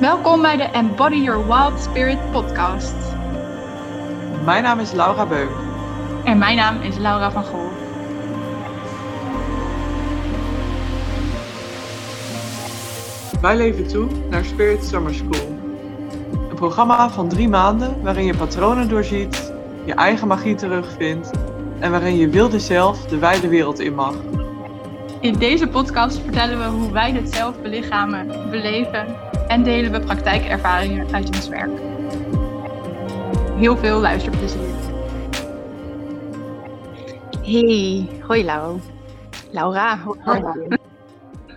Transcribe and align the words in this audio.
Welkom 0.00 0.42
bij 0.42 0.56
de 0.56 0.62
Embody 0.62 1.16
Your 1.16 1.46
Wild 1.46 1.80
Spirit 1.80 2.30
podcast. 2.30 2.94
Mijn 4.44 4.62
naam 4.62 4.80
is 4.80 4.92
Laura 4.92 5.26
Beuk. 5.26 5.50
En 6.24 6.38
mijn 6.38 6.56
naam 6.56 6.80
is 6.80 6.96
Laura 6.96 7.30
van 7.30 7.44
Gool. 7.44 7.70
Wij 13.40 13.56
leven 13.56 13.88
toe 13.88 14.08
naar 14.30 14.44
Spirit 14.44 14.84
Summer 14.84 15.14
School. 15.14 15.58
Een 16.50 16.56
programma 16.56 17.10
van 17.10 17.28
drie 17.28 17.48
maanden 17.48 18.02
waarin 18.02 18.24
je 18.24 18.36
patronen 18.36 18.88
doorziet, 18.88 19.52
je 19.84 19.94
eigen 19.94 20.28
magie 20.28 20.54
terugvindt 20.54 21.30
en 21.78 21.90
waarin 21.90 22.16
je 22.16 22.28
wilde 22.28 22.58
zelf 22.58 23.06
de 23.06 23.18
wijde 23.18 23.48
wereld 23.48 23.78
in 23.78 23.94
mag. 23.94 24.14
In 25.20 25.32
deze 25.32 25.66
podcast 25.66 26.18
vertellen 26.18 26.58
we 26.58 26.64
hoe 26.64 26.92
wij 26.92 27.12
dit 27.12 27.34
zelf 27.34 27.60
belichamen, 27.62 28.50
beleven 28.50 29.27
en 29.48 29.62
delen 29.62 29.92
we 29.92 30.00
praktijkervaringen 30.00 31.14
uit 31.14 31.26
ons 31.26 31.48
werk. 31.48 31.80
Heel 33.56 33.76
veel 33.76 34.00
luisterplezier. 34.00 34.74
Hey, 37.42 38.08
hoi 38.26 38.44
Lau. 38.44 38.80
Laura, 39.50 39.98
hoi. 39.98 40.42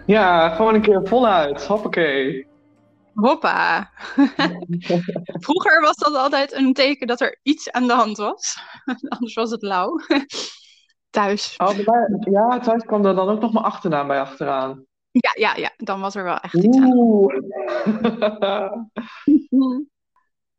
Ja, 0.06 0.50
gewoon 0.50 0.74
een 0.74 0.82
keer 0.82 1.02
voluit. 1.04 1.66
Hoppakee. 1.66 2.48
Hoppa. 3.14 3.90
Vroeger 5.46 5.82
was 5.82 5.96
dat 5.96 6.16
altijd 6.16 6.54
een 6.54 6.74
teken 6.74 7.08
dat 7.08 7.22
er 7.22 7.40
iets 7.44 7.72
aan 7.72 7.88
de 7.88 7.94
hand 7.94 8.18
was. 8.18 8.58
Anders 9.10 9.34
was 9.34 9.52
het 9.52 9.62
lauw. 9.62 10.00
Thuis. 11.10 11.56
Oh, 11.58 11.78
ja, 12.32 12.60
thuis 12.60 12.84
kwam 12.84 13.06
er 13.06 13.16
dan 13.16 13.30
ook 13.30 13.42
nog 13.42 13.54
mijn 13.54 13.66
achternaam 13.66 14.08
bij 14.08 14.20
achteraan. 14.20 14.86
Ja, 15.12 15.32
ja, 15.34 15.56
ja. 15.56 15.72
Dan 15.78 16.00
was 16.00 16.16
er 16.16 16.24
wel 16.24 16.38
echt 16.38 16.54
iets 16.54 16.78
aan. 16.78 16.92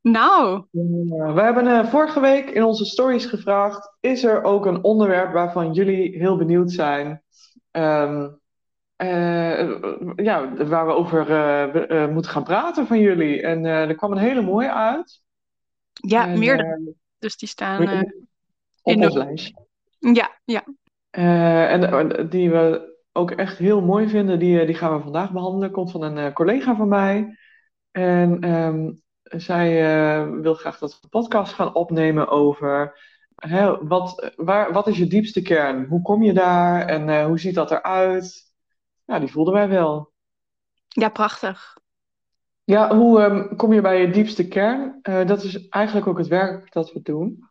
nou. 0.19 0.65
we 0.71 1.41
hebben 1.41 1.67
uh, 1.67 1.87
vorige 1.87 2.21
week 2.21 2.51
in 2.51 2.65
onze 2.65 2.85
stories 2.85 3.27
gevraagd: 3.27 3.97
is 4.01 4.25
er 4.25 4.43
ook 4.43 4.67
een 4.67 4.85
onderwerp 4.85 5.33
waarvan 5.33 5.73
jullie 5.73 6.19
heel 6.19 6.37
benieuwd 6.37 6.71
zijn? 6.71 7.23
Um, 7.71 8.41
uh, 8.97 9.81
ja, 10.17 10.65
waar 10.65 10.87
we 10.87 10.93
over 10.93 11.31
uh, 11.91 12.09
moeten 12.09 12.31
gaan 12.31 12.45
praten 12.45 12.87
van 12.87 12.99
jullie. 12.99 13.43
En 13.43 13.65
er 13.65 13.95
kwam 13.95 14.13
een 14.13 14.19
hele 14.19 14.43
mooie 14.43 14.73
uit. 14.73 15.21
Ja, 15.93 16.27
en, 16.27 16.39
meerdere. 16.39 16.95
dus 17.19 17.37
die 17.37 17.49
staan 17.49 18.07
op 18.83 18.97
ons 18.97 19.15
lijstje. 19.15 19.55
Ja, 19.99 20.39
ja. 20.45 20.65
en 21.11 22.29
die 22.29 22.51
we 22.51 22.92
ook 23.13 23.31
echt 23.31 23.59
heel 23.59 23.81
mooi 23.81 24.09
vinden, 24.09 24.39
die, 24.39 24.67
die 24.67 24.75
gaan 24.75 24.97
we 24.97 25.03
vandaag 25.03 25.33
behandelen. 25.33 25.71
Komt 25.71 25.91
van 25.91 26.03
een 26.03 26.33
collega 26.33 26.77
van 26.77 26.89
mij. 26.89 27.39
En 27.91 28.51
um, 28.51 29.03
zij 29.23 29.71
wil 30.31 30.55
graag 30.55 30.79
dat 30.79 30.91
we 30.91 30.99
een 31.03 31.09
podcast 31.09 31.53
gaan 31.53 31.75
opnemen 31.75 32.29
over 32.29 32.99
hè, 33.35 33.87
wat, 33.87 34.33
waar, 34.37 34.73
wat 34.73 34.87
is 34.87 34.99
je 34.99 35.07
diepste 35.07 35.43
kern? 35.43 35.87
Hoe 35.87 36.03
kom 36.03 36.23
je 36.23 36.33
daar 36.33 36.87
en 36.87 37.25
hoe 37.25 37.39
ziet 37.39 37.55
dat 37.55 37.71
eruit? 37.71 38.53
Ja, 39.05 39.19
die 39.19 39.31
voelden 39.31 39.55
wij 39.55 39.69
wel. 39.69 40.13
Ja, 40.89 41.09
prachtig. 41.09 41.77
Ja, 42.65 42.97
hoe 42.97 43.23
um, 43.23 43.57
kom 43.57 43.73
je 43.73 43.81
bij 43.81 44.01
je 44.01 44.11
diepste 44.11 44.49
kern? 44.49 44.99
Uh, 45.03 45.27
dat 45.27 45.43
is 45.43 45.69
eigenlijk 45.69 46.07
ook 46.07 46.19
het 46.19 46.27
werk 46.27 46.73
dat 46.73 46.93
we 46.93 47.03
doen. 47.03 47.49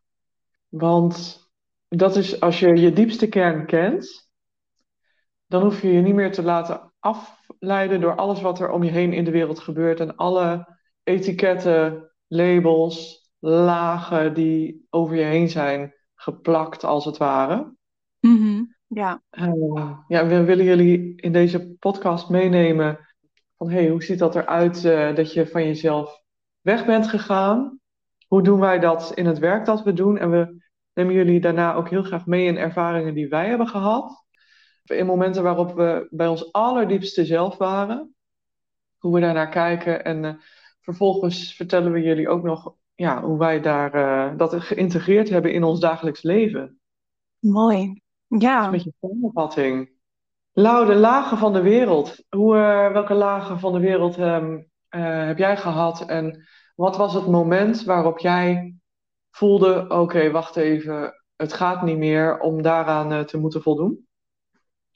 Want 0.68 1.46
dat 1.88 2.16
is 2.16 2.40
als 2.40 2.60
je 2.60 2.76
je 2.76 2.94
diepste 2.94 3.28
kern 3.28 3.66
kent, 3.66 4.31
dan 5.52 5.62
hoef 5.64 5.82
je 5.82 5.94
je 5.94 6.02
niet 6.02 6.16
meer 6.16 6.32
te 6.32 6.44
laten 6.44 6.94
afleiden 7.00 8.02
door 8.02 8.16
alles 8.16 8.42
wat 8.42 8.60
er 8.60 8.72
om 8.72 8.84
je 8.84 8.92
heen 8.92 9.14
in 9.14 9.24
de 9.24 9.32
wereld 9.32 9.60
gebeurt 9.60 10.00
en 10.00 10.16
alle 10.16 10.78
etiketten, 11.04 12.12
labels, 12.28 13.30
lagen 13.40 14.34
die 14.34 14.88
over 14.90 15.16
je 15.16 15.24
heen 15.24 15.50
zijn 15.50 15.94
geplakt, 16.16 16.84
als 16.84 17.06
het 17.06 17.18
ware. 17.18 17.76
Mm 18.20 18.76
ja. 18.88 19.22
Uh, 19.32 19.98
ja, 20.08 20.28
we 20.28 20.44
willen 20.44 20.66
jullie 20.66 21.22
in 21.22 21.32
deze 21.32 21.76
podcast 21.80 22.30
meenemen 22.30 23.00
van 23.58 23.70
hey, 23.70 23.90
hoe 23.90 24.04
ziet 24.04 24.20
dat 24.20 24.36
eruit 24.36 24.84
uh, 24.84 25.16
dat 25.16 25.34
je 25.34 25.48
van 25.48 25.64
jezelf 25.64 26.22
weg 26.62 26.86
bent 26.86 27.08
gegaan? 27.08 27.80
Hoe 28.28 28.44
doen 28.44 28.60
wij 28.60 28.80
dat 28.80 29.12
in 29.16 29.26
het 29.26 29.40
werk 29.40 29.66
dat 29.66 29.84
we 29.84 29.94
doen? 29.94 30.18
En 30.18 30.32
we 30.32 30.64
nemen 30.94 31.14
jullie 31.14 31.40
daarna 31.40 31.74
ook 31.74 31.90
heel 31.90 32.04
graag 32.04 32.26
mee 32.26 32.46
in 32.46 32.58
ervaringen 32.58 33.14
die 33.14 33.28
wij 33.28 33.48
hebben 33.48 33.68
gehad. 33.68 34.21
In 34.84 35.06
momenten 35.06 35.44
waarop 35.44 35.74
we 35.76 36.08
bij 36.10 36.28
ons 36.28 36.52
allerdiepste 36.52 37.26
zelf 37.26 37.58
waren. 37.58 38.16
Hoe 38.98 39.14
we 39.14 39.20
daarnaar 39.20 39.50
kijken. 39.50 40.04
En 40.04 40.24
uh, 40.24 40.34
vervolgens 40.82 41.56
vertellen 41.56 41.92
we 41.92 42.02
jullie 42.02 42.30
ook 42.30 42.44
nog 42.44 42.74
ja, 42.96 43.22
hoe 43.22 43.38
wij 43.38 43.62
daar, 43.62 44.38
dat 44.38 44.56
geïntegreerd 44.56 45.30
hebben 45.30 45.54
in 45.54 45.64
ons 45.64 45.80
dagelijks 45.80 46.22
leven. 46.22 46.80
Mooi. 47.40 48.02
Ja. 48.28 48.66
Een 48.66 48.72
beetje 48.72 48.94
samenvatting. 49.02 49.92
Lau, 50.52 50.86
de 50.86 50.96
lagen 50.96 51.38
van 51.38 51.54
de 51.54 51.62
wereld. 51.62 52.24
Hoe, 52.30 52.56
uh, 52.56 52.92
welke 52.92 53.14
lagen 53.14 53.60
van 53.60 53.74
de 53.74 53.80
wereld 53.80 54.18
um, 54.18 54.56
uh, 54.90 55.26
heb 55.26 55.38
jij 55.38 55.58
gehad? 55.58 56.02
En 56.10 56.48
wat 56.76 56.98
was 56.98 57.14
het 57.14 57.28
moment 57.28 57.84
waarop 57.84 58.20
jij 58.20 58.76
voelde: 59.30 59.82
oké, 59.84 59.96
okay, 59.96 60.32
wacht 60.32 60.56
even, 60.56 61.24
het 61.36 61.54
gaat 61.54 61.82
niet 61.82 61.98
meer 61.98 62.40
om 62.40 62.62
daaraan 62.62 63.26
te 63.26 63.38
moeten 63.38 63.62
voldoen? 63.62 64.08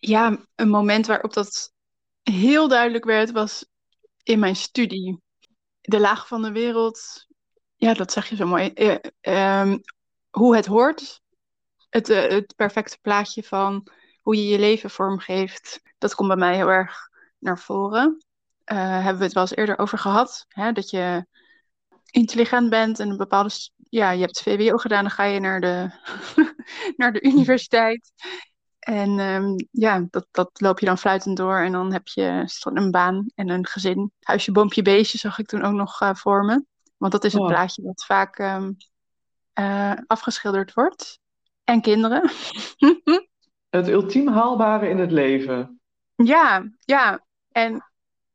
Ja, 0.07 0.37
een 0.55 0.69
moment 0.69 1.05
waarop 1.05 1.33
dat 1.33 1.73
heel 2.21 2.67
duidelijk 2.67 3.05
werd 3.05 3.31
was 3.31 3.65
in 4.23 4.39
mijn 4.39 4.55
studie. 4.55 5.21
De 5.81 5.99
lagen 5.99 6.27
van 6.27 6.41
de 6.41 6.51
wereld, 6.51 7.25
ja, 7.75 7.93
dat 7.93 8.11
zeg 8.11 8.29
je 8.29 8.35
zo 8.35 8.45
mooi. 8.45 8.73
Um, 9.21 9.81
hoe 10.29 10.55
het 10.55 10.65
hoort, 10.65 11.21
het, 11.89 12.09
uh, 12.09 12.27
het 12.27 12.55
perfecte 12.55 12.97
plaatje 13.01 13.43
van 13.43 13.87
hoe 14.21 14.35
je 14.35 14.47
je 14.47 14.59
leven 14.59 14.89
vormgeeft, 14.89 15.81
dat 15.97 16.15
komt 16.15 16.27
bij 16.27 16.37
mij 16.37 16.55
heel 16.55 16.69
erg 16.69 17.09
naar 17.39 17.59
voren. 17.59 18.25
Uh, 18.71 18.77
hebben 18.77 19.17
we 19.17 19.23
het 19.23 19.33
wel 19.33 19.43
eens 19.43 19.55
eerder 19.55 19.79
over 19.79 19.97
gehad, 19.97 20.45
hè? 20.47 20.71
dat 20.71 20.89
je 20.89 21.25
intelligent 22.05 22.69
bent 22.69 22.99
en 22.99 23.09
een 23.09 23.17
bepaalde, 23.17 23.53
ja, 23.89 24.11
je 24.11 24.21
hebt 24.21 24.41
VWO 24.41 24.77
gedaan, 24.77 25.03
dan 25.03 25.11
ga 25.11 25.23
je 25.23 25.39
naar 25.39 25.61
de, 25.61 25.89
naar 26.97 27.13
de 27.13 27.21
universiteit. 27.21 28.11
En 28.85 29.19
um, 29.19 29.55
ja, 29.71 30.05
dat, 30.09 30.27
dat 30.31 30.49
loop 30.53 30.79
je 30.79 30.85
dan 30.85 30.97
fluitend 30.97 31.37
door 31.37 31.57
en 31.57 31.71
dan 31.71 31.93
heb 31.93 32.07
je 32.07 32.47
een 32.63 32.91
baan 32.91 33.25
en 33.35 33.49
een 33.49 33.67
gezin. 33.67 34.11
Huisje, 34.19 34.51
boompje, 34.51 34.81
beestje 34.81 35.17
zag 35.17 35.39
ik 35.39 35.47
toen 35.47 35.63
ook 35.63 35.73
nog 35.73 36.01
uh, 36.01 36.13
voor 36.13 36.43
me. 36.43 36.65
Want 36.97 37.11
dat 37.11 37.23
is 37.23 37.33
het 37.33 37.41
oh. 37.41 37.47
plaatje 37.47 37.81
wat 37.81 38.05
vaak 38.05 38.39
um, 38.39 38.77
uh, 39.59 39.93
afgeschilderd 40.07 40.73
wordt 40.73 41.19
en 41.63 41.81
kinderen. 41.81 42.31
het 43.69 43.87
ultiem 43.87 44.27
haalbare 44.27 44.89
in 44.89 44.99
het 44.99 45.11
leven. 45.11 45.79
Ja, 46.15 46.69
ja. 46.79 47.25
En 47.51 47.91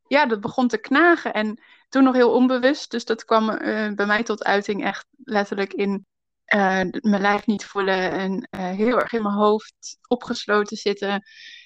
ja, 0.07 0.27
dat 0.27 0.41
begon 0.41 0.69
te 0.69 0.79
knagen. 0.79 1.33
En 1.33 1.61
toen 1.89 2.05
nog 2.05 2.15
heel 2.15 2.33
onbewust. 2.33 2.91
Dus 2.91 3.05
dat 3.05 3.25
kwam 3.25 3.51
uh, 3.51 3.93
bij 3.93 4.07
mij 4.07 4.23
tot 4.23 4.45
uiting 4.45 4.85
echt 4.85 5.07
letterlijk 5.25 5.73
in 5.73 6.07
uh, 6.55 7.01
mijn 7.01 7.21
lijf 7.21 7.47
niet 7.47 7.65
voelen. 7.65 8.11
En 8.11 8.49
uh, 8.51 8.71
heel 8.71 9.01
erg 9.01 9.13
in 9.13 9.23
mijn 9.23 9.35
hoofd 9.35 9.99
opgesloten 10.09 10.77
zitten. 10.77 11.23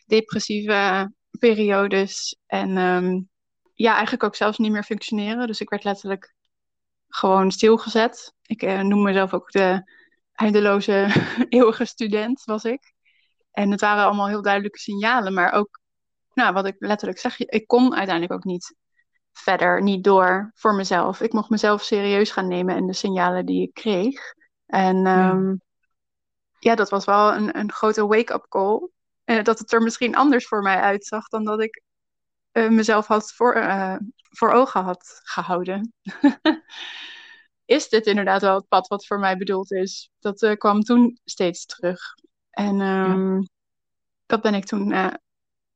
Depressieve 0.07 1.13
periodes. 1.39 2.39
En 2.47 2.77
um, 2.77 3.29
ja, 3.75 3.93
eigenlijk 3.93 4.23
ook 4.23 4.37
zelfs 4.37 4.59
niet 4.59 4.73
meer 4.73 4.85
functioneren. 4.85 5.47
Dus 5.47 5.61
ik 5.61 5.69
werd 5.69 5.85
letterlijk 5.85 6.35
gewoon 7.09 7.51
stilgezet. 7.51 8.35
Ik 8.43 8.63
noem 8.63 9.03
mezelf 9.03 9.35
ook 9.35 9.51
de 9.51 9.93
eindeloze 10.33 11.07
eeuwige 11.49 11.85
student 11.85 12.45
was 12.45 12.65
ik. 12.65 12.93
En 13.51 13.71
het 13.71 13.81
waren 13.81 14.05
allemaal 14.05 14.29
heel 14.29 14.43
duidelijke 14.43 14.79
signalen, 14.79 15.35
maar 15.35 15.53
ook, 15.53 15.81
nou, 16.33 16.53
wat 16.53 16.67
ik 16.67 16.75
letterlijk 16.79 17.19
zeg, 17.19 17.41
ik 17.41 17.67
kon 17.67 17.95
uiteindelijk 17.95 18.33
ook 18.33 18.45
niet 18.45 18.75
verder, 19.33 19.83
niet 19.83 20.05
door 20.05 20.51
voor 20.55 20.75
mezelf. 20.75 21.21
Ik 21.21 21.33
mocht 21.33 21.51
mezelf 21.51 21.83
serieus 21.83 22.31
gaan 22.31 22.49
nemen 22.49 22.75
en 22.75 22.87
de 22.87 22.93
signalen 22.93 23.47
die 23.47 23.63
ik 23.63 23.75
kreeg. 23.75 24.35
En 24.75 24.97
ja, 24.97 25.31
um, 25.31 25.61
ja 26.59 26.75
dat 26.75 26.91
was 26.91 27.05
wel 27.05 27.35
een, 27.35 27.59
een 27.59 27.73
grote 27.73 28.07
wake-up 28.07 28.47
call. 28.49 28.89
Uh, 29.25 29.43
dat 29.43 29.59
het 29.59 29.73
er 29.73 29.83
misschien 29.83 30.17
anders 30.17 30.47
voor 30.47 30.63
mij 30.63 30.81
uitzag 30.81 31.29
dan 31.29 31.45
dat 31.45 31.61
ik 31.61 31.83
uh, 32.53 32.69
mezelf 32.69 33.07
had 33.07 33.33
voor, 33.33 33.57
uh, 33.57 33.97
voor 34.31 34.51
ogen 34.51 34.83
had 34.83 35.21
gehouden. 35.23 35.93
is 37.65 37.89
dit 37.89 38.07
inderdaad 38.07 38.41
wel 38.41 38.55
het 38.55 38.69
pad 38.69 38.89
wat 38.89 39.07
voor 39.07 39.19
mij 39.19 39.37
bedoeld 39.37 39.73
is. 39.73 40.11
Dat 40.19 40.57
kwam 40.59 40.81
toen 40.81 41.19
steeds 41.25 41.67
terug. 41.67 42.01
En 42.51 42.81
um, 42.81 43.37
ja. 43.37 43.47
dat 44.27 44.43
ben 44.43 44.55
ik 44.55 44.65
toen 44.65 44.95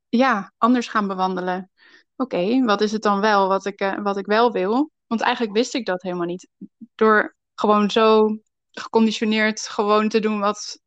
ja, 0.09 0.53
anders 0.57 0.87
gaan 0.87 1.07
bewandelen. 1.07 1.71
Oké, 2.15 2.35
okay, 2.35 2.63
wat 2.63 2.81
is 2.81 2.91
het 2.91 3.01
dan 3.01 3.19
wel 3.19 3.47
wat 3.47 3.65
ik, 3.65 3.97
wat 4.01 4.17
ik 4.17 4.25
wel 4.25 4.51
wil? 4.51 4.91
Want 5.07 5.21
eigenlijk 5.21 5.53
wist 5.53 5.73
ik 5.73 5.85
dat 5.85 6.01
helemaal 6.01 6.25
niet. 6.25 6.47
Door 6.95 7.35
gewoon 7.55 7.91
zo 7.91 8.37
geconditioneerd 8.79 9.61
gewoon 9.61 10.09
te 10.09 10.19
doen 10.19 10.39
wat 10.39 10.79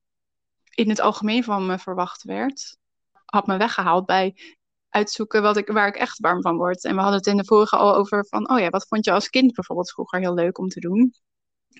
in 0.74 0.88
het 0.88 1.00
algemeen 1.00 1.44
van 1.44 1.66
me 1.66 1.78
verwacht 1.78 2.22
werd, 2.22 2.76
had 3.24 3.46
me 3.46 3.56
weggehaald 3.56 4.06
bij 4.06 4.36
uitzoeken 4.88 5.42
wat 5.42 5.56
ik, 5.56 5.68
waar 5.68 5.86
ik 5.86 5.96
echt 5.96 6.18
warm 6.18 6.42
van 6.42 6.56
word. 6.56 6.84
En 6.84 6.94
we 6.94 7.00
hadden 7.00 7.18
het 7.18 7.26
in 7.26 7.36
de 7.36 7.44
vorige 7.44 7.76
al 7.76 7.94
over 7.94 8.26
van, 8.26 8.50
oh 8.50 8.58
ja, 8.58 8.68
wat 8.68 8.86
vond 8.88 9.04
je 9.04 9.12
als 9.12 9.28
kind 9.28 9.54
bijvoorbeeld 9.54 9.90
vroeger 9.90 10.20
heel 10.20 10.34
leuk 10.34 10.58
om 10.58 10.68
te 10.68 10.80
doen? 10.80 11.14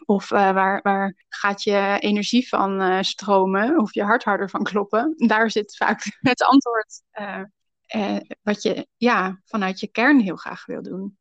Of 0.04 0.30
uh, 0.30 0.52
waar, 0.52 0.80
waar 0.82 1.24
gaat 1.28 1.62
je 1.62 1.96
energie 1.98 2.48
van 2.48 2.82
uh, 2.82 3.00
stromen? 3.00 3.78
Of 3.78 3.94
je 3.94 4.02
hart 4.02 4.24
harder 4.24 4.50
van 4.50 4.62
kloppen? 4.62 5.14
Daar 5.16 5.50
zit 5.50 5.76
vaak 5.76 6.16
het 6.20 6.42
antwoord 6.42 7.02
uh, 7.20 8.16
wat 8.42 8.62
je 8.62 8.86
ja, 8.96 9.40
vanuit 9.44 9.80
je 9.80 9.86
kern 9.86 10.20
heel 10.20 10.36
graag 10.36 10.66
wil 10.66 10.82
doen. 10.82 11.18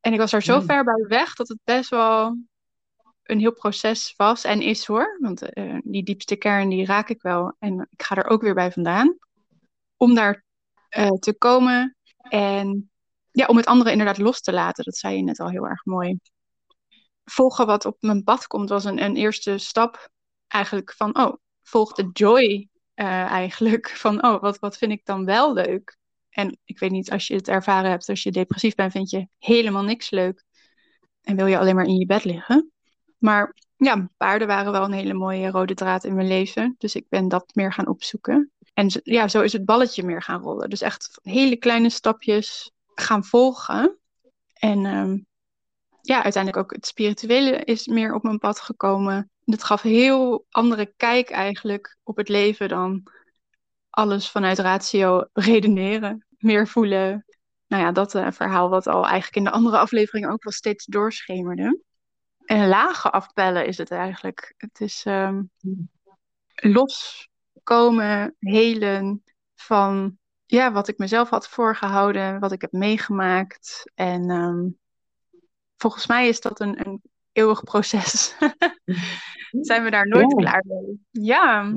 En 0.00 0.12
ik 0.12 0.18
was 0.18 0.30
daar 0.30 0.42
zo 0.42 0.60
ver 0.60 0.84
bij 0.84 1.04
weg 1.08 1.34
dat 1.34 1.48
het 1.48 1.58
best 1.64 1.90
wel 1.90 2.36
een 3.26 3.38
heel 3.38 3.52
proces 3.52 4.14
was 4.16 4.44
en 4.44 4.60
is 4.60 4.86
hoor. 4.86 5.16
Want 5.20 5.42
die 5.84 6.02
diepste 6.02 6.36
kern 6.36 6.68
die 6.68 6.86
raak 6.86 7.08
ik 7.08 7.22
wel. 7.22 7.56
En 7.58 7.88
ik 7.90 8.02
ga 8.02 8.16
er 8.16 8.28
ook 8.28 8.42
weer 8.42 8.54
bij 8.54 8.72
vandaan. 8.72 9.18
Om 9.96 10.14
daar 10.14 10.44
te 11.18 11.34
komen 11.38 11.96
en 12.16 12.90
ja, 13.30 13.46
om 13.46 13.56
het 13.56 13.66
andere 13.66 13.90
inderdaad 13.90 14.18
los 14.18 14.40
te 14.40 14.52
laten. 14.52 14.84
Dat 14.84 14.96
zei 14.96 15.16
je 15.16 15.22
net 15.22 15.40
al 15.40 15.50
heel 15.50 15.66
erg 15.66 15.84
mooi 15.84 16.18
volgen 17.30 17.66
wat 17.66 17.84
op 17.84 17.96
mijn 18.00 18.24
pad 18.24 18.46
komt, 18.46 18.68
was 18.68 18.84
een, 18.84 19.02
een 19.02 19.16
eerste 19.16 19.58
stap 19.58 20.08
eigenlijk 20.46 20.92
van, 20.92 21.18
oh, 21.18 21.34
volg 21.62 21.92
de 21.92 22.10
joy 22.12 22.68
uh, 22.94 23.06
eigenlijk. 23.30 23.90
Van, 24.04 24.24
oh, 24.24 24.40
wat, 24.40 24.58
wat 24.58 24.78
vind 24.78 24.92
ik 24.92 25.04
dan 25.04 25.24
wel 25.24 25.52
leuk? 25.52 25.96
En 26.30 26.58
ik 26.64 26.78
weet 26.78 26.90
niet, 26.90 27.10
als 27.10 27.26
je 27.26 27.34
het 27.34 27.48
ervaren 27.48 27.90
hebt, 27.90 28.08
als 28.08 28.22
je 28.22 28.30
depressief 28.30 28.74
bent, 28.74 28.92
vind 28.92 29.10
je 29.10 29.28
helemaal 29.38 29.82
niks 29.82 30.10
leuk. 30.10 30.44
En 31.22 31.36
wil 31.36 31.46
je 31.46 31.58
alleen 31.58 31.74
maar 31.74 31.86
in 31.86 31.98
je 31.98 32.06
bed 32.06 32.24
liggen. 32.24 32.72
Maar 33.26 33.54
ja, 33.76 34.08
paarden 34.16 34.48
waren 34.48 34.72
wel 34.72 34.84
een 34.84 34.92
hele 34.92 35.14
mooie 35.14 35.50
rode 35.50 35.74
draad 35.74 36.04
in 36.04 36.14
mijn 36.14 36.28
leven. 36.28 36.74
Dus 36.78 36.94
ik 36.94 37.08
ben 37.08 37.28
dat 37.28 37.50
meer 37.54 37.72
gaan 37.72 37.86
opzoeken. 37.86 38.52
En 38.74 39.00
ja, 39.02 39.28
zo 39.28 39.40
is 39.40 39.52
het 39.52 39.64
balletje 39.64 40.02
meer 40.02 40.22
gaan 40.22 40.40
rollen. 40.40 40.70
Dus 40.70 40.80
echt 40.80 41.18
hele 41.22 41.56
kleine 41.56 41.90
stapjes 41.90 42.70
gaan 42.94 43.24
volgen. 43.24 43.98
En 44.54 44.84
um, 44.84 45.26
ja, 46.00 46.22
uiteindelijk 46.22 46.64
ook 46.64 46.74
het 46.74 46.86
spirituele 46.86 47.64
is 47.64 47.86
meer 47.86 48.14
op 48.14 48.22
mijn 48.22 48.38
pad 48.38 48.60
gekomen. 48.60 49.30
Dat 49.44 49.64
gaf 49.64 49.84
een 49.84 49.90
heel 49.90 50.46
andere 50.50 50.92
kijk 50.96 51.30
eigenlijk 51.30 51.98
op 52.02 52.16
het 52.16 52.28
leven 52.28 52.68
dan 52.68 53.02
alles 53.90 54.30
vanuit 54.30 54.58
ratio 54.58 55.24
redeneren. 55.32 56.26
Meer 56.38 56.68
voelen. 56.68 57.24
Nou 57.66 57.82
ja, 57.82 57.92
dat 57.92 58.14
uh, 58.14 58.30
verhaal 58.30 58.68
wat 58.68 58.86
al 58.86 59.02
eigenlijk 59.02 59.36
in 59.36 59.44
de 59.44 59.50
andere 59.50 59.78
afleveringen 59.78 60.30
ook 60.30 60.44
wel 60.44 60.52
steeds 60.52 60.84
doorschemerde. 60.84 61.84
En 62.46 62.68
lagen 62.68 63.12
afpellen 63.12 63.66
is 63.66 63.78
het 63.78 63.90
eigenlijk. 63.90 64.54
Het 64.56 64.80
is 64.80 65.04
um, 65.08 65.50
loskomen, 66.54 68.36
helen 68.38 69.22
van 69.54 70.18
ja, 70.46 70.72
wat 70.72 70.88
ik 70.88 70.98
mezelf 70.98 71.28
had 71.28 71.48
voorgehouden, 71.48 72.40
wat 72.40 72.52
ik 72.52 72.60
heb 72.60 72.72
meegemaakt. 72.72 73.90
En 73.94 74.30
um, 74.30 74.78
volgens 75.76 76.06
mij 76.06 76.28
is 76.28 76.40
dat 76.40 76.60
een, 76.60 76.86
een 76.86 77.02
eeuwig 77.32 77.64
proces. 77.64 78.36
Zijn 79.60 79.82
we 79.84 79.90
daar 79.90 80.08
nooit 80.08 80.34
klaar 80.34 80.64
mee? 80.66 81.06
Ja. 81.10 81.72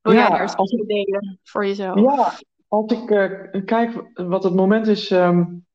Wil 0.00 0.12
ja, 0.12 0.28
jij 0.28 0.40
eerst 0.40 0.56
als 0.56 0.70
ik, 0.70 0.86
delen 0.86 1.38
voor 1.42 1.66
jezelf? 1.66 2.00
Ja, 2.00 2.32
als 2.68 2.92
ik 2.92 3.10
uh, 3.10 3.64
kijk 3.64 4.10
wat 4.14 4.44
het 4.44 4.54
moment 4.54 4.86
is, 4.86 5.10
um, 5.10 5.66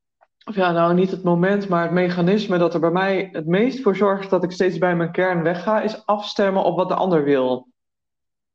of 0.44 0.56
ja, 0.56 0.72
nou 0.72 0.94
niet 0.94 1.12
het 1.12 1.24
moment, 1.24 1.70
maar 1.70 1.84
het 1.84 1.92
mechanisme 1.92 2.58
dat 2.58 2.74
er 2.74 2.80
bij 2.80 2.92
mij 2.92 3.30
het 3.32 3.46
meest 3.46 3.82
voor 3.82 3.96
zorgt 3.96 4.30
dat 4.30 4.44
ik 4.44 4.52
steeds 4.52 4.78
bij 4.78 4.96
mijn 4.96 5.12
kern 5.12 5.44
wegga, 5.44 5.82
is 5.82 6.06
afstemmen 6.06 6.64
op 6.64 6.78
wat 6.78 6.88
de 6.88 6.96
ander 6.96 7.24
wil. 7.24 7.68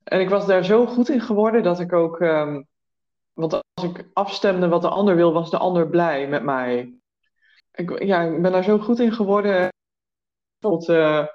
En 0.04 0.20
ik 0.20 0.28
was 0.28 0.46
daar 0.46 0.64
zo 0.64 0.86
goed 0.86 1.08
in 1.08 1.20
geworden 1.20 1.62
dat 1.62 1.80
ik 1.80 1.92
ook, 1.92 2.20
um, 2.20 2.66
want 3.32 3.52
als 3.52 3.84
ik 3.84 4.08
afstemde 4.12 4.68
wat 4.68 4.82
de 4.82 4.88
ander 4.88 5.16
wil, 5.16 5.32
was 5.32 5.50
de 5.50 5.58
ander 5.58 5.88
blij 5.88 6.28
met 6.28 6.42
mij 6.42 6.96
ik, 7.76 8.02
ja, 8.02 8.22
ik 8.22 8.42
ben 8.42 8.52
daar 8.52 8.64
zo 8.64 8.78
goed 8.78 9.00
in 9.00 9.12
geworden. 9.12 9.68
Bijvoorbeeld, 10.58 10.90
uh, 10.90 11.26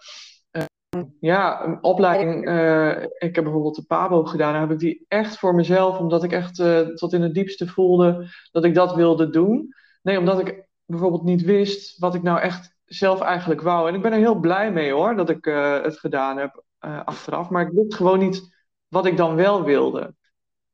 uh, 0.51 1.03
ja, 1.19 1.65
een 1.65 1.83
opleiding. 1.83 2.47
Uh, 2.47 3.01
ik 3.01 3.35
heb 3.35 3.43
bijvoorbeeld 3.43 3.75
de 3.75 3.85
PABO 3.85 4.23
gedaan. 4.23 4.51
Dan 4.51 4.61
heb 4.61 4.71
ik 4.71 4.79
die 4.79 5.05
echt 5.07 5.37
voor 5.37 5.55
mezelf, 5.55 5.99
omdat 5.99 6.23
ik 6.23 6.31
echt 6.31 6.55
tot 6.95 7.13
in 7.13 7.21
het 7.21 7.33
diepste 7.33 7.67
voelde 7.67 8.27
dat 8.51 8.65
ik 8.65 8.75
dat 8.75 8.95
wilde 8.95 9.29
doen. 9.29 9.75
Nee, 10.01 10.19
omdat 10.19 10.39
ik 10.39 10.67
bijvoorbeeld 10.85 11.23
niet 11.23 11.41
wist 11.41 11.99
wat 11.99 12.15
ik 12.15 12.21
nou 12.21 12.39
echt 12.39 12.75
zelf 12.85 13.21
eigenlijk 13.21 13.61
wou. 13.61 13.89
En 13.89 13.95
ik 13.95 14.01
ben 14.01 14.11
er 14.11 14.17
heel 14.17 14.39
blij 14.39 14.71
mee 14.71 14.91
hoor, 14.91 15.15
dat 15.15 15.29
ik 15.29 15.45
het 15.83 15.99
gedaan 15.99 16.37
heb 16.37 16.63
achteraf. 17.05 17.49
Maar 17.49 17.67
ik 17.67 17.73
wist 17.73 17.95
gewoon 17.95 18.19
niet 18.19 18.55
wat 18.87 19.05
ik 19.05 19.17
dan 19.17 19.35
wel 19.35 19.63
wilde. 19.63 20.15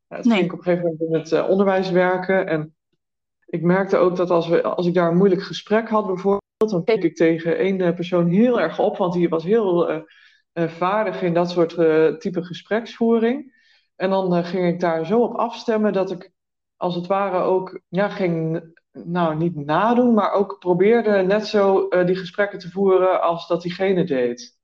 Ja, 0.07 0.19
toen 0.19 0.31
nee. 0.31 0.37
ging 0.37 0.51
ik 0.51 0.53
op 0.53 0.57
een 0.57 0.63
gegeven 0.63 0.97
moment 0.99 1.31
in 1.31 1.37
het 1.37 1.49
onderwijs 1.49 1.89
werken. 1.91 2.47
En 2.47 2.75
ik 3.45 3.61
merkte 3.61 3.97
ook 3.97 4.15
dat 4.15 4.29
als, 4.29 4.47
we, 4.47 4.63
als 4.63 4.85
ik 4.85 4.93
daar 4.93 5.09
een 5.09 5.17
moeilijk 5.17 5.43
gesprek 5.43 5.89
had, 5.89 6.05
bijvoorbeeld, 6.05 6.41
dan 6.57 6.83
keek 6.83 7.03
ik 7.03 7.15
tegen 7.15 7.57
één 7.57 7.93
persoon 7.95 8.27
heel 8.27 8.61
erg 8.61 8.79
op, 8.79 8.97
want 8.97 9.13
die 9.13 9.29
was 9.29 9.43
heel 9.43 10.03
vaardig 10.53 11.21
in 11.21 11.33
dat 11.33 11.49
soort 11.49 11.69
type 12.19 12.43
gespreksvoering. 12.43 13.55
En 13.95 14.09
dan 14.09 14.43
ging 14.43 14.65
ik 14.65 14.79
daar 14.79 15.05
zo 15.05 15.19
op 15.19 15.35
afstemmen 15.35 15.93
dat 15.93 16.11
ik 16.11 16.31
als 16.75 16.95
het 16.95 17.07
ware 17.07 17.39
ook 17.39 17.81
ja, 17.87 18.09
ging, 18.09 18.63
nou 19.05 19.35
niet 19.35 19.55
nadoen, 19.55 20.13
maar 20.13 20.31
ook 20.31 20.59
probeerde 20.59 21.21
net 21.21 21.47
zo 21.47 21.87
die 22.05 22.15
gesprekken 22.15 22.59
te 22.59 22.71
voeren 22.71 23.21
als 23.21 23.47
dat 23.47 23.61
diegene 23.61 24.03
deed. 24.03 24.57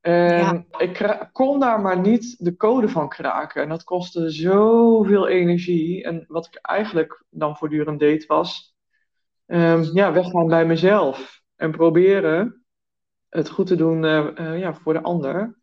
En 0.00 0.66
ik 0.78 1.28
kon 1.32 1.60
daar 1.60 1.80
maar 1.80 2.00
niet 2.00 2.44
de 2.44 2.56
code 2.56 2.88
van 2.88 3.08
kraken. 3.08 3.62
En 3.62 3.68
dat 3.68 3.84
kostte 3.84 4.30
zoveel 4.30 5.28
energie. 5.28 6.04
En 6.04 6.24
wat 6.28 6.46
ik 6.46 6.54
eigenlijk 6.54 7.24
dan 7.30 7.56
voortdurend 7.56 7.98
deed 7.98 8.26
was... 8.26 8.72
Um, 9.46 9.82
ja, 9.82 10.12
weggaan 10.12 10.46
bij 10.46 10.66
mezelf. 10.66 11.42
En 11.56 11.70
proberen 11.70 12.64
het 13.28 13.50
goed 13.50 13.66
te 13.66 13.76
doen 13.76 14.04
uh, 14.04 14.26
uh, 14.34 14.58
ja, 14.58 14.74
voor 14.74 14.92
de 14.92 15.02
ander. 15.02 15.58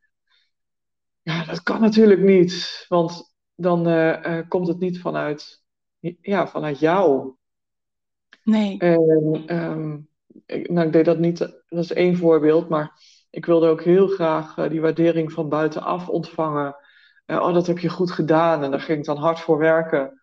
Ja, 1.22 1.46
dat 1.46 1.64
kan 1.64 1.82
natuurlijk 1.82 2.22
niet. 2.22 2.86
Want 2.88 3.36
dan 3.56 3.88
uh, 3.90 4.42
komt 4.48 4.68
het 4.68 4.80
niet 4.80 5.00
vanuit, 5.02 5.64
ja, 6.22 6.48
vanuit 6.48 6.80
jou. 6.80 7.36
Nee. 8.44 8.80
En, 8.80 9.44
um, 9.48 10.08
ik, 10.46 10.70
nou, 10.70 10.88
ik 10.88 10.94
deed 10.94 11.06
dat 11.06 11.20
niet... 11.20 11.38
Dat 11.68 11.84
is 11.84 11.94
één 11.94 12.18
voorbeeld, 12.18 12.70
maar 12.70 12.92
ik 13.30 13.46
wilde 13.46 13.68
ook 13.68 13.84
heel 13.84 14.08
graag 14.08 14.58
uh, 14.58 14.70
die 14.70 14.82
waardering 14.82 15.32
van 15.32 15.50
buitenaf 15.50 16.10
ontvangen. 16.10 16.76
Uh, 17.26 17.42
oh, 17.42 17.54
dat 17.54 17.68
heb 17.68 17.80
je 17.80 17.90
goed 17.90 18.12
gedaan. 18.12 18.64
En 18.64 18.72
daar 18.72 18.80
ging 18.80 19.00
ik 19.00 19.06
dan 19.06 19.18
hard 19.18 19.40
voor 19.40 19.58
werken 19.58 20.22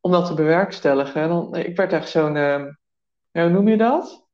om 0.00 0.10
dat 0.10 0.26
te 0.26 0.34
bewerkstelligen. 0.34 1.22
En 1.22 1.28
dan, 1.28 1.56
ik 1.56 1.76
werd 1.76 1.92
echt 1.92 2.08
zo'n, 2.08 2.36
uh, 2.36 2.64
hoe 3.32 3.48
noem 3.48 3.68
je 3.68 3.76
dat? 3.76 4.26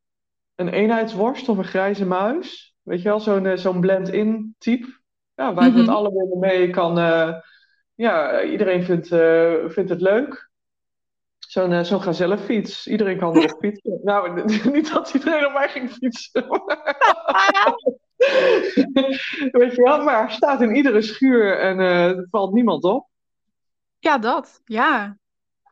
Een 0.54 0.68
eenheidsworst 0.68 1.49
of 1.49 1.58
een 1.58 1.64
grijze 1.64 2.06
muis. 2.06 2.76
Weet 2.82 3.02
je 3.02 3.08
wel, 3.08 3.20
zo'n 3.20 3.58
zo'n 3.58 3.80
blend-in 3.80 4.54
type. 4.58 4.87
Ja, 5.35 5.54
waar 5.54 5.64
mm 5.64 5.70
-hmm. 5.70 5.80
met 5.80 5.88
alle 5.88 6.12
willen 6.12 6.38
mee 6.38 6.70
kan. 6.70 6.97
ja, 7.94 8.42
iedereen 8.42 8.82
vindt, 8.82 9.08
vindt 9.73 9.90
het 9.90 10.00
leuk. 10.00 10.48
Zo'n 11.38 11.71
uh, 11.71 11.80
zo'n 11.80 12.02
gazellenfiets. 12.02 12.87
Iedereen 12.87 13.18
kan 13.18 13.37
erop 13.37 13.59
fietsen. 13.61 14.00
Nou, 14.02 14.45
niet 14.73 14.92
dat 14.92 15.14
iedereen 15.14 15.47
op 15.47 15.52
mij 15.52 15.68
ging 15.68 15.90
fietsen. 15.90 16.49
Weet 19.59 19.75
je 19.75 19.83
wel, 19.83 20.02
maar 20.02 20.30
staat 20.30 20.61
in 20.61 20.75
iedere 20.75 21.02
schuur 21.02 21.59
en 21.59 21.78
uh, 21.78 22.04
er 22.04 22.26
valt 22.30 22.52
niemand 22.52 22.85
op. 22.85 23.07
Ja, 23.99 24.18
dat. 24.18 24.61
Ja. 24.64 25.16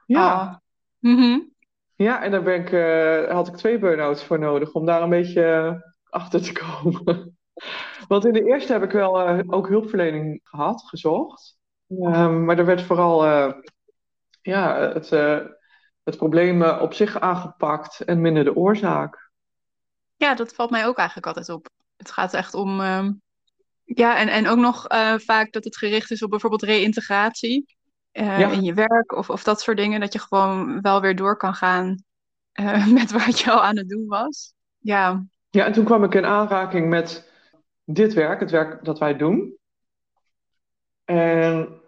Ja. 0.07 0.43
Oh. 0.43 0.55
Mm 0.99 1.17
-hmm. 1.17 1.55
Ja, 1.95 2.23
en 2.23 2.31
daar 2.31 2.43
ben 2.43 2.61
ik, 2.61 2.73
uh, 2.73 3.35
had 3.35 3.49
ik 3.49 3.57
twee 3.57 3.79
burn-outs 3.79 4.25
voor 4.25 4.39
nodig 4.39 4.73
om 4.73 4.87
daar 4.87 5.03
een 5.03 5.11
beetje 5.11 5.83
achter 6.11 6.43
te 6.43 6.53
komen. 6.53 7.39
Want 8.09 8.25
in 8.25 8.33
de 8.33 8.45
eerste 8.45 8.73
heb 8.73 8.83
ik 8.83 8.91
wel 8.91 9.29
uh, 9.29 9.41
ook 9.47 9.69
hulpverlening 9.69 10.41
gehad, 10.43 10.83
gezocht. 10.83 11.59
Um, 11.89 12.45
maar 12.45 12.59
er 12.59 12.65
werd 12.65 12.83
vooral 12.83 13.27
ja, 14.43 14.93
het, 14.93 15.09
het 16.07 16.17
probleem 16.17 16.63
op 16.63 16.95
zich 16.95 17.21
aangepakt 17.21 18.01
en 18.01 18.21
minder 18.21 18.45
de 18.45 18.57
oorzaak. 18.57 19.31
Ja, 20.17 20.35
dat 20.35 20.55
valt 20.55 20.71
mij 20.71 20.87
ook 20.87 20.97
eigenlijk 20.97 21.27
altijd 21.27 21.49
op. 21.49 21.69
Het 21.97 22.11
gaat 22.11 22.35
echt 22.35 22.55
om. 22.55 22.81
Uh, 22.81 23.09
ja, 23.85 24.17
en, 24.17 24.29
en 24.29 24.49
ook 24.49 24.59
nog 24.59 24.93
uh, 24.93 25.15
vaak 25.17 25.53
dat 25.53 25.65
het 25.65 25.77
gericht 25.77 26.11
is 26.11 26.23
op 26.23 26.31
bijvoorbeeld 26.31 26.63
reïntegratie 26.63 27.77
uh, 28.13 28.39
ja. 28.39 28.51
in 28.51 28.63
je 28.63 28.75
werk 28.75 29.13
of, 29.13 29.31
of 29.31 29.43
dat 29.43 29.61
soort 29.61 29.77
dingen. 29.77 30.01
Dat 30.01 30.13
je 30.13 30.19
gewoon 30.19 30.81
wel 30.81 31.01
weer 31.01 31.17
door 31.17 31.37
kan 31.37 31.55
gaan 31.55 32.03
eh, 32.53 32.87
met 32.99 33.11
wat 33.11 33.39
je 33.41 33.51
al 33.51 33.63
aan 33.63 33.77
het 33.77 33.89
doen 33.89 34.07
was. 34.07 34.53
Ja. 34.79 35.27
Ja, 35.51 35.65
en 35.65 35.73
toen 35.73 35.85
kwam 35.85 36.05
ik 36.05 36.15
in 36.15 36.25
aanraking 36.25 36.89
met 36.89 37.31
dit 37.85 38.15
werk, 38.15 38.41
het 38.41 38.51
werk 38.51 38.85
dat 38.85 38.99
wij 38.99 39.17
doen. 39.17 39.57
En 41.05 41.81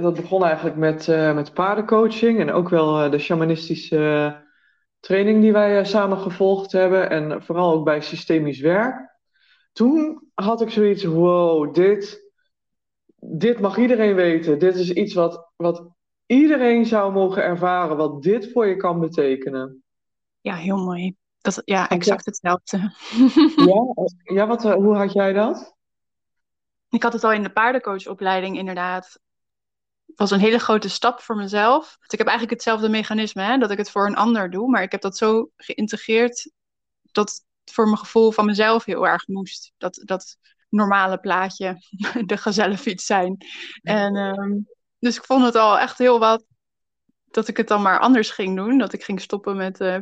dat 0.00 0.14
begon 0.14 0.44
eigenlijk 0.44 0.76
met, 0.76 1.06
met 1.34 1.54
paardencoaching 1.54 2.40
en 2.40 2.52
ook 2.52 2.68
wel 2.68 3.10
de 3.10 3.18
shamanistische 3.18 4.36
training 5.00 5.40
die 5.40 5.52
wij 5.52 5.84
samen 5.84 6.18
gevolgd 6.18 6.72
hebben. 6.72 7.10
En 7.10 7.42
vooral 7.42 7.72
ook 7.72 7.84
bij 7.84 8.00
systemisch 8.00 8.60
werk 8.60 9.12
toen 9.72 10.30
had 10.34 10.60
ik 10.60 10.70
zoiets, 10.70 11.04
wow, 11.04 11.74
dit, 11.74 12.30
dit 13.16 13.60
mag 13.60 13.78
iedereen 13.78 14.14
weten. 14.14 14.58
Dit 14.58 14.74
is 14.74 14.90
iets 14.90 15.14
wat, 15.14 15.50
wat 15.56 15.88
iedereen 16.26 16.86
zou 16.86 17.12
mogen 17.12 17.42
ervaren 17.42 17.96
wat 17.96 18.22
dit 18.22 18.52
voor 18.52 18.66
je 18.66 18.76
kan 18.76 19.00
betekenen. 19.00 19.82
Ja, 20.40 20.54
heel 20.54 20.76
mooi. 20.76 21.14
Dat, 21.40 21.62
ja, 21.64 21.88
exact 21.88 22.24
hetzelfde. 22.24 22.78
Ja, 23.56 23.94
ja 24.36 24.46
wat, 24.46 24.64
eh, 24.64 24.74
hoe 24.74 24.94
had 24.94 25.12
jij 25.12 25.32
dat? 25.32 25.76
Ik 26.88 27.02
had 27.02 27.12
het 27.12 27.24
al 27.24 27.32
in 27.32 27.42
de 27.42 27.52
paardencoachopleiding 27.52 28.58
inderdaad. 28.58 29.20
Was 30.14 30.30
een 30.30 30.40
hele 30.40 30.58
grote 30.58 30.88
stap 30.88 31.20
voor 31.20 31.36
mezelf. 31.36 31.96
Ik 32.06 32.18
heb 32.18 32.26
eigenlijk 32.26 32.56
hetzelfde 32.56 32.88
mechanisme, 32.88 33.42
hè, 33.42 33.58
dat 33.58 33.70
ik 33.70 33.78
het 33.78 33.90
voor 33.90 34.06
een 34.06 34.16
ander 34.16 34.50
doe. 34.50 34.70
Maar 34.70 34.82
ik 34.82 34.92
heb 34.92 35.00
dat 35.00 35.16
zo 35.16 35.50
geïntegreerd 35.56 36.50
dat 37.02 37.30
het 37.30 37.74
voor 37.74 37.84
mijn 37.84 37.98
gevoel 37.98 38.30
van 38.30 38.46
mezelf 38.46 38.84
heel 38.84 39.06
erg 39.06 39.26
moest. 39.26 39.72
Dat, 39.76 40.02
dat 40.04 40.36
normale 40.68 41.18
plaatje 41.18 41.76
de 42.26 42.36
gezellenfiets 42.36 43.06
zijn. 43.06 43.36
En, 43.82 44.16
ehm, 44.16 44.58
dus 44.98 45.16
ik 45.16 45.24
vond 45.24 45.44
het 45.44 45.54
al 45.54 45.78
echt 45.78 45.98
heel 45.98 46.18
wat 46.18 46.44
dat 47.30 47.48
ik 47.48 47.56
het 47.56 47.68
dan 47.68 47.82
maar 47.82 47.98
anders 47.98 48.30
ging 48.30 48.56
doen. 48.56 48.78
Dat 48.78 48.92
ik 48.92 49.04
ging 49.04 49.20
stoppen 49.20 49.56
met 49.56 49.80
uh, 49.80 49.98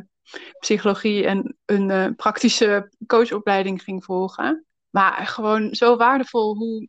psychologie 0.59 1.25
en 1.25 1.57
een 1.65 1.89
uh, 1.89 2.07
praktische 2.15 2.91
coachopleiding 3.07 3.83
ging 3.83 4.03
volgen. 4.03 4.65
Maar 4.89 5.27
gewoon 5.27 5.75
zo 5.75 5.97
waardevol 5.97 6.55
hoe, 6.55 6.87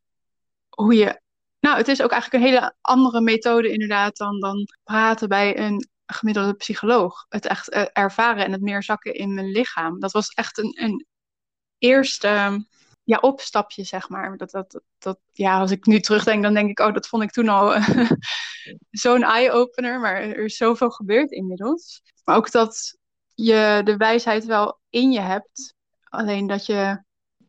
hoe 0.69 0.95
je. 0.95 1.21
Nou, 1.63 1.77
het 1.77 1.89
is 1.89 2.03
ook 2.03 2.11
eigenlijk 2.11 2.45
een 2.45 2.51
hele 2.51 2.75
andere 2.81 3.21
methode 3.21 3.73
inderdaad 3.73 4.17
dan, 4.17 4.41
dan 4.41 4.69
praten 4.85 5.29
bij 5.29 5.59
een 5.59 5.89
gemiddelde 6.07 6.55
psycholoog. 6.55 7.27
Het 7.29 7.47
echt 7.47 7.75
uh, 7.75 7.85
ervaren 7.93 8.45
en 8.45 8.53
het 8.53 8.61
meer 8.61 8.83
zakken 8.83 9.15
in 9.15 9.35
mijn 9.35 9.51
lichaam. 9.51 10.01
Dat 10.01 10.13
was 10.13 10.29
echt 10.29 10.59
een, 10.59 10.83
een 10.83 11.07
eerste 11.79 12.65
ja, 13.05 13.19
opstapje, 13.19 13.85
zeg 13.85 14.09
maar. 14.09 14.37
Dat, 14.37 14.51
dat, 14.51 14.81
dat, 14.99 15.19
ja, 15.33 15.59
als 15.59 15.71
ik 15.71 15.87
nu 15.87 16.01
terugdenk, 16.01 16.43
dan 16.43 16.55
denk 16.55 16.71
ik, 16.71 16.81
oh, 16.81 16.95
dat 16.95 17.09
vond 17.09 17.23
ik 17.23 17.31
toen 17.31 17.49
al 17.49 17.81
zo'n 18.91 19.23
eye-opener. 19.23 20.01
Maar 20.01 20.15
er 20.15 20.45
is 20.45 20.57
zoveel 20.57 20.91
gebeurd 20.91 21.31
inmiddels. 21.31 22.03
Maar 22.25 22.37
ook 22.37 22.51
dat 22.51 22.99
je 23.35 23.81
de 23.85 23.97
wijsheid 23.97 24.45
wel 24.45 24.81
in 24.91 25.13
je 25.13 25.21
hebt. 25.21 25.75
Alleen 26.03 26.47
dat 26.47 26.67
je 26.67 27.03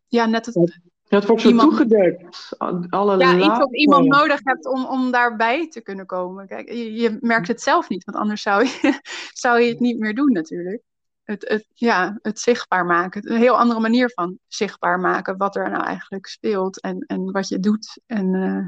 ja, 0.07 0.25
net 0.25 0.45
het... 0.45 0.79
Ja, 1.13 1.19
het 1.19 1.27
wordt 1.27 1.43
zo 1.43 1.49
iemand... 1.49 1.69
toegedekt. 1.69 2.55
Alle 2.89 3.17
ja, 3.17 3.37
iets 3.37 3.63
of 3.63 3.71
iemand 3.71 4.07
nodig 4.07 4.39
hebt 4.43 4.65
om, 4.65 4.85
om 4.85 5.11
daarbij 5.11 5.69
te 5.69 5.81
kunnen 5.81 6.05
komen. 6.05 6.47
Kijk, 6.47 6.69
je, 6.69 6.93
je 6.93 7.17
merkt 7.19 7.47
het 7.47 7.61
zelf 7.61 7.89
niet, 7.89 8.03
want 8.03 8.17
anders 8.17 8.41
zou 8.41 8.63
je, 8.63 8.99
zou 9.43 9.61
je 9.61 9.69
het 9.69 9.79
niet 9.79 9.99
meer 9.99 10.15
doen 10.15 10.31
natuurlijk 10.31 10.81
het, 11.23 11.49
het, 11.49 11.67
ja, 11.73 12.19
het 12.21 12.39
zichtbaar 12.39 12.85
maken. 12.85 13.31
Een 13.31 13.39
heel 13.39 13.57
andere 13.57 13.79
manier 13.79 14.11
van 14.13 14.37
zichtbaar 14.47 14.99
maken 14.99 15.37
wat 15.37 15.55
er 15.55 15.69
nou 15.69 15.83
eigenlijk 15.83 16.25
speelt 16.25 16.81
en, 16.81 16.99
en 16.99 17.31
wat 17.31 17.47
je 17.47 17.59
doet 17.59 18.01
en 18.05 18.33
uh, 18.33 18.67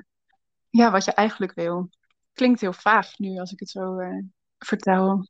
ja, 0.70 0.92
wat 0.92 1.06
je 1.06 1.12
eigenlijk 1.12 1.54
wil. 1.54 1.90
Klinkt 2.34 2.62
heel 2.62 2.74
vaag 2.74 3.18
nu 3.18 3.38
als 3.38 3.52
ik 3.52 3.60
het 3.60 3.70
zo 3.70 4.00
uh, 4.00 4.24
vertel. 4.58 5.28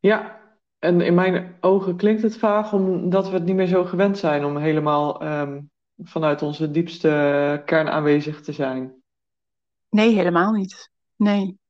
Ja, 0.00 0.40
en 0.78 1.00
in 1.00 1.14
mijn 1.14 1.56
ogen 1.60 1.96
klinkt 1.96 2.22
het 2.22 2.36
vaag 2.36 2.72
omdat 2.72 3.28
we 3.28 3.34
het 3.34 3.44
niet 3.44 3.56
meer 3.56 3.66
zo 3.66 3.84
gewend 3.84 4.18
zijn 4.18 4.44
om 4.44 4.56
helemaal 4.56 5.26
um, 5.40 5.70
vanuit 6.04 6.42
onze 6.42 6.70
diepste 6.70 7.62
kern 7.64 7.88
aanwezig 7.88 8.40
te 8.40 8.52
zijn. 8.52 9.02
Nee, 9.88 10.14
helemaal 10.14 10.52
niet. 10.52 10.90
Nee. 11.16 11.60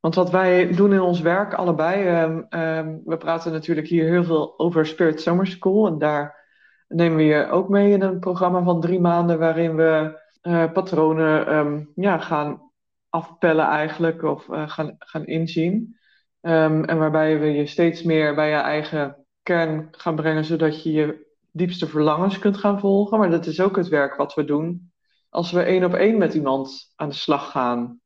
Want 0.00 0.14
wat 0.14 0.30
wij 0.30 0.72
doen 0.74 0.92
in 0.92 1.00
ons 1.00 1.20
werk, 1.20 1.54
allebei, 1.54 2.22
um, 2.22 2.46
um, 2.50 3.02
we 3.04 3.16
praten 3.16 3.52
natuurlijk 3.52 3.86
hier 3.86 4.08
heel 4.08 4.24
veel 4.24 4.58
over 4.58 4.86
Spirit 4.86 5.20
Summer 5.20 5.46
School. 5.46 5.86
En 5.86 5.98
daar 5.98 6.44
nemen 6.88 7.16
we 7.16 7.22
je 7.22 7.46
ook 7.46 7.68
mee 7.68 7.92
in 7.92 8.02
een 8.02 8.20
programma 8.20 8.62
van 8.62 8.80
drie 8.80 9.00
maanden 9.00 9.38
waarin 9.38 9.76
we 9.76 10.22
uh, 10.42 10.72
patronen 10.72 11.56
um, 11.56 11.92
ja, 11.94 12.18
gaan 12.18 12.70
afpellen 13.08 13.66
eigenlijk 13.66 14.22
of 14.22 14.48
uh, 14.48 14.68
gaan, 14.68 14.96
gaan 14.98 15.24
inzien. 15.26 15.98
en 16.40 16.98
waarbij 16.98 17.40
we 17.40 17.46
je 17.46 17.66
steeds 17.66 18.02
meer 18.02 18.34
bij 18.34 18.50
je 18.50 18.56
eigen 18.56 19.26
kern 19.42 19.88
gaan 19.90 20.14
brengen, 20.14 20.44
zodat 20.44 20.82
je 20.82 20.92
je 20.92 21.23
diepste 21.54 21.86
verlangens 21.86 22.38
kunt 22.38 22.56
gaan 22.56 22.80
volgen. 22.80 23.18
Maar 23.18 23.30
dat 23.30 23.46
is 23.46 23.60
ook 23.60 23.76
het 23.76 23.88
werk 23.88 24.16
wat 24.16 24.34
we 24.34 24.44
doen 24.44 24.92
als 25.28 25.52
we 25.52 25.62
één 25.62 25.84
op 25.84 25.94
één 25.94 26.18
met 26.18 26.34
iemand 26.34 26.92
aan 26.96 27.08
de 27.08 27.14
slag 27.14 27.50
gaan. 27.50 28.00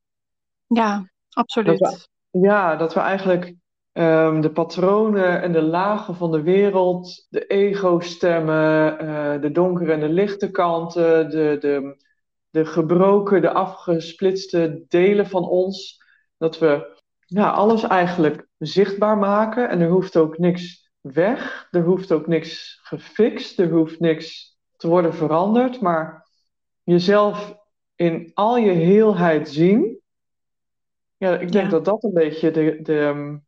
Ja, 0.66 1.08
Absoluut. 1.38 1.78
Dat 1.78 2.08
we, 2.30 2.40
ja, 2.40 2.76
dat 2.76 2.94
we 2.94 3.00
eigenlijk 3.00 3.54
um, 3.92 4.40
de 4.40 4.50
patronen 4.50 5.42
en 5.42 5.52
de 5.52 5.62
lagen 5.62 6.14
van 6.14 6.30
de 6.30 6.42
wereld, 6.42 7.26
de 7.28 7.46
ego-stemmen, 7.46 9.04
uh, 9.04 9.40
de 9.40 9.50
donkere 9.50 9.92
en 9.92 10.00
de 10.00 10.08
lichte 10.08 10.50
kanten, 10.50 11.30
de, 11.30 11.56
de, 11.60 12.04
de 12.50 12.64
gebroken, 12.64 13.40
de 13.40 13.52
afgesplitste 13.52 14.84
delen 14.88 15.26
van 15.26 15.48
ons, 15.48 16.02
dat 16.36 16.58
we 16.58 17.00
ja, 17.26 17.50
alles 17.50 17.82
eigenlijk 17.82 18.48
zichtbaar 18.58 19.18
maken 19.18 19.68
en 19.68 19.80
er 19.80 19.90
hoeft 19.90 20.16
ook 20.16 20.38
niks 20.38 20.87
weg, 21.12 21.68
er 21.70 21.82
hoeft 21.82 22.12
ook 22.12 22.26
niks 22.26 22.80
gefixt, 22.82 23.58
er 23.58 23.70
hoeft 23.70 24.00
niks 24.00 24.58
te 24.76 24.88
worden 24.88 25.14
veranderd, 25.14 25.80
maar 25.80 26.28
jezelf 26.82 27.56
in 27.94 28.30
al 28.34 28.56
je 28.56 28.70
heelheid 28.70 29.48
zien 29.48 29.98
ja, 31.18 31.38
ik 31.38 31.52
denk 31.52 31.70
dat 31.70 31.84
dat 31.84 32.04
een 32.04 32.12
beetje 32.12 32.50
de, 32.50 32.78
de, 32.82 32.94
um, 32.94 33.46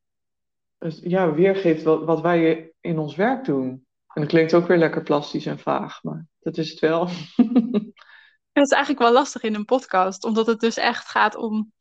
ja, 1.03 1.33
weergeeft 1.33 1.83
wat, 1.83 2.05
wat 2.05 2.21
wij 2.21 2.73
in 2.81 2.99
ons 2.99 3.15
werk 3.15 3.45
doen. 3.45 3.87
En 4.07 4.21
dat 4.21 4.31
klinkt 4.31 4.55
ook 4.55 4.67
weer 4.67 4.79
lekker 4.79 5.03
plastisch 5.03 5.47
en 5.47 5.59
vaag, 5.59 6.03
maar 6.03 6.27
dat 6.39 6.57
is 6.59 6.71
het 6.71 6.79
wel. 6.79 7.09
Het 8.53 8.69
is 8.69 8.75
eigenlijk 8.77 9.03
wel 9.03 9.13
lastig 9.13 9.43
in 9.43 9.55
een 9.55 9.65
podcast, 9.65 10.25
omdat 10.25 10.47
het 10.47 10.61
dus 10.61 10.77
echt 10.77 11.09
gaat 11.09 11.37
om 11.37 11.73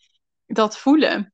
dat 0.45 0.77
voelen. 0.77 1.33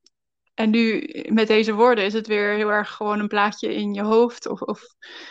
En 0.56 0.70
nu 0.70 1.10
met 1.30 1.48
deze 1.48 1.74
woorden 1.74 2.06
is 2.06 2.14
het 2.14 2.28
weer 2.28 2.54
heel 2.54 2.70
erg 2.70 2.92
gewoon 2.92 3.20
een 3.20 3.28
plaatje 3.28 3.74
in 3.74 3.94
je 3.94 4.04
hoofd 4.04 4.48
of, 4.48 4.62
of 4.62 4.82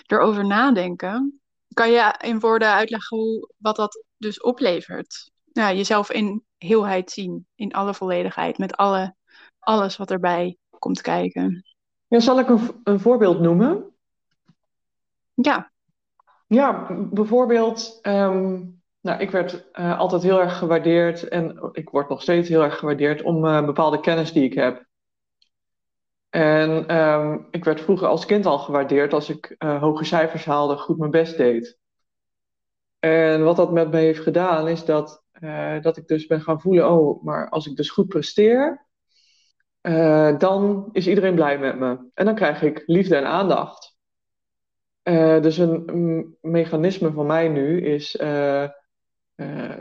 erover 0.06 0.46
nadenken. 0.46 1.40
Kan 1.72 1.90
je 1.90 2.14
in 2.20 2.40
woorden 2.40 2.72
uitleggen 2.72 3.18
hoe, 3.18 3.50
wat 3.56 3.76
dat 3.76 4.04
dus 4.16 4.40
oplevert? 4.40 5.30
Ja, 5.52 5.72
jezelf 5.72 6.10
in 6.10 6.44
heelheid 6.58 7.10
zien, 7.10 7.46
in 7.54 7.72
alle 7.72 7.94
volledigheid, 7.94 8.58
met 8.58 8.76
alle, 8.76 9.14
alles 9.58 9.96
wat 9.96 10.10
erbij 10.10 10.56
komt 10.78 11.00
kijken. 11.00 11.64
Ja, 12.08 12.20
zal 12.20 12.38
ik 12.38 12.48
een, 12.48 12.80
een 12.84 13.00
voorbeeld 13.00 13.40
noemen? 13.40 13.94
Ja. 15.34 15.72
Ja, 16.46 16.86
bijvoorbeeld, 17.10 17.98
um, 18.02 18.82
nou, 19.00 19.20
ik 19.20 19.30
werd 19.30 19.64
uh, 19.72 19.98
altijd 19.98 20.22
heel 20.22 20.40
erg 20.40 20.58
gewaardeerd 20.58 21.28
en 21.28 21.68
ik 21.72 21.88
word 21.88 22.08
nog 22.08 22.22
steeds 22.22 22.48
heel 22.48 22.62
erg 22.62 22.78
gewaardeerd 22.78 23.22
om 23.22 23.44
uh, 23.44 23.64
bepaalde 23.64 24.00
kennis 24.00 24.32
die 24.32 24.44
ik 24.44 24.54
heb. 24.54 24.86
En 26.34 26.96
um, 26.96 27.46
ik 27.50 27.64
werd 27.64 27.80
vroeger 27.80 28.08
als 28.08 28.26
kind 28.26 28.46
al 28.46 28.58
gewaardeerd 28.58 29.12
als 29.12 29.28
ik 29.28 29.54
uh, 29.58 29.80
hoge 29.80 30.04
cijfers 30.04 30.44
haalde, 30.44 30.76
goed 30.76 30.98
mijn 30.98 31.10
best 31.10 31.36
deed. 31.36 31.78
En 32.98 33.44
wat 33.44 33.56
dat 33.56 33.72
met 33.72 33.90
me 33.90 33.96
heeft 33.96 34.20
gedaan, 34.20 34.68
is 34.68 34.84
dat 34.84 35.24
uh, 35.40 35.82
dat 35.82 35.96
ik 35.96 36.06
dus 36.06 36.26
ben 36.26 36.40
gaan 36.40 36.60
voelen, 36.60 36.90
oh, 36.90 37.24
maar 37.24 37.48
als 37.48 37.66
ik 37.66 37.76
dus 37.76 37.90
goed 37.90 38.08
presteer, 38.08 38.86
uh, 39.82 40.38
dan 40.38 40.88
is 40.92 41.06
iedereen 41.06 41.34
blij 41.34 41.58
met 41.58 41.78
me. 41.78 42.10
En 42.14 42.24
dan 42.24 42.34
krijg 42.34 42.62
ik 42.62 42.82
liefde 42.86 43.16
en 43.16 43.26
aandacht. 43.26 43.96
Dus 45.40 45.58
een, 45.58 46.36
mechanisme 46.40 47.12
van 47.12 47.26
mij 47.26 47.48
nu 47.48 47.82
is 47.82 48.16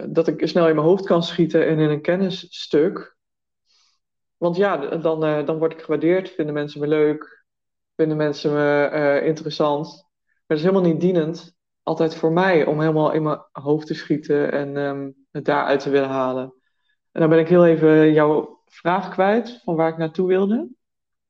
dat 0.08 0.28
ik 0.28 0.48
snel 0.48 0.68
in 0.68 0.76
mijn 0.76 0.88
hoofd 0.88 1.06
kan 1.06 1.24
schieten 1.24 1.68
en 1.68 1.80
in 1.80 1.90
een 1.90 2.02
kennisstuk. 2.02 3.18
Want 4.44 4.56
ja, 4.56 4.78
dan, 4.78 5.46
dan 5.46 5.58
word 5.58 5.72
ik 5.74 5.82
gewaardeerd, 5.82 6.30
vinden 6.30 6.54
mensen 6.54 6.80
me 6.80 6.88
leuk, 6.88 7.46
vinden 7.96 8.18
mensen 8.18 8.54
me 8.54 9.22
interessant. 9.24 9.88
Maar 9.88 10.44
dat 10.48 10.58
is 10.58 10.64
helemaal 10.64 10.92
niet 10.92 11.02
dienend 11.02 11.56
altijd 11.84 12.16
voor 12.16 12.32
mij 12.32 12.66
om 12.66 12.80
helemaal 12.80 13.12
in 13.12 13.24
mijn 13.24 13.46
hoofd 13.52 13.88
te 13.88 13.94
schieten 13.94 14.52
en 14.52 14.78
um, 14.78 15.16
het 15.32 15.46
daaruit 15.46 15.80
te 15.80 15.90
willen 15.90 16.10
halen. 16.10 16.54
En 17.12 17.22
dan 17.22 17.30
ben 17.30 17.40
ik 17.40 17.48
heel 17.48 17.66
even 17.66 18.14
jouw 18.14 18.62
vraag 18.66 19.10
kwijt 19.10 19.60
van 19.64 19.76
waar 19.76 19.90
ik 19.90 19.98
naartoe 19.98 20.28
wilde. 20.28 20.70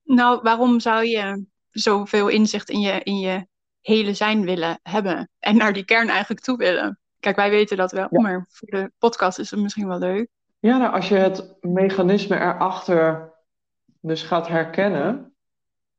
Nou, 0.03 0.39
waarom 0.41 0.79
zou 0.79 1.05
je 1.05 1.45
zoveel 1.69 2.27
inzicht 2.27 2.69
in 2.69 2.79
je, 2.79 2.99
in 3.03 3.19
je 3.19 3.47
hele 3.81 4.13
zijn 4.13 4.45
willen 4.45 4.79
hebben 4.83 5.29
en 5.39 5.57
naar 5.57 5.73
die 5.73 5.85
kern 5.85 6.09
eigenlijk 6.09 6.41
toe 6.41 6.57
willen? 6.57 6.99
Kijk, 7.19 7.35
wij 7.35 7.49
weten 7.49 7.77
dat 7.77 7.91
wel, 7.91 8.07
maar 8.09 8.45
voor 8.49 8.67
de 8.67 8.91
podcast 8.97 9.39
is 9.39 9.51
het 9.51 9.59
misschien 9.59 9.87
wel 9.87 9.99
leuk. 9.99 10.27
Ja, 10.63 10.77
nou, 10.77 10.93
als 10.93 11.09
je 11.09 11.15
het 11.15 11.57
mechanisme 11.61 12.35
erachter 12.35 13.33
dus 13.99 14.23
gaat 14.23 14.47
herkennen, 14.47 15.35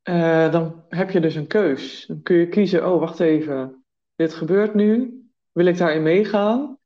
uh, 0.09 0.53
dan 0.53 0.85
heb 0.89 1.11
je 1.11 1.21
dus 1.21 1.35
een 1.35 1.47
keus. 1.47 2.07
Dan 2.07 2.23
kun 2.23 2.37
je 2.37 2.49
kiezen, 2.49 2.93
oh, 2.93 3.01
wacht 3.01 3.21
even, 3.21 3.85
dit 4.15 4.35
gebeurt 4.35 4.75
nu, 4.75 5.23
wil 5.53 5.67
ik 5.67 5.77
daarin 5.77 6.03
meegaan? 6.03 6.79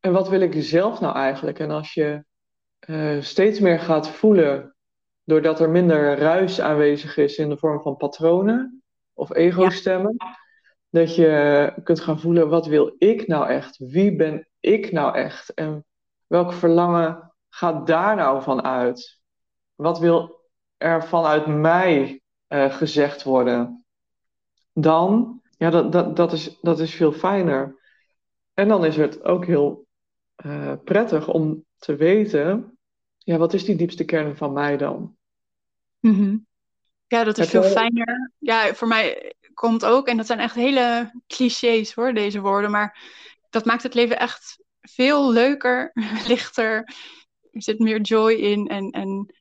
En 0.00 0.12
wat 0.12 0.28
wil 0.28 0.40
ik 0.40 0.54
zelf 0.56 1.00
nou 1.00 1.16
eigenlijk? 1.16 1.58
En 1.58 1.70
als 1.70 1.94
je 1.94 2.24
uh, 2.88 3.20
steeds 3.20 3.60
meer 3.60 3.78
gaat 3.78 4.08
voelen, 4.08 4.76
doordat 5.24 5.60
er 5.60 5.70
minder 5.70 6.18
ruis 6.18 6.60
aanwezig 6.60 7.16
is 7.16 7.36
in 7.36 7.48
de 7.48 7.56
vorm 7.56 7.80
van 7.80 7.96
patronen 7.96 8.82
of 9.12 9.34
ego-stemmen, 9.34 10.14
ja. 10.16 10.38
dat 10.90 11.14
je 11.14 11.72
kunt 11.82 12.00
gaan 12.00 12.20
voelen, 12.20 12.48
wat 12.48 12.66
wil 12.66 12.94
ik 12.98 13.26
nou 13.26 13.48
echt? 13.48 13.78
Wie 13.78 14.16
ben 14.16 14.48
ik 14.60 14.92
nou 14.92 15.16
echt? 15.16 15.54
En 15.54 15.84
welk 16.26 16.52
verlangen 16.52 17.32
gaat 17.48 17.86
daar 17.86 18.16
nou 18.16 18.42
van 18.42 18.62
uit? 18.62 19.22
wat 19.74 19.98
wil 19.98 20.40
er 20.76 21.04
vanuit 21.04 21.46
mij 21.46 22.22
uh, 22.48 22.74
gezegd 22.74 23.22
worden, 23.22 23.84
dan, 24.72 25.40
ja, 25.56 25.70
dat, 25.70 25.92
dat, 25.92 26.16
dat, 26.16 26.32
is, 26.32 26.58
dat 26.60 26.80
is 26.80 26.94
veel 26.94 27.12
fijner. 27.12 27.80
En 28.54 28.68
dan 28.68 28.84
is 28.84 28.96
het 28.96 29.24
ook 29.24 29.46
heel 29.46 29.86
uh, 30.46 30.72
prettig 30.84 31.28
om 31.28 31.64
te 31.78 31.96
weten, 31.96 32.78
ja, 33.18 33.36
wat 33.36 33.54
is 33.54 33.64
die 33.64 33.76
diepste 33.76 34.04
kern 34.04 34.36
van 34.36 34.52
mij 34.52 34.76
dan? 34.76 35.16
Mm 36.00 36.46
Ja, 37.06 37.24
dat 37.24 37.38
is 37.38 37.48
veel 37.48 37.62
fijner. 37.62 38.32
Ja, 38.38 38.74
voor 38.74 38.88
mij 38.88 39.34
komt 39.54 39.84
ook, 39.84 40.08
en 40.08 40.16
dat 40.16 40.26
zijn 40.26 40.38
echt 40.38 40.54
hele 40.54 41.12
clichés 41.26 41.94
hoor, 41.94 42.12
deze 42.12 42.40
woorden, 42.40 42.70
maar 42.70 42.98
dat 43.50 43.64
maakt 43.64 43.82
het 43.82 43.94
leven 43.94 44.18
echt 44.18 44.63
veel 44.90 45.32
leuker, 45.32 45.90
lichter. 46.28 46.76
Er 47.52 47.62
zit 47.62 47.78
meer 47.78 48.00
joy 48.00 48.32
in 48.32 48.66
en, 48.66 48.90
en, 48.90 49.34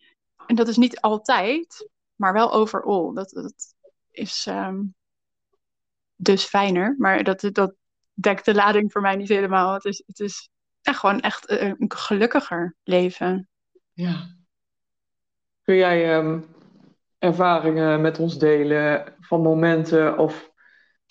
en 0.47 0.55
dat 0.55 0.67
is 0.67 0.77
niet 0.77 1.01
altijd, 1.01 1.89
maar 2.15 2.33
wel 2.33 2.53
overal. 2.53 3.13
Dat, 3.13 3.29
dat 3.29 3.75
is 4.11 4.45
um, 4.49 4.95
dus 6.15 6.43
fijner, 6.43 6.95
maar 6.97 7.23
dat, 7.23 7.49
dat 7.51 7.73
dekt 8.13 8.45
de 8.45 8.53
lading 8.53 8.91
voor 8.91 9.01
mij 9.01 9.15
niet 9.15 9.29
helemaal. 9.29 9.73
Het 9.73 9.85
is, 9.85 10.03
het 10.05 10.19
is 10.19 10.49
echt 10.81 10.99
gewoon 10.99 11.19
echt 11.19 11.49
een 11.49 11.75
gelukkiger 11.87 12.75
leven. 12.83 13.49
Ja. 13.91 14.35
Kun 15.61 15.75
jij 15.75 16.17
um, 16.17 16.45
ervaringen 17.19 18.01
met 18.01 18.19
ons 18.19 18.37
delen 18.37 19.15
van 19.19 19.41
momenten 19.41 20.17
of 20.17 20.51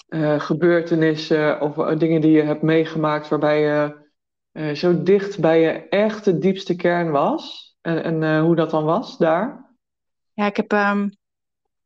uh, 0.09 0.41
gebeurtenissen 0.41 1.61
of 1.61 1.77
uh, 1.77 1.99
dingen 1.99 2.21
die 2.21 2.31
je 2.31 2.43
hebt 2.43 2.63
meegemaakt 2.63 3.29
waarbij 3.29 3.61
je 3.61 4.02
uh, 4.53 4.75
zo 4.75 5.03
dicht 5.03 5.41
bij 5.41 5.61
je 5.61 5.89
echte 5.89 6.39
diepste 6.39 6.77
kern 6.77 7.11
was? 7.11 7.75
En, 7.81 8.03
en 8.23 8.41
hoe 8.41 8.57
dat 8.57 8.71
dan 8.71 8.85
was 8.85 9.19
daar? 9.19 9.71
Ja, 10.33 10.47
ik 10.47 10.57
heb. 10.57 10.73
Um, 10.73 11.17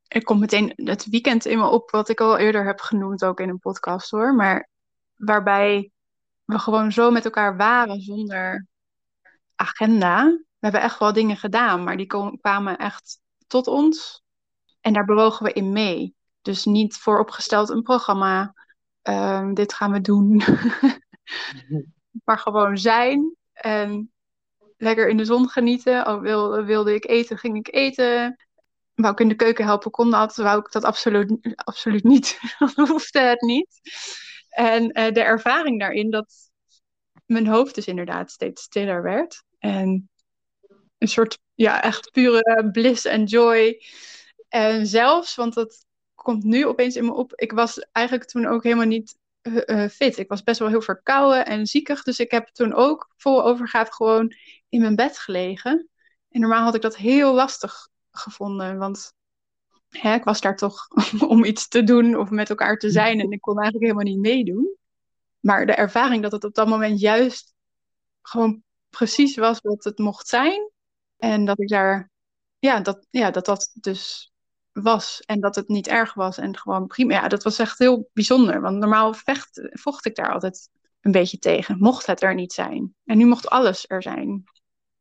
er 0.08 0.24
komt 0.24 0.40
meteen 0.40 0.72
het 0.74 1.06
weekend 1.06 1.44
in 1.44 1.58
me 1.58 1.68
op, 1.68 1.90
wat 1.90 2.08
ik 2.08 2.20
al 2.20 2.36
eerder 2.36 2.64
heb 2.64 2.80
genoemd, 2.80 3.24
ook 3.24 3.40
in 3.40 3.48
een 3.48 3.58
podcast 3.58 4.10
hoor. 4.10 4.34
Maar 4.34 4.68
waarbij 5.14 5.90
we 6.44 6.58
gewoon 6.58 6.92
zo 6.92 7.10
met 7.10 7.24
elkaar 7.24 7.56
waren 7.56 8.00
zonder 8.00 8.66
agenda. 9.54 10.24
We 10.24 10.44
hebben 10.58 10.80
echt 10.80 10.98
wel 10.98 11.12
dingen 11.12 11.36
gedaan, 11.36 11.84
maar 11.84 11.96
die 11.96 12.06
kwamen 12.40 12.76
echt 12.76 13.20
tot 13.46 13.66
ons. 13.66 14.22
En 14.80 14.92
daar 14.92 15.04
bewogen 15.04 15.46
we 15.46 15.52
in 15.52 15.72
mee. 15.72 16.14
Dus 16.42 16.64
niet 16.64 16.96
vooropgesteld 16.96 17.68
een 17.68 17.82
programma. 17.82 18.54
Um, 19.02 19.54
dit 19.54 19.72
gaan 19.72 19.92
we 19.92 20.00
doen. 20.00 20.42
maar 22.24 22.38
gewoon 22.38 22.78
zijn. 22.78 23.36
En 23.52 24.12
lekker 24.76 25.08
in 25.08 25.16
de 25.16 25.24
zon 25.24 25.48
genieten. 25.48 26.06
Oh, 26.06 26.20
wil, 26.20 26.64
wilde 26.64 26.94
ik 26.94 27.06
eten, 27.06 27.38
ging 27.38 27.56
ik 27.56 27.74
eten. 27.74 28.36
Wou 28.94 29.12
ik 29.12 29.20
in 29.20 29.28
de 29.28 29.34
keuken 29.34 29.64
helpen, 29.64 29.90
kon 29.90 30.10
dat. 30.10 30.36
Wou 30.36 30.58
ik 30.58 30.72
dat 30.72 30.84
absoluut, 30.84 31.54
absoluut 31.54 32.04
niet. 32.04 32.38
Dan 32.74 32.88
hoefde 32.88 33.20
het 33.20 33.40
niet. 33.40 33.80
En 34.48 34.82
uh, 34.82 35.12
de 35.12 35.22
ervaring 35.22 35.80
daarin 35.80 36.10
dat 36.10 36.50
mijn 37.26 37.46
hoofd 37.46 37.74
dus 37.74 37.86
inderdaad 37.86 38.30
steeds 38.30 38.62
stiller 38.62 39.02
werd. 39.02 39.42
En 39.58 40.10
een 40.98 41.08
soort, 41.08 41.38
ja, 41.54 41.82
echt 41.82 42.10
pure 42.10 42.70
bliss 42.72 43.04
en 43.04 43.24
joy. 43.24 43.82
En 44.48 44.86
zelfs, 44.86 45.34
want 45.34 45.54
dat 45.54 45.84
komt 46.14 46.44
nu 46.44 46.66
opeens 46.66 46.96
in 46.96 47.04
me 47.04 47.14
op. 47.14 47.32
Ik 47.34 47.52
was 47.52 47.78
eigenlijk 47.92 48.28
toen 48.28 48.46
ook 48.46 48.62
helemaal 48.62 48.86
niet 48.86 49.16
uh, 49.46 49.88
fit. 49.88 50.18
Ik 50.18 50.28
was 50.28 50.42
best 50.42 50.58
wel 50.58 50.68
heel 50.68 50.80
verkouden 50.80 51.46
en 51.46 51.66
ziekig. 51.66 52.02
Dus 52.02 52.18
ik 52.18 52.30
heb 52.30 52.48
toen 52.48 52.74
ook 52.74 53.14
vol 53.16 53.44
overgaat 53.44 53.94
gewoon 53.94 54.32
in 54.68 54.80
mijn 54.80 54.96
bed 54.96 55.18
gelegen. 55.18 55.88
En 56.30 56.40
normaal 56.40 56.64
had 56.64 56.74
ik 56.74 56.82
dat 56.82 56.96
heel 56.96 57.34
lastig 57.34 57.88
gevonden. 58.10 58.78
Want 58.78 59.12
hè, 59.88 60.14
ik 60.14 60.24
was 60.24 60.40
daar 60.40 60.56
toch 60.56 60.88
om 61.28 61.44
iets 61.44 61.68
te 61.68 61.84
doen 61.84 62.16
of 62.16 62.30
met 62.30 62.50
elkaar 62.50 62.76
te 62.76 62.90
zijn. 62.90 63.20
En 63.20 63.30
ik 63.30 63.40
kon 63.40 63.58
eigenlijk 63.58 63.92
helemaal 63.92 64.12
niet 64.12 64.22
meedoen. 64.22 64.76
Maar 65.40 65.66
de 65.66 65.74
ervaring 65.74 66.22
dat 66.22 66.32
het 66.32 66.44
op 66.44 66.54
dat 66.54 66.68
moment 66.68 67.00
juist 67.00 67.54
gewoon 68.22 68.62
precies 68.90 69.36
was 69.36 69.60
wat 69.60 69.84
het 69.84 69.98
mocht 69.98 70.28
zijn. 70.28 70.70
En 71.16 71.44
dat 71.44 71.60
ik 71.60 71.68
daar, 71.68 72.10
ja, 72.58 72.80
dat, 72.80 73.06
ja, 73.10 73.30
dat 73.30 73.44
dat 73.44 73.70
dus 73.72 74.32
was 74.82 75.20
en 75.20 75.40
dat 75.40 75.54
het 75.54 75.68
niet 75.68 75.88
erg 75.88 76.14
was 76.14 76.38
en 76.38 76.56
gewoon 76.56 76.86
prima. 76.86 77.12
Ja, 77.12 77.28
dat 77.28 77.42
was 77.42 77.58
echt 77.58 77.78
heel 77.78 78.08
bijzonder, 78.12 78.60
want 78.60 78.76
normaal 78.76 79.14
vecht, 79.14 79.68
vocht 79.70 80.06
ik 80.06 80.14
daar 80.14 80.32
altijd 80.32 80.68
een 81.00 81.12
beetje 81.12 81.38
tegen. 81.38 81.78
Mocht 81.78 82.06
het 82.06 82.22
er 82.22 82.34
niet 82.34 82.52
zijn. 82.52 82.94
En 83.04 83.18
nu 83.18 83.26
mocht 83.26 83.48
alles 83.48 83.84
er 83.88 84.02
zijn. 84.02 84.44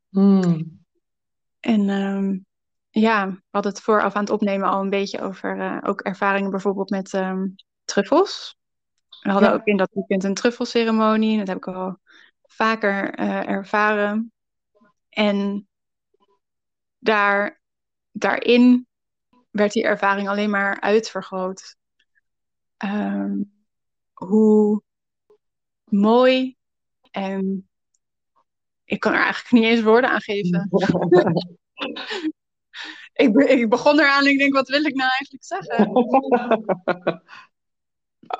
Hmm. 0.08 0.84
En 1.60 1.88
um, 1.88 2.46
ja, 2.90 3.28
we 3.28 3.42
hadden 3.50 3.72
het 3.72 3.80
vooraf 3.80 4.14
aan 4.14 4.22
het 4.22 4.30
opnemen 4.30 4.68
al 4.68 4.80
een 4.80 4.90
beetje 4.90 5.20
over 5.20 5.56
uh, 5.56 5.78
ook 5.82 6.00
ervaringen 6.00 6.50
bijvoorbeeld 6.50 6.90
met 6.90 7.12
um, 7.12 7.54
truffels. 7.84 8.56
We 9.22 9.30
hadden 9.30 9.48
ja. 9.48 9.54
ook 9.54 9.66
in 9.66 9.76
dat 9.76 9.90
weekend 9.92 10.24
een 10.24 10.34
truffelceremonie. 10.34 11.38
Dat 11.38 11.46
heb 11.46 11.56
ik 11.56 11.66
al 11.66 11.98
vaker 12.42 13.18
uh, 13.20 13.48
ervaren. 13.48 14.32
En 15.08 15.68
daar, 16.98 17.60
daarin 18.10 18.85
werd 19.56 19.72
die 19.72 19.84
ervaring 19.84 20.28
alleen 20.28 20.50
maar 20.50 20.80
uitvergroot. 20.80 21.76
Um, 22.84 23.52
hoe 24.12 24.82
mooi 25.84 26.56
en 27.10 27.68
ik 28.84 29.00
kan 29.00 29.12
er 29.12 29.22
eigenlijk 29.22 29.50
niet 29.50 29.64
eens 29.64 29.82
woorden 29.82 30.10
aan 30.10 30.20
geven. 30.20 30.68
ik, 33.12 33.32
be 33.32 33.44
ik, 33.48 33.68
begon 33.68 34.00
eraan 34.00 34.24
en 34.24 34.30
ik 34.30 34.38
denk, 34.38 34.54
wat 34.54 34.68
wil 34.68 34.84
ik 34.84 34.94
nou 34.94 35.10
eigenlijk 35.10 35.44
zeggen? 35.44 35.88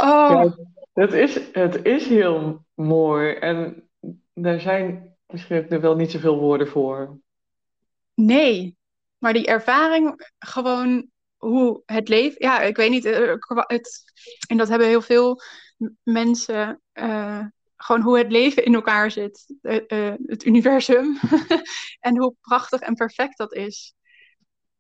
oh. 0.07 0.31
Ja, 0.31 0.57
het, 0.93 1.13
is, 1.13 1.41
het 1.53 1.85
is 1.85 2.07
heel 2.07 2.65
mooi 2.75 3.35
en 3.35 3.89
er 4.33 4.61
zijn 4.61 5.17
misschien 5.27 5.69
er 5.69 5.81
wel 5.81 5.97
niet 5.97 6.11
zoveel 6.11 6.39
woorden 6.39 6.69
voor. 6.69 7.19
Nee, 8.15 8.77
maar 9.27 9.35
die 9.35 9.47
ervaring 9.47 10.31
gewoon 10.39 11.11
hoe 11.37 11.83
het 11.87 12.09
leven. 12.09 12.37
Ja, 12.39 12.61
ik 12.61 12.77
weet 12.77 12.91
niet. 12.91 13.05
Eh, 13.05 13.35
het, 13.67 14.03
en 14.49 14.57
dat 14.57 14.69
hebben 14.69 14.87
heel 14.87 15.03
veel 15.03 15.41
mensen. 16.03 16.81
Uh, 16.95 17.45
gewoon 17.77 18.03
hoe 18.03 18.19
het 18.19 18.31
leven 18.31 18.65
in 18.65 18.75
elkaar 18.75 19.11
zit. 19.11 19.55
Het 20.27 20.45
universum. 20.45 21.19
en 22.07 22.19
hoe 22.19 22.35
prachtig 22.41 22.81
en 22.81 22.95
perfect 22.95 23.39
dat 23.39 23.55
is. 23.55 23.95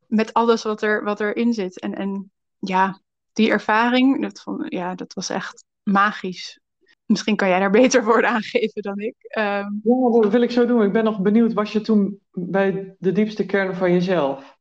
Met 0.06 0.32
alles 0.32 0.62
wat, 0.62 0.82
er, 0.82 1.04
wat 1.04 1.20
erin 1.20 1.52
zit. 1.52 1.80
En, 1.80 1.94
en 1.94 2.32
ja, 2.58 3.00
die 3.32 3.50
ervaring, 3.50 4.22
dat, 4.22 4.44
ja, 4.68 4.94
dat 4.94 5.14
was 5.14 5.28
echt 5.28 5.64
magisch. 5.82 6.60
Misschien 7.06 7.36
kan 7.36 7.48
jij 7.48 7.58
daar 7.58 7.70
beter 7.70 8.04
woorden 8.10 8.30
aan 8.30 8.42
geven 8.42 8.82
dan 8.82 8.98
ik. 8.98 9.14
Um, 9.38 9.80
ja, 9.82 10.20
dat 10.20 10.32
wil 10.32 10.42
ik 10.42 10.50
zo 10.50 10.66
doen. 10.66 10.82
Ik 10.82 10.92
ben 10.92 11.04
nog 11.04 11.20
benieuwd, 11.20 11.52
was 11.52 11.72
je 11.72 11.80
toen 11.80 12.20
bij 12.32 12.96
de 12.98 13.12
diepste 13.12 13.46
kern 13.46 13.74
van 13.74 13.92
jezelf? 13.92 14.58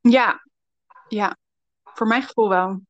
Ja, 0.00 0.40
ja. 1.08 1.36
Voor 1.84 2.06
mijn 2.06 2.22
gevoel 2.22 2.48
wel. 2.48 2.80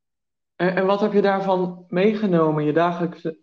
En, 0.56 0.76
en 0.76 0.86
wat 0.86 1.00
heb 1.00 1.12
je 1.12 1.22
daarvan 1.22 1.84
meegenomen? 1.88 2.64
Je 2.64 2.72
dagelijks... 2.72 3.24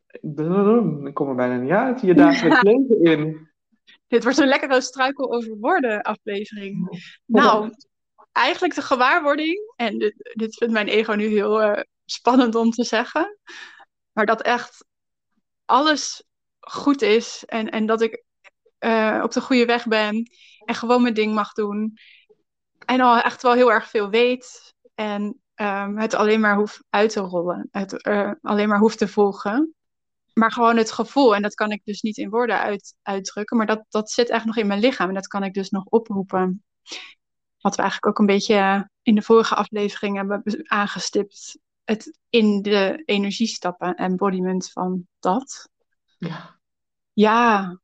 Ik 1.04 1.14
kom 1.14 1.30
er 1.30 1.36
bijna 1.36 1.58
niet 1.58 1.72
uit. 1.72 2.02
Je 2.02 2.14
dagelijks 2.14 2.62
leven 2.72 3.04
in. 3.04 3.52
Dit 4.08 4.24
wordt 4.24 4.38
een 4.38 4.48
lekkere 4.48 4.82
struikel 4.82 5.34
over 5.34 5.58
woorden 5.60 6.02
aflevering. 6.02 7.02
Nou, 7.26 7.72
eigenlijk 8.32 8.76
de 8.76 8.82
gewaarwording, 8.82 9.74
en 9.76 9.98
dit, 9.98 10.32
dit 10.34 10.58
vindt 10.58 10.74
mijn 10.74 10.88
ego 10.88 11.14
nu 11.14 11.26
heel 11.26 11.64
uh, 11.64 11.80
spannend 12.06 12.56
om 12.56 12.72
te 12.72 12.84
zeggen, 12.84 13.38
maar 14.12 14.26
dat 14.26 14.42
echt 14.42 14.86
alles 15.74 16.24
goed 16.60 17.02
is 17.02 17.44
en, 17.46 17.70
en 17.70 17.86
dat 17.86 18.02
ik 18.02 18.24
uh, 18.80 19.20
op 19.24 19.32
de 19.32 19.42
goede 19.42 19.66
weg 19.66 19.88
ben 19.88 20.32
en 20.66 20.76
gewoon 20.76 21.02
mijn 21.02 21.14
ding 21.14 21.34
mag 21.34 21.54
doen. 21.54 21.98
En 22.86 23.02
al 23.02 23.20
echt 23.20 23.42
wel 23.42 23.54
heel 23.54 23.72
erg 23.72 23.90
veel 23.90 24.10
weet 24.10 24.74
en 24.96 25.42
um, 25.56 25.98
het 25.98 26.14
alleen 26.14 26.40
maar 26.40 26.56
hoeft 26.56 26.84
uit 26.90 27.12
te 27.12 27.20
rollen, 27.20 27.68
het 27.72 28.06
uh, 28.08 28.32
alleen 28.42 28.68
maar 28.68 28.80
hoeft 28.80 28.98
te 28.98 29.08
volgen. 29.08 29.76
Maar 30.34 30.52
gewoon 30.52 30.78
het 30.78 30.92
gevoel, 30.92 31.36
en 31.36 31.42
dat 31.42 31.54
kan 31.54 31.72
ik 31.72 31.82
dus 31.84 32.02
niet 32.02 32.18
in 32.18 32.30
woorden 32.30 32.60
uit, 32.60 32.96
uitdrukken, 33.02 33.58
maar 33.58 33.66
dat, 33.66 33.86
dat 33.90 34.12
zit 34.12 34.30
echt 34.30 34.46
nog 34.46 34.58
in 34.58 34.68
mijn 34.68 34.80
lichaam 34.80 35.08
en 35.08 35.14
dat 35.14 35.28
kan 35.28 35.44
ik 35.44 35.54
dus 35.54 35.70
nog 35.70 35.86
oproepen. 35.86 36.64
Wat 37.60 37.76
we 37.76 37.82
eigenlijk 37.82 38.08
ook 38.08 38.20
een 38.20 38.36
beetje 38.36 38.90
in 39.02 39.16
de 39.16 39.22
vorige 39.22 39.56
aflevering 39.56 40.16
hebben 40.16 40.44
aangestipt. 40.64 41.60
Het 41.84 42.20
in 42.30 42.62
de 42.62 43.02
energie 43.06 43.48
stappen, 43.48 43.96
embodiment 43.96 44.72
van 44.72 45.08
dat. 45.20 45.70
Ja. 46.18 46.60
Ja. 47.14 47.80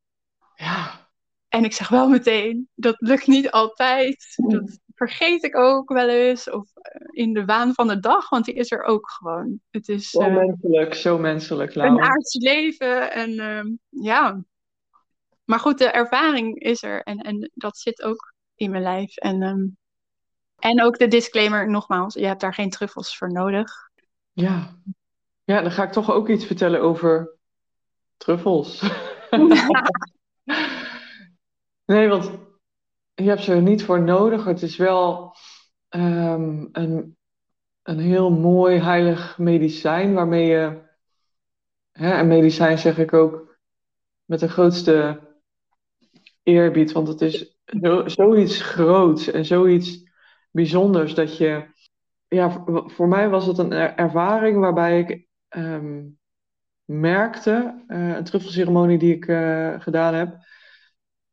Ja. 0.54 1.08
En 1.48 1.64
ik 1.64 1.72
zeg 1.72 1.88
wel 1.88 2.08
meteen, 2.08 2.68
dat 2.74 2.96
lukt 2.98 3.26
niet 3.26 3.50
altijd. 3.50 4.34
Dat 4.36 4.78
vergeet 4.94 5.44
ik 5.44 5.56
ook 5.56 5.92
wel 5.92 6.08
eens. 6.08 6.50
Of 6.50 6.70
eh, 6.74 7.06
in 7.10 7.32
de 7.32 7.44
waan 7.44 7.74
van 7.74 7.88
de 7.88 8.00
dag, 8.00 8.28
want 8.28 8.44
die 8.44 8.54
is 8.54 8.70
er 8.70 8.82
ook 8.82 9.10
gewoon. 9.10 9.60
Het 9.70 9.88
is, 9.88 10.10
zo 10.10 10.20
uh, 10.20 10.34
menselijk, 10.34 10.94
zo 10.94 11.18
menselijk. 11.18 11.74
Laura. 11.74 11.94
Een 11.94 12.10
aards 12.10 12.34
leven 12.34 13.12
en 13.12 13.30
uh, 13.30 13.76
ja. 14.04 14.44
Maar 15.44 15.60
goed, 15.60 15.78
de 15.78 15.90
ervaring 15.90 16.60
is 16.60 16.82
er 16.82 17.02
en, 17.02 17.18
en 17.18 17.50
dat 17.54 17.78
zit 17.78 18.02
ook 18.02 18.34
in 18.54 18.70
mijn 18.70 18.82
lijf. 18.82 19.16
En, 19.16 19.42
ehm, 19.42 19.66
en 20.58 20.82
ook 20.82 20.98
de 20.98 21.08
disclaimer, 21.08 21.70
nogmaals, 21.70 22.14
je 22.14 22.26
hebt 22.26 22.40
daar 22.40 22.54
geen 22.54 22.70
truffels 22.70 23.16
voor 23.16 23.32
nodig. 23.32 23.89
Ja. 24.32 24.78
Ja, 25.44 25.62
dan 25.62 25.70
ga 25.70 25.82
ik 25.82 25.92
toch 25.92 26.10
ook 26.10 26.28
iets 26.28 26.44
vertellen 26.44 26.80
over 26.80 27.38
truffels. 28.16 28.80
nee, 31.84 32.08
want 32.08 32.30
je 33.14 33.28
hebt 33.28 33.42
ze 33.42 33.52
er 33.52 33.62
niet 33.62 33.84
voor 33.84 34.02
nodig. 34.02 34.44
Het 34.44 34.62
is 34.62 34.76
wel 34.76 35.34
ehm, 35.88 36.66
een, 36.72 37.16
een 37.82 37.98
heel 37.98 38.30
mooi 38.30 38.78
heilig 38.78 39.38
medicijn 39.38 40.14
waarmee 40.14 40.46
je, 40.46 40.82
hè, 41.92 42.10
en 42.10 42.26
medicijn 42.26 42.78
zeg 42.78 42.98
ik 42.98 43.12
ook 43.12 43.58
met 44.24 44.40
de 44.40 44.48
grootste 44.48 45.20
eerbied, 46.42 46.92
want 46.92 47.08
het 47.08 47.20
is 47.20 47.58
zo, 47.80 48.08
zoiets 48.08 48.62
groots 48.62 49.30
en 49.30 49.44
zoiets 49.44 50.10
bijzonders 50.50 51.14
dat 51.14 51.36
je, 51.36 51.66
ja, 52.30 52.64
voor 52.86 53.08
mij 53.08 53.28
was 53.30 53.46
het 53.46 53.58
een 53.58 53.72
ervaring 53.72 54.58
waarbij 54.60 55.00
ik 55.00 55.28
ehm, 55.48 56.02
merkte, 56.84 57.84
uh, 57.88 58.16
een 58.16 58.24
truffelceremonie 58.24 58.98
die 58.98 59.14
ik 59.14 59.26
uh, 59.26 59.80
gedaan 59.80 60.14
heb, 60.14 60.36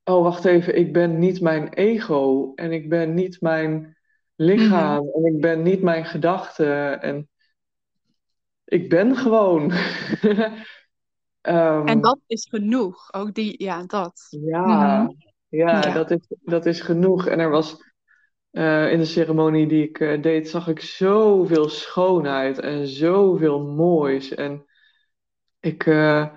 oh 0.04 0.24
wacht 0.24 0.46
even, 0.46 0.78
ik 0.78 0.94
ben 0.94 1.20
niet 1.20 1.42
mijn 1.42 1.70
ego 1.74 2.52
en 2.56 2.72
ik 2.72 2.90
ben 2.90 3.14
niet 3.14 3.42
mijn 3.42 3.98
lichaam 4.36 4.98
Mhm. 5.00 5.08
en 5.14 5.26
ik 5.36 5.42
ben 5.42 5.62
niet 5.64 5.82
mijn 5.82 6.06
gedachten 6.06 7.02
en 7.02 7.30
ik 8.66 8.90
ben 8.90 9.16
gewoon. 9.16 9.72
Ehm, 11.42 11.88
En 11.88 12.02
dat 12.02 12.20
is 12.28 12.48
genoeg. 12.50 13.14
Ook 13.14 13.34
die, 13.34 13.64
ja, 13.64 13.84
dat. 13.86 14.28
Ja, 14.30 15.02
Mhm. 15.02 15.12
ja, 15.50 15.82
Ja. 15.82 15.94
dat 15.94 16.12
is, 16.12 16.20
dat 16.44 16.66
is 16.66 16.82
genoeg. 16.82 17.28
En 17.28 17.40
er 17.40 17.50
was 17.50 17.78
eh, 18.58 18.92
in 18.92 19.00
de 19.00 19.06
ceremonie 19.06 19.68
die 19.68 19.88
ik 19.88 20.00
eh, 20.00 20.22
deed, 20.22 20.50
zag 20.50 20.68
ik 20.68 20.80
zoveel 20.80 21.70
schoonheid 21.70 22.60
en 22.60 22.88
zoveel 22.88 23.60
moois. 23.60 24.34
En 24.34 24.66
ik 25.60 25.86
eh, 25.86 26.34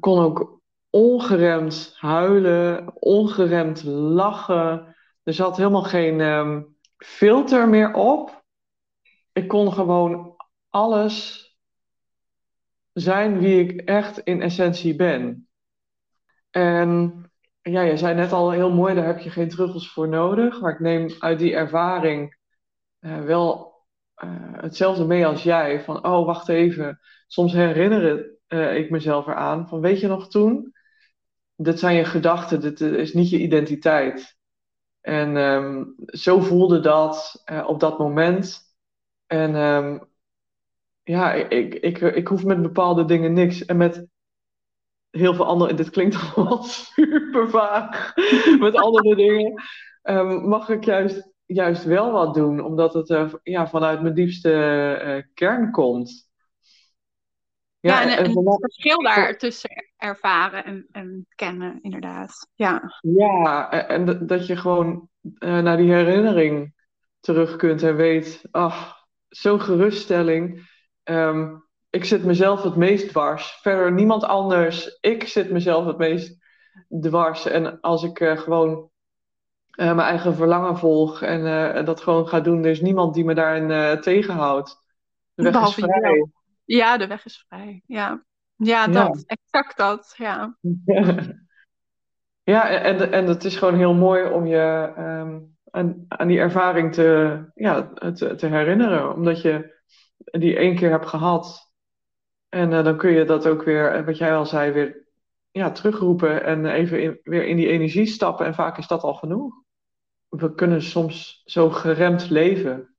kon 0.00 0.18
ook 0.18 0.60
ongeremd 0.90 1.94
huilen, 1.96 2.92
ongeremd 3.02 3.82
lachen. 3.84 4.96
Er 5.22 5.32
zat 5.32 5.56
helemaal 5.56 5.82
geen 5.82 6.20
ehm, 6.20 6.62
filter 6.96 7.68
meer 7.68 7.92
op. 7.94 8.44
Ik 9.32 9.48
kon 9.48 9.72
gewoon 9.72 10.36
alles 10.68 11.46
zijn 12.92 13.38
wie 13.38 13.68
ik 13.68 13.80
echt 13.80 14.18
in 14.18 14.42
essentie 14.42 14.96
ben. 14.96 15.48
En 16.50 17.27
ja, 17.70 17.82
je 17.82 17.96
zei 17.96 18.14
net 18.14 18.32
al 18.32 18.50
heel 18.50 18.70
mooi, 18.72 18.94
daar 18.94 19.06
heb 19.06 19.18
je 19.18 19.30
geen 19.30 19.48
truffels 19.48 19.92
voor 19.92 20.08
nodig. 20.08 20.60
Maar 20.60 20.72
ik 20.72 20.80
neem 20.80 21.10
uit 21.18 21.38
die 21.38 21.54
ervaring 21.54 22.36
eh, 22.98 23.20
wel 23.20 23.74
eh, 24.14 24.30
hetzelfde 24.52 25.04
mee 25.04 25.26
als 25.26 25.42
jij. 25.42 25.84
Van, 25.84 26.06
oh, 26.06 26.26
wacht 26.26 26.48
even. 26.48 27.00
Soms 27.26 27.52
herinner 27.52 28.30
eh, 28.46 28.76
ik 28.76 28.90
mezelf 28.90 29.26
eraan. 29.26 29.68
Van, 29.68 29.80
weet 29.80 30.00
je 30.00 30.06
nog 30.06 30.28
toen? 30.28 30.72
Dit 31.56 31.78
zijn 31.78 31.96
je 31.96 32.04
gedachten, 32.04 32.60
dit 32.60 32.80
is 32.80 33.12
niet 33.12 33.30
je 33.30 33.38
identiteit. 33.38 34.36
En 35.00 35.36
ehm, 35.36 35.84
zo 36.06 36.40
voelde 36.40 36.80
dat 36.80 37.42
op 37.66 37.80
dat 37.80 37.98
moment. 37.98 38.60
En 39.26 39.54
ehm, 39.54 39.98
ja, 41.02 41.32
ik, 41.32 41.74
ik, 41.74 41.74
ik, 41.74 42.14
ik 42.14 42.28
hoef 42.28 42.44
met 42.44 42.62
bepaalde 42.62 43.04
dingen 43.04 43.32
niks. 43.32 43.64
En 43.64 43.76
met 43.76 44.06
heel 45.10 45.34
veel 45.34 45.44
andere, 45.44 45.74
dit 45.74 45.90
klinkt 45.90 46.16
allemaal 46.34 46.62
super 46.62 47.50
vaag, 47.50 48.14
met 48.58 48.76
andere 48.76 49.16
dingen, 49.16 49.62
ehm, 50.02 50.48
mag 50.48 50.68
ik 50.68 50.84
juist, 50.84 51.32
juist 51.46 51.84
wel 51.84 52.12
wat 52.12 52.34
doen, 52.34 52.60
omdat 52.60 52.94
het 52.94 53.10
eh, 53.10 53.32
ja, 53.42 53.68
vanuit 53.68 54.02
mijn 54.02 54.14
diepste 54.14 54.52
eh, 54.94 55.22
kern 55.34 55.70
komt. 55.70 56.26
Ja, 57.80 58.02
en, 58.02 58.08
en 58.08 58.46
het 58.46 58.60
verschil 58.60 59.02
daar 59.02 59.36
tussen 59.36 59.70
ervaren 59.96 60.64
en, 60.64 60.86
en 60.90 61.26
kennen, 61.34 61.78
inderdaad. 61.82 62.50
Ja. 62.54 63.00
Ja, 63.00 63.70
en, 63.70 64.26
dat 64.26 64.46
je 64.46 64.56
gewoon 64.56 65.08
eh, 65.38 65.58
naar 65.58 65.76
die 65.76 65.92
herinnering 65.92 66.74
terug 67.20 67.56
kunt 67.56 67.82
en 67.82 67.96
weet, 67.96 68.42
ach, 68.50 69.06
zo'n 69.28 69.60
geruststelling. 69.60 70.68
Ehm, 71.02 71.56
ik 71.90 72.04
zit 72.04 72.24
mezelf 72.24 72.62
het 72.62 72.76
meest 72.76 73.08
dwars. 73.08 73.58
Verder 73.62 73.92
niemand 73.92 74.24
anders. 74.24 74.98
Ik 75.00 75.24
zit 75.28 75.50
mezelf 75.50 75.86
het 75.86 75.98
meest 75.98 76.38
dwars. 77.00 77.46
En 77.46 77.80
als 77.80 78.02
ik 78.02 78.20
eh, 78.20 78.38
gewoon 78.38 78.90
eh, 79.70 79.86
mijn 79.86 80.08
eigen 80.08 80.34
verlangen 80.34 80.78
volg 80.78 81.22
en 81.22 81.74
eh, 81.74 81.84
dat 81.84 82.00
gewoon 82.00 82.28
ga 82.28 82.40
doen, 82.40 82.64
er 82.64 82.70
is 82.70 82.80
niemand 82.80 83.14
die 83.14 83.24
me 83.24 83.34
daarin 83.34 84.00
tegenhoudt. 84.00 84.86
De 85.34 85.42
weg 85.42 85.52
is 85.52 85.58
Behalve 85.58 85.80
vrij. 85.80 86.00
jezelf. 86.10 86.28
Ja, 86.64 86.96
de 86.96 87.06
weg 87.06 87.24
is 87.24 87.44
vrij. 87.48 87.82
Ja, 87.86 88.24
ja 88.56 88.86
Ja. 88.86 88.86
dat. 88.86 89.24
Exact 89.26 89.76
dat. 89.76 90.14
Ja. 90.16 90.56
Ja, 92.42 92.68
en, 92.68 93.12
en 93.12 93.26
het 93.26 93.44
is 93.44 93.56
gewoon 93.56 93.74
heel 93.74 93.94
mooi 93.94 94.28
om 94.30 94.46
je 94.46 94.92
ehm, 94.96 95.40
aan, 95.70 96.04
aan 96.08 96.28
die 96.28 96.38
ervaring 96.38 96.92
te, 96.94 97.38
ja, 97.54 97.92
te, 98.12 98.34
te 98.34 98.46
herinneren. 98.46 99.14
Omdat 99.14 99.42
je 99.42 99.80
die 100.24 100.56
één 100.56 100.76
keer 100.76 100.90
hebt 100.90 101.06
gehad. 101.06 101.67
En 102.48 102.72
eh, 102.72 102.84
dan 102.84 102.96
kun 102.96 103.10
je 103.10 103.24
dat 103.24 103.46
ook 103.46 103.62
weer, 103.62 103.92
eh, 103.92 104.04
wat 104.04 104.18
jij 104.18 104.36
al 104.36 104.46
zei, 104.46 104.72
weer 104.72 105.06
ja, 105.50 105.70
terugroepen 105.70 106.44
en 106.44 106.66
even 106.66 107.20
weer 107.22 107.46
in 107.46 107.56
die 107.56 107.68
energie 107.68 108.06
stappen. 108.06 108.46
En 108.46 108.54
vaak 108.54 108.78
is 108.78 108.86
dat 108.86 109.02
al 109.02 109.14
genoeg. 109.14 109.54
We 110.28 110.54
kunnen 110.54 110.82
soms 110.82 111.42
zo 111.44 111.70
geremd 111.70 112.30
leven. 112.30 112.96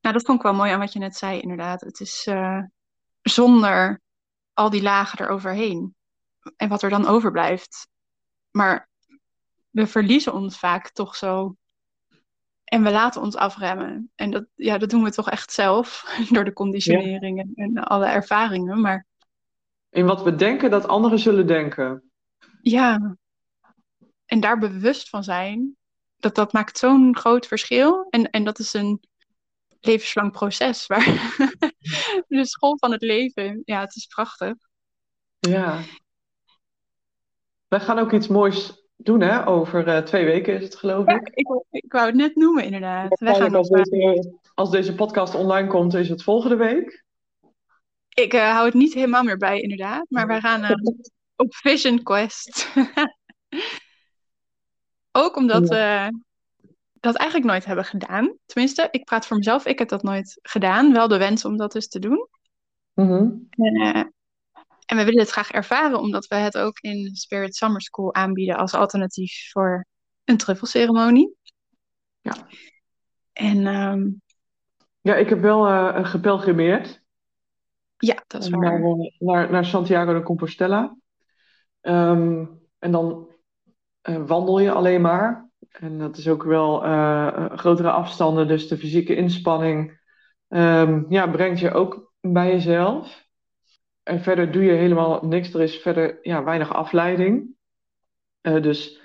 Nou, 0.00 0.14
dat 0.14 0.26
vond 0.26 0.38
ik 0.38 0.44
wel 0.44 0.54
mooi 0.54 0.70
aan 0.70 0.78
wat 0.78 0.92
je 0.92 0.98
net 0.98 1.16
zei, 1.16 1.40
inderdaad. 1.40 1.80
Het 1.80 2.00
is 2.00 2.26
eh, 2.26 2.62
zonder 3.22 4.00
al 4.52 4.70
die 4.70 4.82
lagen 4.82 5.24
eroverheen. 5.24 5.94
En 6.56 6.68
wat 6.68 6.82
er 6.82 6.90
dan 6.90 7.06
overblijft. 7.06 7.88
Maar 8.50 8.88
we 9.70 9.86
verliezen 9.86 10.32
ons 10.32 10.58
vaak 10.58 10.90
toch 10.90 11.16
zo. 11.16 11.56
En 12.66 12.82
we 12.82 12.90
laten 12.90 13.22
ons 13.22 13.36
afremmen. 13.36 14.10
En 14.14 14.30
dat, 14.30 14.46
ja, 14.54 14.78
dat 14.78 14.90
doen 14.90 15.02
we 15.02 15.10
toch 15.10 15.30
echt 15.30 15.52
zelf. 15.52 16.04
Door 16.32 16.44
de 16.44 16.52
conditionering 16.52 17.40
en, 17.40 17.52
en 17.54 17.84
alle 17.84 18.06
ervaringen. 18.06 18.80
Maar 18.80 19.06
In 19.90 20.06
wat 20.06 20.22
we 20.22 20.34
denken 20.34 20.70
dat 20.70 20.88
anderen 20.88 21.18
zullen 21.18 21.46
denken. 21.46 22.10
ja, 22.62 23.16
en 24.26 24.40
daar 24.40 24.58
bewust 24.58 25.08
van 25.08 25.24
zijn. 25.24 25.76
Dat, 26.16 26.34
dat 26.34 26.52
maakt 26.52 26.78
zo'n 26.78 27.16
groot 27.16 27.46
verschil. 27.46 28.06
En, 28.10 28.30
en 28.30 28.44
dat 28.44 28.58
is 28.58 28.72
een 28.72 29.00
levenslang 29.80 30.32
proces. 30.32 30.86
Waar 30.86 31.04
de 32.28 32.46
school 32.46 32.78
van 32.78 32.92
het 32.92 33.02
leven. 33.02 33.62
Ja, 33.64 33.80
het 33.80 33.96
is 33.96 34.06
prachtig. 34.06 34.54
Ja. 35.38 35.80
Wij 37.68 37.80
gaan 37.80 37.98
ook 37.98 38.12
iets 38.12 38.28
moois 38.28 38.85
doen, 38.96 39.20
hè? 39.20 39.46
Over 39.46 39.88
eh, 39.88 40.02
twee 40.02 40.24
weken 40.24 40.54
is 40.54 40.62
het, 40.62 40.76
geloof 40.76 41.06
Ja, 41.06 41.14
ik. 41.14 41.28
ik, 41.28 41.46
wou- 41.46 41.64
ik 41.70 41.92
wou 41.92 42.06
het 42.06 42.14
net 42.14 42.36
noemen, 42.36 42.64
inderdaad. 42.64 43.20
Wij 43.20 43.34
gaan 43.34 43.54
als 43.54 43.68
deze, 43.68 44.34
als 44.54 44.70
deze 44.70 44.94
podcast 44.94 45.34
online 45.34 45.68
komt, 45.68 45.94
is 45.94 46.08
het 46.08 46.22
volgende 46.22 46.56
week. 46.56 47.04
Ik 48.14 48.32
eh, 48.32 48.50
hou 48.50 48.64
het 48.64 48.74
niet 48.74 48.94
helemaal 48.94 49.22
meer 49.22 49.36
bij, 49.36 49.60
inderdaad. 49.60 50.06
Maar 50.08 50.26
wij 50.26 50.40
gaan 50.40 50.62
eh, 50.62 50.70
op 51.36 51.54
Vision 51.54 52.02
Quest. 52.02 52.68
Ook 55.12 55.36
omdat 55.36 55.68
we 55.68 56.10
dat 56.92 57.14
eigenlijk 57.14 57.50
nooit 57.50 57.64
hebben 57.64 57.84
gedaan. 57.84 58.36
Tenminste, 58.46 58.88
ik 58.90 59.04
praat 59.04 59.26
voor 59.26 59.36
mezelf. 59.36 59.66
Ik 59.66 59.78
heb 59.78 59.88
dat 59.88 60.02
nooit 60.02 60.38
gedaan. 60.42 60.92
Wel 60.92 61.08
de 61.08 61.18
wens 61.18 61.44
om 61.44 61.56
dat 61.56 61.74
eens 61.74 61.88
te 61.88 61.98
doen. 61.98 62.28
Mhm. 62.94 63.28
Eh, 63.50 63.96
en 63.96 64.14
we 64.86 65.04
willen 65.04 65.20
het 65.20 65.30
graag 65.30 65.50
ervaren, 65.50 65.98
omdat 65.98 66.26
we 66.26 66.34
het 66.34 66.58
ook 66.58 66.78
in 66.78 67.14
Spirit 67.14 67.56
Summer 67.56 67.82
School 67.82 68.14
aanbieden 68.14 68.56
als 68.56 68.74
alternatief 68.74 69.50
voor 69.50 69.86
een 70.24 70.36
truffelceremonie. 70.36 71.36
Ja. 72.20 72.34
En 73.32 73.66
ehm, 73.66 74.08
Ja, 75.00 75.14
ik 75.14 75.28
heb 75.28 75.40
wel 75.40 75.66
eh 75.66 76.04
gepelgrimeerd 76.04 77.04
ja, 77.98 78.22
dat 78.26 78.42
is 78.42 78.48
waar. 78.48 78.82
eh, 78.82 79.10
naar, 79.18 79.50
naar 79.50 79.64
Santiago 79.64 80.14
de 80.14 80.22
Compostela. 80.22 80.96
Ehm, 81.80 82.44
en 82.78 82.90
dan 82.92 83.28
eh, 84.00 84.26
wandel 84.26 84.58
je 84.58 84.72
alleen 84.72 85.00
maar. 85.00 85.50
En 85.70 85.98
dat 85.98 86.16
is 86.16 86.28
ook 86.28 86.42
wel 86.42 86.78
grotere 87.56 87.90
afstanden, 87.90 88.48
dus 88.48 88.68
de 88.68 88.78
fysieke 88.78 89.16
inspanning 89.16 90.00
ehm, 90.48 91.02
ja, 91.08 91.26
brengt 91.26 91.60
je 91.60 91.72
ook 91.72 92.12
bij 92.20 92.50
jezelf. 92.50 93.25
En 94.06 94.22
verder 94.22 94.52
doe 94.52 94.64
je 94.64 94.72
helemaal 94.72 95.26
niks. 95.26 95.54
Er 95.54 95.62
is 95.62 95.76
verder 95.76 96.18
ja, 96.22 96.44
weinig 96.44 96.74
afleiding. 96.74 97.54
Eh, 98.40 98.62
dus 98.62 99.00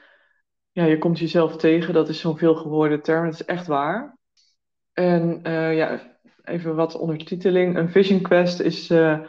ja, 0.71 0.83
je 0.83 0.97
komt 0.97 1.19
jezelf 1.19 1.57
tegen. 1.57 1.93
Dat 1.93 2.09
is 2.09 2.19
zo'n 2.19 2.37
veelgehoorde 2.37 3.01
term. 3.01 3.25
Dat 3.25 3.33
is 3.33 3.45
echt 3.45 3.67
waar. 3.67 4.17
En 4.93 5.43
eh, 5.43 5.75
ja, 5.75 6.17
even 6.43 6.75
wat 6.75 6.95
ondertiteling. 6.95 7.77
Een 7.77 7.89
Vision 7.89 8.21
Quest 8.21 8.59
is, 8.59 8.89
eh, 8.89 9.19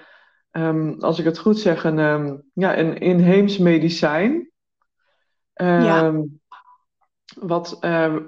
ehm, 0.50 0.94
als 0.98 1.18
ik 1.18 1.24
het 1.24 1.38
goed 1.38 1.58
zeg, 1.58 1.84
een, 1.84 1.98
ehm, 1.98 2.36
ja, 2.54 2.78
een 2.78 2.98
inheems 2.98 3.58
medicijn. 3.58 4.50
Ja. 5.54 6.02
Ehm, 6.02 6.22
wat 7.40 7.78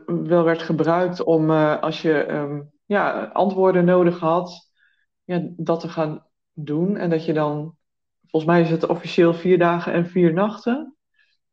wel 0.06 0.44
werd 0.44 0.62
gebruikt 0.62 1.22
om 1.22 1.50
als 1.50 2.02
je 2.02 2.64
ja, 2.84 3.24
antwoorden 3.24 3.84
nodig 3.84 4.18
had, 4.18 4.70
ja, 5.24 5.48
dat 5.56 5.80
te 5.80 5.88
gaan 5.88 6.26
doen. 6.54 6.96
En 6.96 7.10
dat 7.10 7.24
je 7.24 7.32
dan, 7.32 7.76
volgens 8.26 8.52
mij 8.52 8.60
is 8.60 8.70
het 8.70 8.86
officieel 8.86 9.34
vier 9.34 9.58
dagen 9.58 9.92
en 9.92 10.06
vier 10.06 10.32
nachten. 10.32 10.96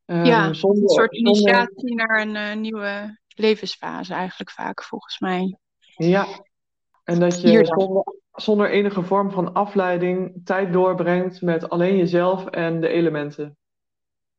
Ehm, 0.05 0.25
ja, 0.25 0.53
zonder, 0.53 0.83
een 0.83 0.89
soort 0.89 1.15
initiatie 1.15 1.95
naar 1.95 2.21
een 2.21 2.35
uh, 2.35 2.55
nieuwe 2.55 3.19
levensfase 3.35 4.13
eigenlijk 4.13 4.51
vaak, 4.51 4.83
volgens 4.83 5.19
mij. 5.19 5.57
Ja, 5.95 6.27
en 7.03 7.19
dat 7.19 7.41
je 7.41 7.65
zonder, 7.65 8.03
zonder 8.31 8.69
enige 8.69 9.03
vorm 9.03 9.31
van 9.31 9.53
afleiding 9.53 10.41
tijd 10.45 10.73
doorbrengt 10.73 11.41
met 11.41 11.69
alleen 11.69 11.97
jezelf 11.97 12.45
en 12.45 12.81
de 12.81 12.87
elementen. 12.87 13.57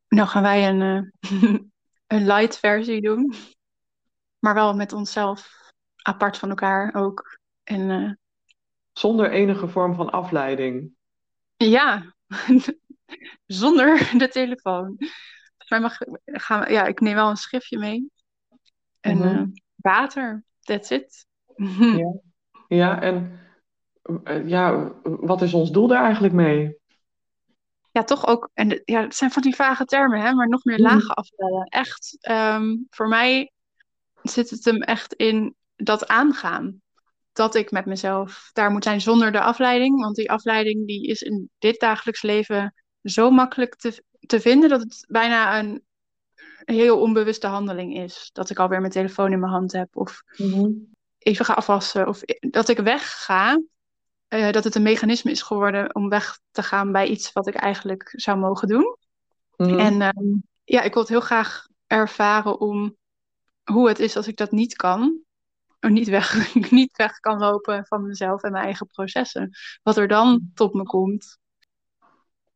Nou 0.08 0.28
gaan 0.28 0.42
wij 0.42 0.68
een, 0.68 1.12
een 2.14 2.26
light 2.26 2.58
versie 2.58 3.00
doen. 3.00 3.34
Maar 4.38 4.54
wel 4.54 4.74
met 4.74 4.92
onszelf 4.92 5.70
apart 6.02 6.38
van 6.38 6.48
elkaar 6.48 6.94
ook. 6.94 7.38
En, 7.64 7.90
uh... 7.90 8.12
Zonder 8.92 9.30
enige 9.30 9.68
vorm 9.68 9.94
van 9.94 10.10
afleiding. 10.10 10.90
Ja, 11.56 12.14
zonder 13.46 14.10
de 14.18 14.28
telefoon. 14.28 14.96
Mag, 15.68 15.98
gaan 16.24 16.60
we, 16.60 16.72
ja, 16.72 16.84
ik 16.84 17.00
neem 17.00 17.14
wel 17.14 17.28
een 17.28 17.36
schriftje 17.36 17.78
mee. 17.78 18.10
En 19.00 19.16
mm 19.16 19.22
-hmm. 19.22 19.38
uh, 19.38 19.46
water, 19.76 20.44
that's 20.60 20.90
it. 20.90 21.26
ja. 21.78 22.20
ja, 22.82 23.00
en 23.00 23.40
uh, 24.24 24.48
ja, 24.48 24.92
wat 25.02 25.42
is 25.42 25.54
ons 25.54 25.70
doel 25.70 25.86
daar 25.86 26.04
eigenlijk 26.04 26.34
mee? 26.34 26.80
ja, 27.92 28.04
toch 28.04 28.26
ook, 28.26 28.50
en 28.54 28.82
ja, 28.84 29.00
het 29.00 29.14
zijn 29.14 29.30
van 29.30 29.42
die 29.42 29.54
vage 29.54 29.84
termen, 29.84 30.20
hè, 30.20 30.34
maar 30.34 30.48
nog 30.48 30.64
meer 30.64 30.78
mm. 30.78 30.84
lagen 30.84 31.14
afbellen. 31.14 31.64
Echt, 31.64 32.18
um, 32.30 32.86
voor 32.90 33.08
mij 33.08 33.52
zit 34.22 34.50
het 34.50 34.64
hem 34.64 34.82
echt 34.82 35.14
in 35.14 35.54
dat 35.76 36.08
aangaan. 36.08 36.81
Dat 37.32 37.54
ik 37.54 37.70
met 37.70 37.86
mezelf 37.86 38.50
daar 38.52 38.70
moet 38.70 38.84
zijn 38.84 39.00
zonder 39.00 39.32
de 39.32 39.40
afleiding. 39.40 40.00
Want 40.00 40.16
die 40.16 40.30
afleiding 40.30 40.86
die 40.86 41.06
is 41.06 41.22
in 41.22 41.50
dit 41.58 41.80
dagelijks 41.80 42.22
leven 42.22 42.74
zo 43.02 43.30
makkelijk 43.30 43.76
te, 43.76 44.02
te 44.20 44.40
vinden 44.40 44.68
dat 44.68 44.80
het 44.80 45.04
bijna 45.08 45.58
een 45.58 45.82
heel 46.64 47.00
onbewuste 47.00 47.46
handeling 47.46 47.96
is. 47.96 48.30
Dat 48.32 48.50
ik 48.50 48.58
alweer 48.58 48.80
mijn 48.80 48.92
telefoon 48.92 49.32
in 49.32 49.40
mijn 49.40 49.52
hand 49.52 49.72
heb. 49.72 49.96
Of 49.96 50.22
mm-hmm. 50.36 50.94
even 51.18 51.44
ga 51.44 51.52
afwassen. 51.52 52.08
Of 52.08 52.20
dat 52.50 52.68
ik 52.68 52.78
wegga 52.78 53.58
uh, 54.28 54.50
dat 54.50 54.64
het 54.64 54.74
een 54.74 54.82
mechanisme 54.82 55.30
is 55.30 55.42
geworden 55.42 55.94
om 55.94 56.08
weg 56.08 56.38
te 56.50 56.62
gaan 56.62 56.92
bij 56.92 57.06
iets 57.06 57.32
wat 57.32 57.46
ik 57.46 57.54
eigenlijk 57.54 58.12
zou 58.16 58.38
mogen 58.38 58.68
doen. 58.68 58.96
Mm. 59.56 59.78
En 59.78 60.00
uh, 60.00 60.34
ja, 60.64 60.82
ik 60.82 60.92
wil 60.92 61.02
het 61.02 61.10
heel 61.10 61.20
graag 61.20 61.66
ervaren 61.86 62.60
om 62.60 62.96
hoe 63.62 63.88
het 63.88 63.98
is 63.98 64.16
als 64.16 64.28
ik 64.28 64.36
dat 64.36 64.50
niet 64.50 64.76
kan. 64.76 65.20
Niet 65.88 66.08
weg, 66.08 66.54
niet 66.70 66.96
weg 66.96 67.18
kan 67.18 67.38
lopen 67.38 67.86
van 67.86 68.06
mezelf 68.06 68.42
en 68.42 68.52
mijn 68.52 68.64
eigen 68.64 68.86
processen. 68.86 69.50
Wat 69.82 69.96
er 69.96 70.08
dan 70.08 70.50
tot 70.54 70.74
me 70.74 70.82
komt. 70.82 71.40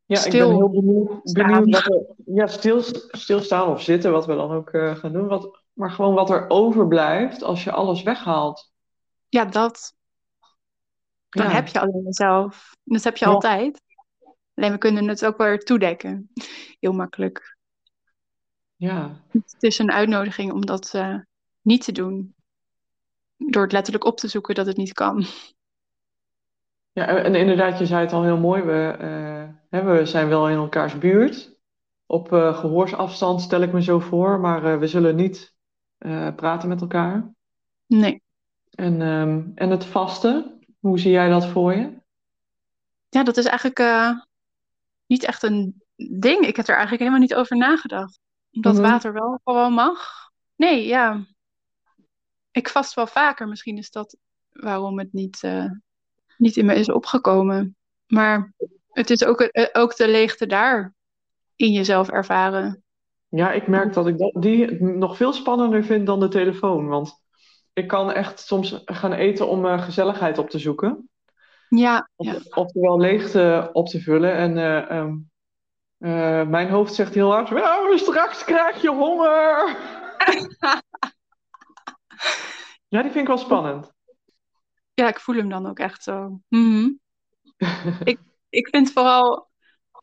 Ja, 0.04 0.24
ik 0.24 0.32
ben 0.32 0.48
heel 0.48 0.70
benieuwd, 0.70 1.32
benieuwd 1.32 1.70
wat 1.70 2.14
ja, 2.26 2.46
stil, 2.46 2.82
stilstaan 3.10 3.68
of 3.68 3.82
zitten, 3.82 4.12
wat 4.12 4.26
we 4.26 4.34
dan 4.34 4.50
ook 4.50 4.72
uh, 4.72 4.96
gaan 4.96 5.12
doen. 5.12 5.26
Wat, 5.26 5.62
maar 5.72 5.90
gewoon 5.90 6.14
wat 6.14 6.30
er 6.30 6.50
overblijft 6.50 7.42
als 7.42 7.64
je 7.64 7.72
alles 7.72 8.02
weghaalt. 8.02 8.72
Ja, 9.28 9.44
dat. 9.44 9.94
Dan 11.28 11.46
heb 11.46 11.68
je 11.68 11.80
alleen 11.80 12.12
zelf. 12.12 12.72
Dat 12.84 13.04
heb 13.04 13.16
je 13.16 13.26
altijd. 13.26 13.82
Alleen 14.54 14.72
we 14.72 14.78
kunnen 14.78 15.08
het 15.08 15.24
ook 15.24 15.36
weer 15.36 15.58
toedekken. 15.58 16.30
Heel 16.80 16.92
makkelijk. 16.92 17.56
Ja. 18.76 19.22
Het 19.30 19.56
is 19.58 19.78
een 19.78 19.92
uitnodiging 19.92 20.52
om 20.52 20.66
dat 20.66 20.92
uh, 20.94 21.18
niet 21.60 21.84
te 21.84 21.92
doen. 21.92 22.36
Door 23.37 23.62
het 23.62 23.72
letterlijk 23.72 24.05
op 24.05 24.16
te 24.16 24.29
zoeken 24.29 24.55
dat 24.55 24.66
het 24.66 24.77
niet 24.77 24.92
kan. 24.92 25.25
Ja, 26.92 27.07
en 27.07 27.35
inderdaad, 27.35 27.79
je 27.79 27.87
zei 27.87 28.01
het 28.01 28.12
al 28.12 28.22
heel 28.22 28.37
mooi. 28.37 28.62
We, 28.62 28.96
uh, 29.01 29.55
hè, 29.70 29.83
we 29.83 30.07
zijn 30.07 30.29
wel 30.29 30.49
in 30.49 30.57
elkaars 30.57 30.99
buurt. 30.99 31.59
Op 32.07 32.33
uh, 32.33 32.59
gehoorsafstand 32.59 33.40
stel 33.40 33.61
ik 33.61 33.72
me 33.72 33.83
zo 33.83 33.99
voor. 33.99 34.40
Maar 34.40 34.79
we 34.79 34.87
zullen 34.87 35.16
niet 35.16 35.55
praten 36.37 36.68
met 36.68 36.81
elkaar. 36.81 37.35
Nee. 37.87 38.22
En, 38.70 39.01
um, 39.01 39.53
en 39.55 39.70
het 39.70 39.85
vasten, 39.85 40.61
hoe 40.81 40.99
zie 40.99 41.11
jij 41.11 41.29
dat 41.29 41.46
voor 41.46 41.75
je? 41.75 41.92
Ja, 43.09 43.22
dat 43.22 43.37
is 43.37 43.44
eigenlijk 43.44 43.79
niet 45.07 45.25
echt 45.25 45.42
een 45.42 45.83
ding. 45.96 46.46
Ik 46.46 46.57
heb 46.57 46.66
er 46.66 46.75
eigenlijk 46.75 46.99
helemaal 46.99 47.20
niet 47.20 47.35
over 47.35 47.57
nagedacht. 47.57 48.18
Dat 48.51 48.72
mm 48.72 48.81
-hmm. 48.81 48.90
water 48.90 49.12
wel 49.12 49.40
gewoon 49.44 49.72
mag. 49.72 50.31
Nee, 50.57 50.87
ja. 50.87 51.27
Ik 52.57 52.69
vast 52.69 52.95
wel 52.95 53.07
vaker. 53.07 53.49
Misschien 53.49 53.79
is 53.79 53.90
dat 53.90 54.16
waarom 54.53 54.99
het 54.99 55.12
niet, 55.12 55.42
uh, 55.42 55.71
niet 56.37 56.57
in 56.57 56.66
me 56.66 56.75
is 56.75 56.90
opgekomen. 56.90 57.77
Maar 58.07 58.53
het 58.88 59.11
is 59.11 59.25
ook, 59.25 59.40
uh, 59.40 59.66
ook 59.73 59.97
de 59.97 60.09
leegte 60.09 60.47
daar 60.47 60.95
in 61.57 61.73
jezelf 61.73 62.09
ervaren. 62.09 62.83
Ja, 63.29 63.53
ik 63.53 63.66
merk 63.66 63.92
dat 63.92 64.07
ik 64.07 64.19
dat, 64.19 64.42
die 64.42 64.83
nog 64.83 65.16
veel 65.16 65.33
spannender 65.33 65.85
vind 65.85 66.07
dan 66.07 66.21
de 66.21 66.29
telefoon. 66.29 66.87
Want 66.88 67.23
ik 67.73 67.88
kan 67.88 68.12
echt 68.12 68.40
soms 68.40 68.83
gaan 68.85 69.12
eten 69.12 69.49
om 69.49 69.64
uh, 69.64 69.83
gezelligheid 69.83 70.38
op 70.38 70.51
te 70.51 70.59
zoeken. 70.59 71.09
Ja. 71.69 72.09
Of, 72.16 72.27
ja. 72.27 72.38
Oftewel 72.55 73.01
leegte 73.01 73.71
op 73.73 73.88
te 73.88 74.01
vullen. 74.01 74.35
En 74.35 74.57
uh, 74.57 74.99
um, 74.99 75.31
uh, 75.99 76.47
mijn 76.47 76.69
hoofd 76.69 76.95
zegt 76.95 77.14
heel 77.14 77.31
hard: 77.31 77.53
oh, 77.53 77.97
straks 77.97 78.45
krijg 78.45 78.83
je 78.83 78.90
honger. 78.90 79.77
ja, 82.88 83.02
die 83.02 83.10
vind 83.10 83.22
ik 83.22 83.26
wel 83.26 83.38
spannend. 83.38 83.92
Ja, 84.94 85.08
ik 85.08 85.20
voel 85.20 85.34
hem 85.34 85.48
dan 85.48 85.66
ook 85.66 85.78
echt 85.78 86.02
zo. 86.02 86.40
-hmm. 86.48 87.00
ik, 88.04 88.18
ik 88.48 88.68
vind 88.68 88.92
vooral 88.92 89.50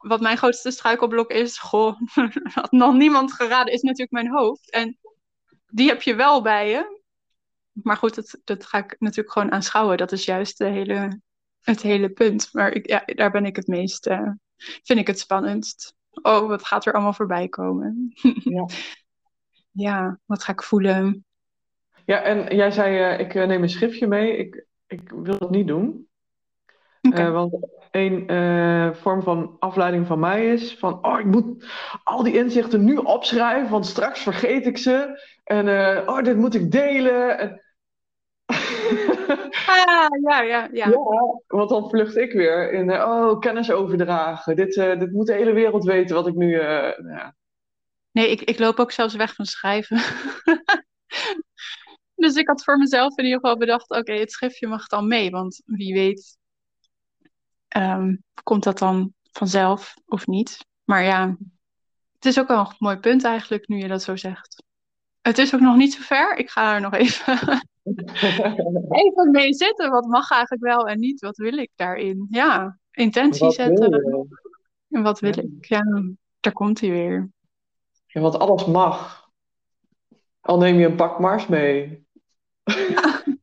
wat 0.03 0.21
mijn 0.21 0.38
grootste 0.38 0.71
struikelblok 0.71 1.31
is, 1.31 1.57
goh, 1.57 1.99
had 2.53 2.71
nog 2.71 2.93
niemand 2.93 3.33
geraden, 3.33 3.73
is 3.73 3.81
natuurlijk 3.81 4.12
mijn 4.12 4.31
hoofd. 4.31 4.71
En 4.71 4.97
die 5.67 5.88
heb 5.88 6.01
je 6.01 6.15
wel 6.15 6.41
bij 6.41 6.69
je. 6.69 7.01
Maar 7.71 7.97
goed, 7.97 8.15
dat, 8.15 8.39
dat 8.43 8.65
ga 8.65 8.77
ik 8.77 8.95
natuurlijk 8.99 9.31
gewoon 9.31 9.51
aanschouwen. 9.51 9.97
Dat 9.97 10.12
is 10.12 10.25
juist 10.25 10.57
de 10.57 10.65
hele, 10.65 11.21
het 11.59 11.81
hele 11.81 12.09
punt. 12.09 12.49
Maar 12.51 12.71
ik, 12.71 12.88
ja, 12.88 13.03
daar 13.05 13.31
ben 13.31 13.45
ik 13.45 13.55
het 13.55 13.67
meest, 13.67 14.07
uh, 14.07 14.29
vind 14.57 14.99
ik 14.99 15.07
het 15.07 15.19
spannendst. 15.19 15.95
Oh, 16.21 16.47
wat 16.47 16.65
gaat 16.65 16.86
er 16.86 16.93
allemaal 16.93 17.13
voorbij 17.13 17.47
komen? 17.47 18.12
Ja, 18.43 18.65
ja 19.71 20.19
wat 20.25 20.43
ga 20.43 20.51
ik 20.51 20.63
voelen? 20.63 21.25
Ja, 22.06 22.22
en 22.22 22.56
jij 22.56 22.72
zei, 22.72 23.13
uh, 23.13 23.20
ik 23.20 23.34
uh, 23.34 23.46
neem 23.46 23.63
een 23.63 23.70
schriftje 23.70 24.08
mee. 24.08 24.38
Ik, 24.38 24.66
ik 24.88 25.10
wil 25.10 25.38
dat 25.38 25.50
niet 25.50 25.68
doen. 25.68 26.08
Okay. 27.02 27.32
want 27.32 27.68
een 27.92 28.96
vorm 28.96 29.24
van 29.24 29.56
afleiding 29.60 30.08
van 30.08 30.20
mij 30.20 30.54
is 30.54 30.78
van, 30.78 31.06
oh, 31.06 31.20
ik 31.20 31.26
moet 31.26 31.66
al 32.04 32.24
die 32.24 32.38
inzichten 32.38 32.84
nu 32.84 32.98
opschrijven, 32.98 33.72
want 33.72 33.86
straks 33.86 34.20
vergeet 34.20 34.66
ik 34.66 34.78
ze. 34.78 35.22
En 35.44 35.68
oh, 36.08 36.24
dit 36.24 36.38
moet 36.38 36.56
ik 36.56 36.72
delen. 36.72 37.38
En, 37.39 37.62
ah, 39.68 40.08
ja, 40.22 40.42
ja, 40.42 40.42
ja. 40.42 40.70
ja, 40.72 40.89
want 41.48 41.70
dan 41.70 41.89
vlucht 41.89 42.18
ik 42.18 42.32
weer 42.32 42.72
in, 42.72 42.92
oh, 42.92 43.39
kennis 43.39 43.72
overdragen. 43.72 44.56
Dit, 44.56 44.74
dit 44.74 45.12
moet 45.12 45.28
de 45.28 45.34
hele 45.34 45.54
wereld 45.54 45.84
weten 45.84 46.16
wat 46.16 46.28
ik 46.28 46.36
nu. 46.36 46.60
Ja. 46.60 47.36
Nee, 48.12 48.30
ik, 48.30 48.42
ik 48.42 48.60
loop 48.60 48.80
ook 48.80 48.92
zelfs 48.92 49.16
weg 49.16 49.36
van 49.36 49.46
schrijven. 49.46 49.98
dus 52.23 52.36
ik 52.36 52.47
had 52.47 52.63
voor 52.63 52.77
mezelf 52.77 53.17
in 53.17 53.23
ieder 53.23 53.39
geval 53.39 53.57
bedacht: 53.57 53.89
oké, 53.89 53.99
okay, 53.99 54.19
het 54.19 54.31
schriftje 54.31 54.67
mag 54.67 54.88
dan 54.88 55.07
mee, 55.07 55.29
want 55.29 55.62
wie 55.65 55.93
weet 55.93 56.38
um, 57.77 58.23
komt 58.43 58.63
dat 58.63 58.77
dan 58.77 59.13
vanzelf 59.31 59.93
of 60.05 60.27
niet. 60.27 60.65
Maar 60.83 61.03
ja, 61.03 61.38
het 62.13 62.25
is 62.25 62.39
ook 62.39 62.47
wel 62.47 62.59
een 62.59 62.75
mooi 62.77 62.97
punt 62.97 63.23
eigenlijk, 63.23 63.67
nu 63.67 63.77
je 63.77 63.88
dat 63.88 64.03
zo 64.03 64.15
zegt. 64.15 64.63
Het 65.21 65.38
is 65.38 65.53
ook 65.53 65.62
nog 65.62 65.75
niet 65.75 65.93
zo 65.93 66.01
ver. 66.01 66.38
Ik 66.38 66.49
ga 66.49 66.73
er 66.73 66.81
nog 66.81 66.93
even 66.93 67.62
even 69.03 69.31
mee 69.31 69.53
zitten. 69.53 69.89
Wat 69.89 70.05
mag 70.05 70.31
eigenlijk 70.31 70.63
wel 70.63 70.88
en 70.88 70.99
niet? 70.99 71.21
Wat 71.21 71.38
wil 71.38 71.57
ik 71.57 71.71
daarin? 71.75 72.27
Ja, 72.29 72.79
intentie 72.91 73.45
wat 73.45 73.53
zetten. 73.53 74.27
En 74.89 75.03
wat 75.03 75.19
wil 75.19 75.36
ja. 75.36 75.41
ik? 75.41 75.65
Ja, 75.65 75.83
daar 76.39 76.53
komt 76.53 76.79
hij 76.79 76.89
weer. 76.89 77.31
Ja, 78.05 78.21
want 78.21 78.39
alles 78.39 78.65
mag. 78.65 79.29
Al 80.41 80.57
neem 80.57 80.79
je 80.79 80.86
een 80.86 80.95
pak 80.95 81.19
Mars 81.19 81.47
mee. 81.47 82.03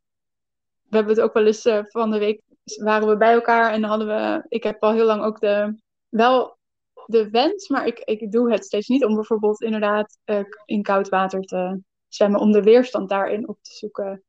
We 0.91 0.97
hebben 0.97 1.15
het 1.15 1.25
ook 1.25 1.35
wel 1.35 1.47
eens 1.47 1.67
uh, 1.67 1.81
van 1.85 2.11
de 2.11 2.19
week 2.19 2.43
waren 2.83 3.09
we 3.09 3.17
bij 3.17 3.33
elkaar 3.33 3.73
en 3.73 3.83
hadden 3.83 4.07
we. 4.07 4.45
Ik 4.49 4.63
heb 4.63 4.83
al 4.83 4.93
heel 4.93 5.05
lang 5.05 5.23
ook 5.23 5.41
de 5.41 5.81
wel 6.09 6.59
de 7.07 7.31
wens, 7.31 7.69
maar 7.69 7.87
ik, 7.87 7.99
ik 7.99 8.33
doe 8.33 8.53
het 8.53 8.65
steeds 8.65 8.89
niet 8.89 9.05
om 9.05 9.15
bijvoorbeeld 9.15 9.63
inderdaad 9.63 10.19
uh, 10.25 10.41
in 10.65 10.83
koud 10.83 11.09
water 11.09 11.43
te 11.43 11.81
zwemmen, 12.09 12.41
om 12.41 12.53
de 12.53 12.63
weerstand 12.63 13.09
daarin 13.09 13.49
op 13.49 13.59
te 13.63 13.73
zoeken 13.73 14.25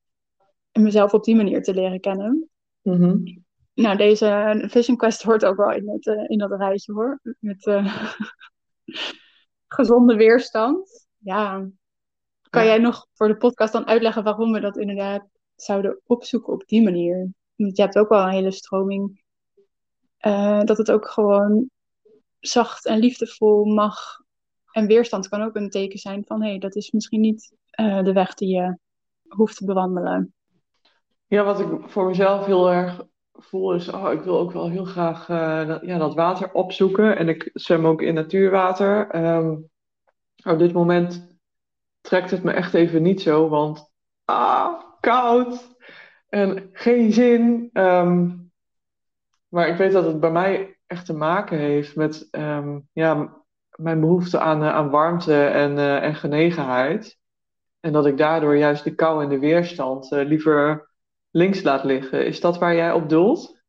en 0.71 0.83
mezelf 0.83 1.13
op 1.13 1.23
die 1.23 1.35
manier 1.35 1.63
te 1.63 1.73
leren 1.73 1.99
kennen. 1.99 2.49
Mm-hmm. 2.81 3.43
Nou, 3.73 3.97
deze 3.97 4.63
Vision 4.67 4.97
Quest 4.97 5.23
hoort 5.23 5.45
ook 5.45 5.57
wel 5.57 5.71
in, 5.71 5.89
het, 5.89 6.05
uh, 6.05 6.23
in 6.27 6.37
dat 6.37 6.51
rijtje 6.51 6.93
hoor. 6.93 7.19
Met 7.39 7.63
gezonde 9.67 10.15
weerstand. 10.15 11.07
Ja, 11.17 11.69
Kan 12.51 12.63
Ja. 12.63 12.67
jij 12.67 12.77
nog 12.77 13.07
voor 13.13 13.27
de 13.27 13.37
podcast 13.37 13.73
dan 13.73 13.87
uitleggen 13.87 14.23
waarom 14.23 14.51
we 14.51 14.59
dat 14.59 14.77
inderdaad 14.77 15.23
zouden 15.55 16.01
opzoeken 16.05 16.53
op 16.53 16.63
die 16.65 16.83
manier? 16.83 17.29
Want 17.55 17.75
je 17.77 17.81
hebt 17.81 17.97
ook 17.97 18.09
wel 18.09 18.21
een 18.23 18.29
hele 18.33 18.51
stroming. 18.51 19.19
eh, 20.17 20.61
dat 20.63 20.77
het 20.77 20.91
ook 20.91 21.07
gewoon 21.07 21.69
zacht 22.39 22.85
en 22.85 22.99
liefdevol 22.99 23.65
mag. 23.65 24.19
En 24.71 24.87
weerstand 24.87 25.27
kan 25.29 25.41
ook 25.41 25.55
een 25.55 25.69
teken 25.69 25.99
zijn 25.99 26.23
van 26.25 26.41
hé, 26.41 26.49
hey, 26.49 26.59
dat 26.59 26.75
is 26.75 26.91
misschien 26.91 27.21
niet 27.21 27.53
eh, 27.69 28.03
de 28.03 28.13
weg 28.13 28.33
die 28.33 28.55
je 28.55 28.77
hoeft 29.27 29.57
te 29.57 29.65
bewandelen. 29.65 30.33
Ja, 31.27 31.43
wat 31.43 31.59
ik 31.59 31.67
voor 31.89 32.05
mezelf 32.05 32.45
heel 32.45 32.71
erg 32.71 33.01
voel 33.33 33.73
is, 33.73 33.89
oh, 33.89 34.11
ik 34.11 34.21
wil 34.21 34.37
ook 34.39 34.51
wel 34.51 34.69
heel 34.69 34.85
graag 34.85 35.29
eh, 35.29 35.67
dat, 35.67 35.81
ja, 35.85 35.97
dat 35.97 36.13
water 36.15 36.51
opzoeken. 36.53 37.17
En 37.17 37.29
ik 37.29 37.49
zwem 37.53 37.85
ook 37.87 38.01
in 38.01 38.13
natuurwater. 38.13 39.09
Ehm, 39.09 39.55
op 40.43 40.59
dit 40.59 40.73
moment 40.73 41.30
trekt 42.01 42.31
het 42.31 42.43
me 42.43 42.51
echt 42.51 42.73
even 42.73 43.01
niet 43.01 43.21
zo, 43.21 43.49
want 43.49 43.91
ah, 44.25 44.81
koud 44.99 45.75
en 46.29 46.69
geen 46.73 47.13
zin. 47.13 47.69
Ehm, 47.73 48.29
maar 49.47 49.67
ik 49.67 49.77
weet 49.77 49.91
dat 49.91 50.05
het 50.05 50.19
bij 50.19 50.31
mij 50.31 50.79
echt 50.87 51.05
te 51.05 51.13
maken 51.13 51.57
heeft 51.57 51.95
met 51.95 52.27
ehm, 52.31 52.79
ja, 52.91 53.41
mijn 53.75 53.99
behoefte 53.99 54.39
aan, 54.39 54.63
eh, 54.63 54.73
aan 54.73 54.89
warmte 54.89 55.45
en, 55.45 55.77
eh, 55.77 56.03
en 56.03 56.15
genegenheid. 56.15 57.19
En 57.79 57.91
dat 57.91 58.05
ik 58.05 58.17
daardoor 58.17 58.57
juist 58.57 58.83
de 58.83 58.95
kou 58.95 59.23
en 59.23 59.29
de 59.29 59.39
weerstand 59.39 60.11
eh, 60.11 60.25
liever 60.25 60.89
links 61.31 61.63
laat 61.63 61.83
liggen. 61.83 62.25
Is 62.25 62.39
dat 62.39 62.57
waar 62.57 62.75
jij 62.75 62.91
op 62.91 63.09
doelt? 63.09 63.61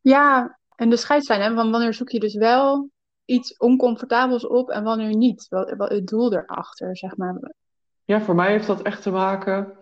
Ja, 0.00 0.58
en 0.76 0.90
de 0.90 0.96
scheidslijn, 0.96 1.40
hè, 1.40 1.54
van 1.54 1.70
wanneer 1.70 1.94
zoek 1.94 2.08
je 2.08 2.20
dus 2.20 2.34
wel 2.34 2.90
iets 3.28 3.56
oncomfortabels 3.56 4.46
op 4.46 4.70
en 4.70 4.84
wanneer 4.84 5.16
niet? 5.16 5.46
Wel, 5.48 5.76
wel 5.76 5.88
het 5.88 6.06
doel 6.06 6.32
erachter, 6.32 6.96
zeg 6.96 7.16
maar. 7.16 7.52
Ja, 8.04 8.20
voor 8.20 8.34
mij 8.34 8.50
heeft 8.50 8.66
dat 8.66 8.82
echt 8.82 9.02
te 9.02 9.10
maken 9.10 9.76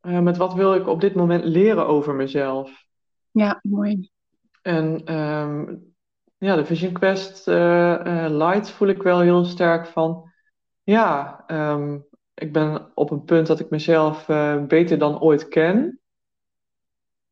eh, 0.00 0.20
met 0.20 0.36
wat 0.36 0.54
wil 0.54 0.74
ik 0.74 0.86
op 0.86 1.00
dit 1.00 1.14
moment 1.14 1.44
leren 1.44 1.86
over 1.86 2.14
mezelf. 2.14 2.84
Ja, 3.30 3.60
mooi. 3.62 4.10
En 4.62 5.04
ehm, 5.04 5.76
ja, 6.38 6.56
de 6.56 6.64
Vision 6.64 6.92
Quest 6.92 7.48
eh, 7.48 8.26
Lite 8.28 8.72
voel 8.72 8.88
ik 8.88 9.02
wel 9.02 9.20
heel 9.20 9.44
sterk 9.44 9.86
van. 9.86 10.32
Ja, 10.82 11.44
ehm, 11.46 11.98
ik 12.34 12.52
ben 12.52 12.90
op 12.94 13.10
een 13.10 13.24
punt 13.24 13.46
dat 13.46 13.60
ik 13.60 13.70
mezelf 13.70 14.26
beter 14.66 14.98
dan 14.98 15.20
ooit 15.20 15.48
ken. 15.48 16.00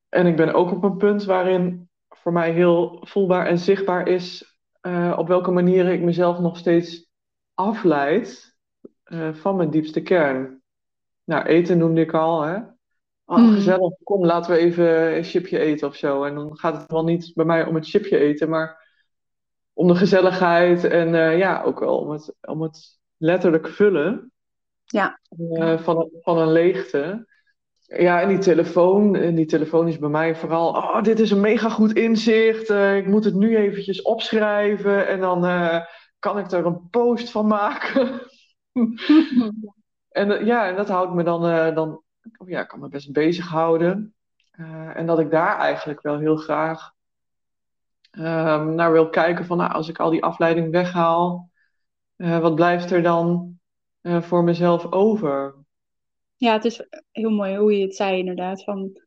En 0.08 0.26
ik 0.26 0.36
ben 0.36 0.54
ook 0.54 0.70
op 0.70 0.82
een 0.82 0.96
punt 0.96 1.24
waarin 1.24 1.88
voor 2.08 2.32
mij 2.32 2.52
heel 2.52 3.02
voelbaar 3.06 3.46
en 3.46 3.58
zichtbaar 3.58 4.08
is 4.08 4.53
eh, 4.84 5.14
op 5.18 5.28
welke 5.28 5.50
manieren 5.50 5.92
ik 5.92 6.02
mezelf 6.02 6.38
nog 6.38 6.56
steeds 6.56 7.10
afleid 7.54 8.56
eh, 9.04 9.34
van 9.34 9.56
mijn 9.56 9.70
diepste 9.70 10.02
kern. 10.02 10.62
Nou, 11.24 11.44
eten 11.46 11.78
noemde 11.78 12.00
ik 12.00 12.12
al, 12.14 12.42
hè. 12.42 12.56
Oh, 13.24 13.36
Mm. 13.38 13.52
gezellig, 13.54 13.92
kom, 14.02 14.24
laten 14.26 14.50
we 14.52 14.58
even 14.58 15.16
een 15.16 15.24
chipje 15.24 15.58
eten 15.58 15.88
of 15.88 15.96
zo. 15.96 16.24
En 16.24 16.34
dan 16.34 16.58
gaat 16.58 16.80
het 16.80 16.90
wel 16.90 17.04
niet 17.04 17.30
bij 17.34 17.44
mij 17.44 17.66
om 17.66 17.74
het 17.74 17.88
chipje 17.88 18.18
eten, 18.18 18.48
maar 18.48 18.92
om 19.72 19.88
de 19.88 19.94
gezelligheid 19.94 20.84
en 20.84 21.14
eh, 21.14 21.38
ja, 21.38 21.62
ook 21.62 21.80
wel 21.80 21.98
om 21.98 22.10
het, 22.10 22.34
om 22.40 22.62
het 22.62 22.98
letterlijk 23.16 23.68
vullen 23.68 24.32
Ja. 24.84 25.20
van, 25.78 26.10
van 26.20 26.38
een 26.38 26.52
leegte. 26.52 27.26
Ja, 27.96 28.20
en 28.20 28.28
die 28.28 28.38
telefoon, 28.38 29.16
en 29.16 29.34
die 29.34 29.46
telefoon 29.46 29.88
is 29.88 29.98
bij 29.98 30.08
mij 30.08 30.36
vooral, 30.36 30.68
oh, 30.68 31.02
dit 31.02 31.20
is 31.20 31.30
een 31.30 31.40
mega 31.40 31.68
goed 31.68 31.92
inzicht. 31.92 32.70
eh, 32.70 32.96
ik 32.96 33.06
moet 33.06 33.24
het 33.24 33.34
nu 33.34 33.56
eventjes 33.56 34.02
opschrijven 34.02 35.08
en 35.08 35.20
dan 35.20 35.44
eh, 35.46 35.80
kan 36.18 36.38
ik 36.38 36.50
er 36.50 36.66
een 36.66 36.88
post 36.90 37.30
van 37.30 37.46
maken. 37.46 38.20
En 40.14 40.30
eh, 40.38 40.46
ja, 40.46 40.68
en 40.68 40.76
dat 40.76 40.88
houdt 40.88 41.14
me 41.14 41.22
dan, 41.22 41.46
eh, 41.46 41.74
dan 41.74 42.02
oh 42.36 42.48
ja, 42.48 42.64
kan 42.64 42.80
me 42.80 42.88
best 42.88 43.12
bezighouden. 43.12 44.14
Eh 44.50 44.96
en 44.96 45.06
dat 45.06 45.18
ik 45.18 45.30
daar 45.30 45.58
eigenlijk 45.58 46.02
wel 46.02 46.18
heel 46.18 46.36
graag 46.36 46.92
ehm, 48.10 48.74
naar 48.74 48.92
wil 48.92 49.08
kijken 49.10 49.44
van, 49.44 49.56
nou, 49.56 49.72
als 49.72 49.88
ik 49.88 49.98
al 49.98 50.10
die 50.10 50.24
afleiding 50.24 50.70
weghaal, 50.70 51.50
eh, 52.16 52.38
wat 52.38 52.54
blijft 52.54 52.90
er 52.90 53.02
dan 53.02 53.58
eh, 54.00 54.22
voor 54.22 54.44
mezelf 54.44 54.92
over? 54.92 55.63
Ja, 56.36 56.52
het 56.52 56.64
is 56.64 56.86
heel 57.10 57.30
mooi 57.30 57.56
hoe 57.56 57.76
je 57.76 57.84
het 57.84 57.96
zei, 57.96 58.18
inderdaad. 58.18 58.64
Van, 58.64 59.00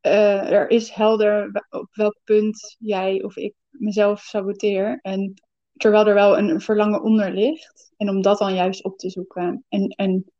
eh, 0.00 0.50
er 0.50 0.70
is 0.70 0.90
helder 0.90 1.64
op 1.70 1.88
welk 1.94 2.20
punt 2.24 2.76
jij 2.78 3.22
of 3.22 3.36
ik 3.36 3.54
mezelf 3.70 4.20
saboteer. 4.20 4.98
En 5.02 5.34
terwijl 5.76 6.06
er 6.06 6.14
wel 6.14 6.38
een 6.38 6.60
verlangen 6.60 7.02
onder 7.02 7.30
ligt. 7.32 7.92
En 7.96 8.08
om 8.08 8.22
dat 8.22 8.38
dan 8.38 8.54
juist 8.54 8.84
op 8.84 8.98
te 8.98 9.10
zoeken. 9.10 9.64
En, 9.68 9.88
en 9.88 10.32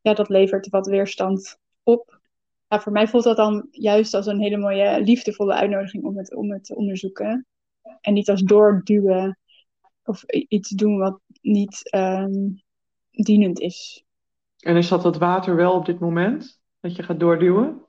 ja, 0.00 0.14
dat 0.14 0.28
levert 0.28 0.68
wat 0.68 0.86
weerstand 0.86 1.58
op. 1.82 2.20
Ja, 2.68 2.80
voor 2.80 2.92
mij 2.92 3.08
voelt 3.08 3.24
dat 3.24 3.36
dan 3.36 3.68
juist 3.70 4.14
als 4.14 4.26
een 4.26 4.40
hele 4.40 4.56
mooie, 4.56 5.00
liefdevolle 5.00 5.54
uitnodiging 5.54 6.04
om 6.04 6.18
het, 6.18 6.34
om 6.34 6.50
het 6.50 6.64
te 6.64 6.76
onderzoeken. 6.76 7.46
En 8.00 8.14
niet 8.14 8.30
als 8.30 8.42
doorduwen 8.42 9.38
of 10.04 10.24
iets 10.28 10.68
doen 10.70 10.98
wat 10.98 11.20
niet 11.40 11.90
ehm, 11.90 12.50
dienend 13.10 13.60
is. 13.60 14.05
En 14.66 14.76
is 14.76 14.88
dat 14.88 15.04
het 15.04 15.18
water 15.18 15.56
wel 15.56 15.72
op 15.72 15.86
dit 15.86 15.98
moment? 15.98 16.60
Dat 16.80 16.96
je 16.96 17.02
gaat 17.02 17.20
doorduwen? 17.20 17.84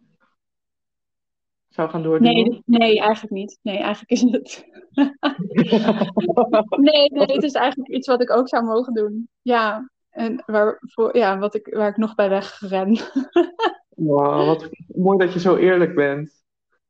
Zou 1.67 1.89
gaan 1.89 2.03
doorduwen? 2.03 2.35
Nee, 2.35 2.61
nee, 2.65 2.99
eigenlijk 2.99 3.33
niet. 3.33 3.59
Nee, 3.61 3.77
eigenlijk 3.77 4.11
is 4.11 4.21
het. 4.21 4.65
Nee, 6.77 7.09
nee, 7.11 7.25
het 7.25 7.43
is 7.43 7.53
eigenlijk 7.53 7.89
iets 7.89 8.07
wat 8.07 8.21
ik 8.21 8.31
ook 8.31 8.47
zou 8.47 8.63
mogen 8.63 8.93
doen. 8.93 9.29
Ja, 9.41 9.89
en 10.09 10.43
waar, 10.45 10.77
voor, 10.81 11.17
ja, 11.17 11.37
wat 11.37 11.55
ik, 11.55 11.67
waar 11.75 11.89
ik 11.89 11.97
nog 11.97 12.15
bij 12.15 12.29
wegren. 12.29 12.97
Wow, 13.95 14.47
wat 14.47 14.69
mooi 14.87 15.17
dat 15.17 15.33
je 15.33 15.39
zo 15.39 15.55
eerlijk 15.55 15.95
bent. 15.95 16.43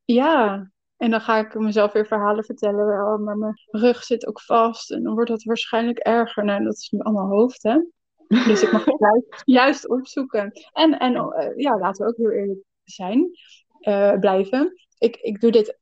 Ja, 0.06 0.69
en 0.97 1.12
dan 1.12 1.21
ga 1.21 1.38
ik 1.38 1.60
mezelf 1.60 1.91
weer 1.91 2.06
verhalen 2.06 2.43
vertellen. 2.43 3.06
Oh, 3.06 3.19
maar 3.19 3.38
mijn 3.38 3.60
rug 3.65 4.04
zit 4.04 4.28
ook 4.28 4.41
vast 4.41 4.91
en 4.91 5.04
dan 5.04 5.13
wordt 5.13 5.30
dat 5.30 5.43
waarschijnlijk 5.43 5.97
erger. 5.97 6.45
Nou, 6.45 6.63
dat 6.63 6.73
is 6.73 6.93
allemaal 6.97 7.28
hoofd, 7.28 7.63
hè? 7.63 7.80
Dus 8.28 8.63
ik 8.63 8.72
mag 8.72 8.86
het 8.86 9.00
juist, 9.10 9.42
juist 9.46 9.90
opzoeken. 9.90 10.52
En, 10.74 11.00
en 11.00 11.16
eh, 11.16 11.58
ja, 11.58 11.78
laten 11.78 12.06
we 12.06 12.12
ook 12.12 12.18
heel 12.18 12.32
eerlijk 12.32 12.60
zijn, 12.84 13.30
eh, 13.80 14.20
blijven. 14.20 14.74
Ik, 14.98 15.16
ik 15.16 15.42
doe 15.42 15.52
dit 15.52 15.80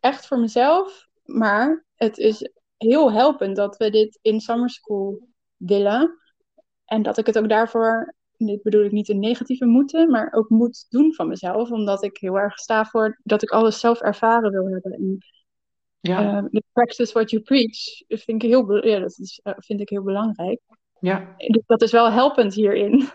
echt 0.00 0.26
voor 0.26 0.38
mezelf, 0.38 1.06
maar 1.24 1.84
het 1.94 2.18
is 2.18 2.50
heel 2.76 3.12
helpend 3.12 3.56
dat 3.56 3.76
we 3.76 3.90
dit 3.90 4.18
in 4.22 4.40
summer 4.40 4.70
school 4.70 5.28
willen. 5.56 6.18
En 6.84 7.02
dat 7.02 7.18
ik 7.18 7.26
het 7.26 7.38
ook 7.38 7.48
daarvoor, 7.48 8.14
dit 8.36 8.62
bedoel 8.62 8.84
ik 8.84 8.92
niet 8.92 9.08
een 9.08 9.18
negatieve 9.18 9.66
moeten, 9.66 10.10
maar 10.10 10.32
ook 10.32 10.48
moet 10.48 10.86
doen 10.88 11.14
van 11.14 11.28
mezelf. 11.28 11.70
Omdat 11.70 12.02
ik 12.02 12.16
heel 12.16 12.38
erg 12.38 12.58
sta 12.58 12.84
voor 12.84 13.20
dat 13.22 13.42
ik 13.42 13.50
alles 13.50 13.80
zelf 13.80 14.00
ervaren 14.00 14.50
wil 14.50 14.68
hebben. 14.68 14.92
En 14.92 15.18
Ja, 16.00 16.44
eh, 16.50 16.60
practice 16.72 17.12
what 17.12 17.30
you 17.30 17.42
preach 17.42 17.78
vind 18.08 18.42
ik 18.42 18.50
heel, 18.50 18.86
ja, 18.86 18.98
dat 18.98 19.18
is, 19.18 19.40
vind 19.42 19.80
ik 19.80 19.88
heel 19.88 20.02
belangrijk. 20.02 20.60
Ja. 21.00 21.34
Dus 21.36 21.62
dat 21.66 21.82
is 21.82 21.92
wel 21.92 22.10
helpend 22.10 22.54
hierin. 22.54 22.90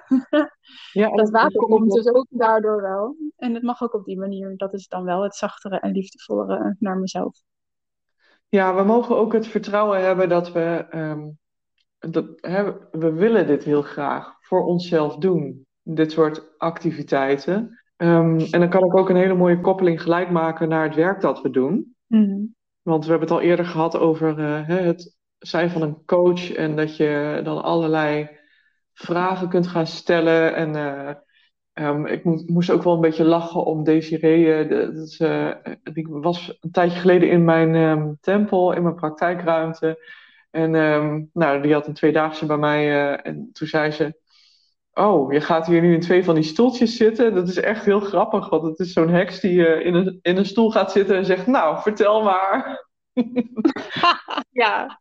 ja 0.91 1.09
Dat 1.15 1.29
water 1.29 1.59
kom 1.59 1.69
komt 1.69 1.91
dus 1.91 2.07
ook 2.07 2.25
daardoor 2.29 2.81
wel. 2.81 3.15
En 3.37 3.53
het 3.53 3.63
mag 3.63 3.81
ook 3.81 3.93
op 3.93 4.05
die 4.05 4.19
manier. 4.19 4.57
Dat 4.57 4.73
is 4.73 4.87
dan 4.87 5.03
wel 5.03 5.23
het 5.23 5.35
zachtere 5.35 5.79
en 5.79 5.91
liefdevollere 5.91 6.75
naar 6.79 6.97
mezelf. 6.97 7.41
Ja, 8.49 8.75
we 8.75 8.83
mogen 8.83 9.17
ook 9.17 9.33
het 9.33 9.47
vertrouwen 9.47 10.01
hebben 10.01 10.29
dat 10.29 10.51
we, 10.51 10.85
ehm, 10.89 11.29
dat, 11.99 12.25
hè, 12.35 12.73
we 12.91 13.13
willen 13.13 13.47
dit 13.47 13.63
heel 13.63 13.81
graag 13.81 14.35
voor 14.39 14.65
onszelf 14.65 15.15
doen, 15.15 15.65
dit 15.81 16.11
soort 16.11 16.57
activiteiten. 16.57 17.81
Ehm, 17.95 18.39
en 18.39 18.59
dan 18.59 18.69
kan 18.69 18.85
ik 18.85 18.97
ook 18.97 19.09
een 19.09 19.15
hele 19.15 19.33
mooie 19.33 19.61
koppeling 19.61 20.01
gelijk 20.01 20.29
maken 20.29 20.69
naar 20.69 20.83
het 20.83 20.95
werk 20.95 21.21
dat 21.21 21.41
we 21.41 21.49
doen. 21.49 21.95
Want 22.81 23.03
we 23.03 23.09
hebben 23.09 23.29
het 23.29 23.37
al 23.37 23.43
eerder 23.43 23.65
gehad 23.65 23.97
over 23.97 24.39
eh, 24.39 24.67
het 24.67 25.17
zijn 25.41 25.69
van 25.69 25.81
een 25.81 26.05
coach 26.05 26.51
en 26.53 26.75
dat 26.75 26.95
je 26.97 27.41
dan 27.43 27.63
allerlei 27.63 28.29
vragen 28.93 29.49
kunt 29.49 29.67
gaan 29.67 29.87
stellen. 29.87 30.55
En 30.55 30.75
eh, 30.75 31.15
ehm, 31.73 32.05
ik 32.05 32.23
mo- 32.23 32.43
moest 32.45 32.69
ook 32.71 32.83
wel 32.83 32.93
een 32.93 33.01
beetje 33.01 33.23
lachen 33.23 33.63
om 33.65 33.83
Desiree. 33.83 34.53
eh, 34.53 34.69
de- 34.69 34.91
dat 34.93 35.07
is, 35.07 35.19
eh, 35.19 35.49
die 35.93 36.07
was 36.09 36.57
een 36.61 36.71
tijdje 36.71 36.99
geleden 36.99 37.29
in 37.29 37.45
mijn 37.45 37.75
ehm, 37.75 38.13
tempel, 38.21 38.73
in 38.73 38.83
mijn 38.83 38.95
praktijkruimte. 38.95 40.09
En 40.51 40.75
ehm, 40.75 41.23
nou, 41.33 41.61
die 41.61 41.73
had 41.73 41.87
een 41.87 41.93
tweedaagse 41.93 42.45
bij 42.45 42.57
mij. 42.57 43.15
en 43.15 43.49
toen 43.53 43.67
zei 43.67 43.91
ze: 43.91 44.19
Oh, 44.93 45.33
je 45.33 45.41
gaat 45.41 45.67
hier 45.67 45.81
nu 45.81 45.93
in 45.93 45.99
twee 45.99 46.23
van 46.23 46.35
die 46.35 46.43
stoeltjes 46.43 46.95
zitten. 46.97 47.33
Dat 47.35 47.47
is 47.47 47.57
echt 47.59 47.85
heel 47.85 47.99
grappig, 47.99 48.49
want 48.49 48.63
het 48.63 48.79
is 48.79 48.93
zo'n 48.93 49.09
heks 49.09 49.39
die 49.39 49.83
in, 49.83 49.93
een, 49.95 50.19
in 50.21 50.37
een 50.37 50.45
stoel 50.45 50.71
gaat 50.71 50.91
zitten 50.91 51.15
en 51.17 51.25
zegt: 51.25 51.47
Nou, 51.47 51.81
vertel 51.81 52.23
maar. 52.23 52.89
Ja. 54.51 54.99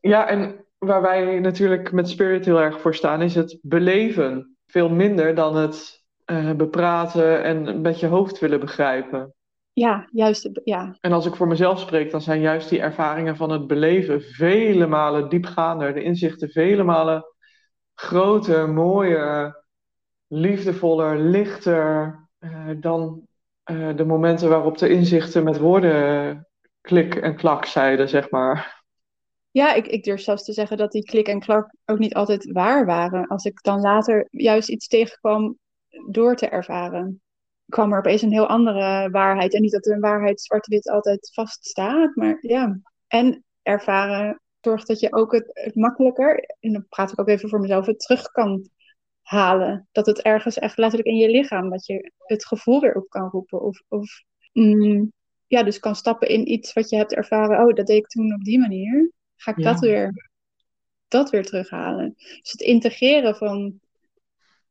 Ja, 0.00 0.28
en 0.28 0.64
waar 0.78 1.02
wij 1.02 1.38
natuurlijk 1.38 1.92
met 1.92 2.08
Spirit 2.08 2.44
heel 2.44 2.60
erg 2.60 2.80
voor 2.80 2.94
staan, 2.94 3.22
is 3.22 3.34
het 3.34 3.58
beleven. 3.62 4.56
Veel 4.66 4.88
minder 4.88 5.34
dan 5.34 5.56
het 5.56 6.04
eh, 6.24 6.52
bepraten 6.52 7.42
en 7.42 7.80
met 7.80 8.00
je 8.00 8.06
hoofd 8.06 8.38
willen 8.38 8.60
begrijpen. 8.60 9.34
Ja, 9.72 10.08
juist. 10.12 10.60
Ja. 10.64 10.96
En 11.00 11.12
als 11.12 11.26
ik 11.26 11.34
voor 11.34 11.46
mezelf 11.46 11.80
spreek, 11.80 12.10
dan 12.10 12.20
zijn 12.20 12.40
juist 12.40 12.68
die 12.68 12.80
ervaringen 12.80 13.36
van 13.36 13.50
het 13.50 13.66
beleven 13.66 14.22
vele 14.22 14.86
malen 14.86 15.28
diepgaander, 15.28 15.94
de 15.94 16.02
inzichten 16.02 16.48
vele 16.48 16.82
malen 16.82 17.24
groter, 17.94 18.68
mooier, 18.68 19.64
liefdevoller, 20.26 21.18
lichter 21.18 22.18
eh, 22.38 22.68
dan 22.76 23.26
eh, 23.62 23.96
de 23.96 24.04
momenten 24.04 24.48
waarop 24.48 24.78
de 24.78 24.88
inzichten 24.88 25.44
met 25.44 25.58
woorden 25.58 26.49
klik 26.80 27.14
en 27.14 27.36
klak 27.36 27.64
zeiden, 27.64 28.08
zeg 28.08 28.30
maar. 28.30 28.82
Ja, 29.50 29.74
ik, 29.74 29.86
ik 29.86 30.04
durf 30.04 30.20
zelfs 30.20 30.44
te 30.44 30.52
zeggen 30.52 30.76
dat 30.76 30.92
die 30.92 31.04
klik 31.04 31.28
en 31.28 31.40
klak 31.40 31.74
ook 31.84 31.98
niet 31.98 32.14
altijd 32.14 32.52
waar 32.52 32.86
waren. 32.86 33.26
Als 33.26 33.44
ik 33.44 33.62
dan 33.62 33.80
later 33.80 34.28
juist 34.30 34.68
iets 34.68 34.86
tegenkwam 34.86 35.58
door 36.10 36.36
te 36.36 36.48
ervaren, 36.48 37.22
kwam 37.68 37.92
er 37.92 37.98
opeens 37.98 38.22
een 38.22 38.32
heel 38.32 38.46
andere 38.46 39.10
waarheid. 39.10 39.54
En 39.54 39.62
niet 39.62 39.72
dat 39.72 39.86
een 39.86 40.00
waarheid 40.00 40.40
zwart-wit 40.40 40.90
altijd 40.90 41.30
vaststaat, 41.34 42.14
maar 42.14 42.38
ja. 42.40 42.80
En 43.06 43.44
ervaren 43.62 44.40
zorgt 44.60 44.86
dat 44.86 45.00
je 45.00 45.12
ook 45.12 45.32
het, 45.32 45.74
makkelijker, 45.74 46.56
en 46.60 46.72
dan 46.72 46.86
praat 46.88 47.12
ik 47.12 47.20
ook 47.20 47.28
even 47.28 47.48
voor 47.48 47.60
mezelf, 47.60 47.86
het 47.86 48.00
terug 48.00 48.22
kan 48.22 48.68
halen. 49.22 49.88
Dat 49.92 50.06
het 50.06 50.22
ergens 50.22 50.58
echt 50.58 50.78
letterlijk 50.78 51.10
in 51.10 51.16
je 51.16 51.30
lichaam, 51.30 51.70
dat 51.70 51.86
je 51.86 52.12
het 52.18 52.46
gevoel 52.46 52.80
weer 52.80 52.94
op 52.94 53.08
kan 53.08 53.28
roepen. 53.28 53.60
Of, 53.60 53.82
of 53.88 54.22
mm, 54.52 55.12
ja, 55.50 55.62
dus 55.62 55.78
kan 55.78 55.96
stappen 55.96 56.28
in 56.28 56.50
iets 56.52 56.72
wat 56.72 56.88
je 56.88 56.96
hebt 56.96 57.14
ervaren. 57.14 57.66
Oh, 57.66 57.74
dat 57.74 57.86
deed 57.86 57.96
ik 57.98 58.06
toen 58.06 58.34
op 58.34 58.44
die 58.44 58.58
manier. 58.58 59.10
Ga 59.36 59.50
ik 59.50 59.58
Ja. 59.58 59.72
dat, 59.72 59.80
weer, 59.80 60.30
dat 61.08 61.30
weer 61.30 61.44
terughalen. 61.44 62.12
Dus 62.16 62.52
het 62.52 62.60
integreren 62.60 63.36
van 63.36 63.80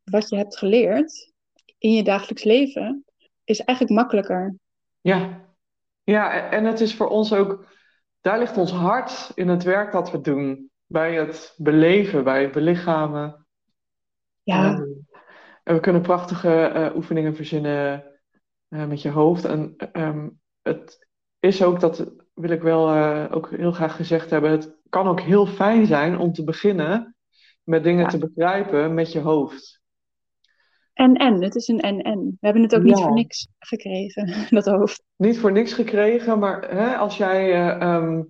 wat 0.04 0.30
je 0.30 0.36
hebt 0.36 0.58
geleerd 0.58 1.32
in 1.78 1.94
je 1.94 2.04
dagelijks 2.04 2.44
leven 2.44 3.06
is 3.44 3.60
eigenlijk 3.60 4.00
makkelijker. 4.00 4.56
Ja, 5.02 5.48
ja, 6.04 6.50
en- 6.50 6.66
het 6.66 6.80
is 6.80 6.96
voor 6.96 7.08
ons 7.10 7.34
ook, 7.34 7.68
daar 8.22 8.40
ligt 8.40 8.58
ons 8.58 8.72
hart 8.72 9.32
in 9.36 9.48
het 9.48 9.64
werk 9.64 9.92
dat 9.92 10.12
we 10.12 10.22
doen. 10.22 10.72
Bij 10.86 11.16
het 11.16 11.54
beleven, 11.58 12.24
bij 12.24 12.42
het 12.42 12.52
belichamen. 12.52 13.48
Ja, 14.44 14.76
en 15.64 15.74
we 15.76 15.80
kunnen 15.80 16.02
prachtige 16.02 16.66
eh, 16.66 16.96
oefeningen 16.96 17.36
verzinnen 17.36 18.04
eh, 18.68 18.86
met 18.86 19.02
je 19.02 19.10
hoofd. 19.10 19.46
En 19.46 19.76
ehm, 19.92 20.30
het 20.62 21.08
is 21.40 21.64
ook, 21.64 21.80
dat 21.80 22.12
wil 22.34 22.50
ik 22.50 22.62
wel 22.62 22.90
eh, 22.90 23.26
ook 23.32 23.50
heel 23.50 23.72
graag 23.72 23.96
gezegd 23.96 24.30
hebben, 24.30 24.52
het 24.52 24.78
kan 24.90 25.08
ook 25.08 25.22
heel 25.22 25.46
fijn 25.46 25.86
zijn 25.86 26.18
om 26.18 26.34
te 26.34 26.44
beginnen 26.44 27.16
met 27.64 27.84
dingen 27.84 28.04
Ja. 28.04 28.08
te 28.10 28.18
begrijpen 28.18 28.94
met 28.94 29.12
je 29.12 29.20
hoofd. 29.20 29.78
en 30.94 31.14
en. 31.14 31.44
Het 31.44 31.56
is 31.56 31.68
een 31.68 31.80
en 31.80 32.02
en. 32.02 32.20
We 32.20 32.38
hebben 32.46 32.64
het 32.64 32.76
ook 32.76 32.84
niet 32.84 33.00
voor 33.00 33.14
niks 33.14 33.48
gekregen, 33.60 34.34
dat 34.56 34.66
hoofd. 34.66 35.04
Niet 35.16 35.40
voor 35.40 35.52
niks 35.52 35.74
gekregen, 35.74 36.40
maar 36.40 36.70
hè, 36.70 36.96
als 36.98 37.18
jij 37.18 37.54
eh, 37.54 37.82
ehm, 37.82 38.24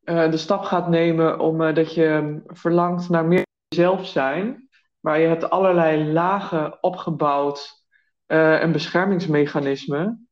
eh, 0.00 0.30
de 0.30 0.36
stap 0.36 0.62
gaat 0.62 0.88
nemen 0.88 1.38
om 1.38 1.62
eh, 1.62 1.74
dat 1.74 1.94
je 1.94 2.40
verlangt 2.46 3.08
naar 3.08 3.24
meer 3.24 3.46
zelf 3.68 4.06
zijn, 4.06 4.68
maar 5.00 5.20
je 5.20 5.26
hebt 5.26 5.50
allerlei 5.50 6.12
lagen 6.12 6.82
opgebouwd 6.82 7.78
en 8.26 8.72
beschermingsmechanismen, 8.72 10.28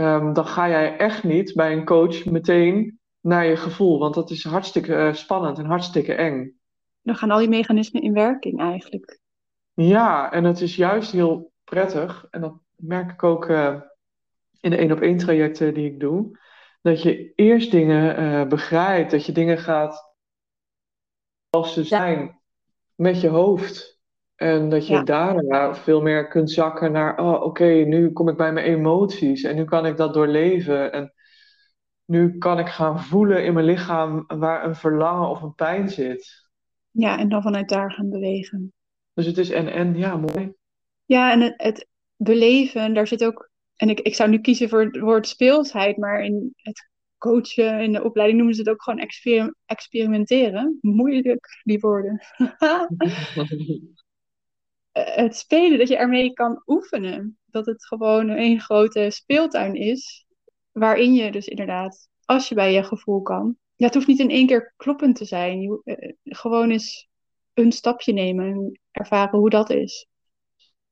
ehm, 0.00 0.32
dan 0.32 0.46
ga 0.46 0.68
jij 0.68 0.96
echt 0.96 1.24
niet 1.24 1.54
bij 1.54 1.72
een 1.72 1.84
coach 1.84 2.24
meteen 2.24 3.00
naar 3.20 3.46
je 3.46 3.56
gevoel, 3.56 3.98
want 3.98 4.14
dat 4.14 4.30
is 4.30 4.44
hartstikke 4.44 4.94
eh, 4.94 5.12
spannend 5.12 5.58
en 5.58 5.64
hartstikke 5.64 6.14
eng. 6.14 6.60
Dan 7.02 7.14
gaan 7.14 7.30
al 7.30 7.38
die 7.38 7.48
mechanismen 7.48 8.02
in 8.02 8.12
werking 8.12 8.60
eigenlijk. 8.60 9.20
Ja, 9.74 10.32
en 10.32 10.44
het 10.44 10.60
is 10.60 10.76
juist 10.76 11.12
heel 11.12 11.52
prettig, 11.64 12.26
en 12.30 12.40
dat 12.40 12.54
merk 12.76 13.10
ik 13.10 13.22
ook 13.22 13.48
eh, 13.48 13.80
in 14.60 14.70
de 14.70 14.76
één 14.76 14.92
op 14.92 15.00
één 15.00 15.16
trajecten 15.16 15.74
die 15.74 15.86
ik 15.86 16.00
doe, 16.00 16.38
dat 16.82 17.02
je 17.02 17.32
eerst 17.34 17.70
dingen 17.70 18.16
eh, 18.16 18.48
begrijpt, 18.48 19.10
dat 19.10 19.26
je 19.26 19.32
dingen 19.32 19.58
gaat 19.58 20.14
als 21.50 21.72
ze 21.72 21.84
zijn 21.84 22.40
met 22.94 23.20
je 23.20 23.28
hoofd. 23.28 23.99
En 24.40 24.68
dat 24.68 24.86
je 24.86 24.92
Ja. 24.92 25.02
daarna 25.02 25.74
veel 25.74 26.00
meer 26.00 26.28
kunt 26.28 26.50
zakken 26.50 26.92
naar, 26.92 27.18
oh 27.18 27.42
oké, 27.42 27.64
nu 27.64 28.12
kom 28.12 28.28
ik 28.28 28.36
bij 28.36 28.52
mijn 28.52 28.66
emoties 28.66 29.42
en 29.42 29.56
nu 29.56 29.64
kan 29.64 29.86
ik 29.86 29.96
dat 29.96 30.14
doorleven. 30.14 30.92
En 30.92 31.12
nu 32.04 32.38
kan 32.38 32.58
ik 32.58 32.66
gaan 32.68 33.00
voelen 33.00 33.44
in 33.44 33.52
mijn 33.54 33.66
lichaam 33.66 34.24
waar 34.26 34.64
een 34.64 34.74
verlangen 34.74 35.28
of 35.28 35.42
een 35.42 35.54
pijn 35.54 35.88
zit. 35.88 36.48
Ja, 36.90 37.18
en 37.18 37.28
dan 37.28 37.42
vanuit 37.42 37.68
daar 37.68 37.92
gaan 37.92 38.10
bewegen. 38.10 38.72
Dus 39.14 39.26
het 39.26 39.38
is 39.38 39.50
en 39.50 39.72
en, 39.72 39.96
ja, 39.96 40.16
mooi. 40.16 40.52
Ja, 41.04 41.32
en 41.32 41.40
het, 41.40 41.54
het 41.56 41.88
beleven, 42.16 42.94
daar 42.94 43.06
zit 43.06 43.24
ook. 43.24 43.50
En 43.76 43.88
ik, 43.88 44.00
ik 44.00 44.14
zou 44.14 44.30
nu 44.30 44.38
kiezen 44.38 44.68
voor 44.68 44.80
het 44.84 44.98
woord 44.98 45.28
speelsheid, 45.28 45.96
maar 45.96 46.24
in 46.24 46.52
het 46.56 46.88
coachen, 47.18 47.80
in 47.80 47.92
de 47.92 48.04
opleiding 48.04 48.38
noemen 48.38 48.56
ze 48.56 48.62
het 48.62 48.70
ook 48.70 48.82
gewoon 48.82 48.98
exper- 48.98 49.54
experimenteren. 49.66 50.78
Moeilijk, 50.80 51.60
die 51.62 51.80
woorden. 51.80 52.20
Eh, 54.92 55.16
het 55.16 55.36
spelen, 55.36 55.78
dat 55.78 55.88
je 55.88 55.96
ermee 55.96 56.32
kan 56.32 56.62
oefenen. 56.66 57.38
Dat 57.46 57.66
het 57.66 57.86
gewoon 57.86 58.28
een 58.28 58.60
grote 58.60 59.10
speeltuin 59.10 59.74
is, 59.74 60.26
waarin 60.72 61.14
je 61.14 61.32
dus 61.32 61.46
inderdaad, 61.46 62.08
als 62.24 62.48
je 62.48 62.54
bij 62.54 62.72
je 62.72 62.82
gevoel 62.82 63.22
kan. 63.22 63.56
Ja, 63.76 63.86
het 63.86 63.94
hoeft 63.94 64.06
niet 64.06 64.18
in 64.18 64.30
één 64.30 64.46
keer 64.46 64.74
kloppend 64.76 65.16
te 65.16 65.24
zijn. 65.24 65.60
Je, 65.60 65.80
eh, 65.84 66.12
gewoon 66.24 66.70
eens 66.70 67.08
een 67.54 67.72
stapje 67.72 68.12
nemen 68.12 68.46
en 68.46 68.80
ervaren 68.90 69.38
hoe 69.38 69.50
dat 69.50 69.70
is. 69.70 70.06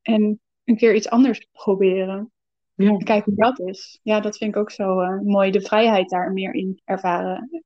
En 0.03 0.41
een 0.65 0.77
keer 0.77 0.95
iets 0.95 1.09
anders 1.09 1.49
proberen. 1.53 2.33
Ja. 2.75 2.89
En 2.89 3.05
kijken 3.05 3.33
hoe 3.35 3.45
dat 3.45 3.61
is. 3.61 4.01
Ja, 4.03 4.21
dat 4.21 4.37
vind 4.37 4.55
ik 4.55 4.61
ook 4.61 4.71
zo 4.71 5.01
eh, 5.01 5.21
mooi. 5.21 5.51
De 5.51 5.61
vrijheid 5.61 6.09
daar 6.09 6.33
meer 6.33 6.55
in 6.55 6.81
ervaren. 6.85 7.65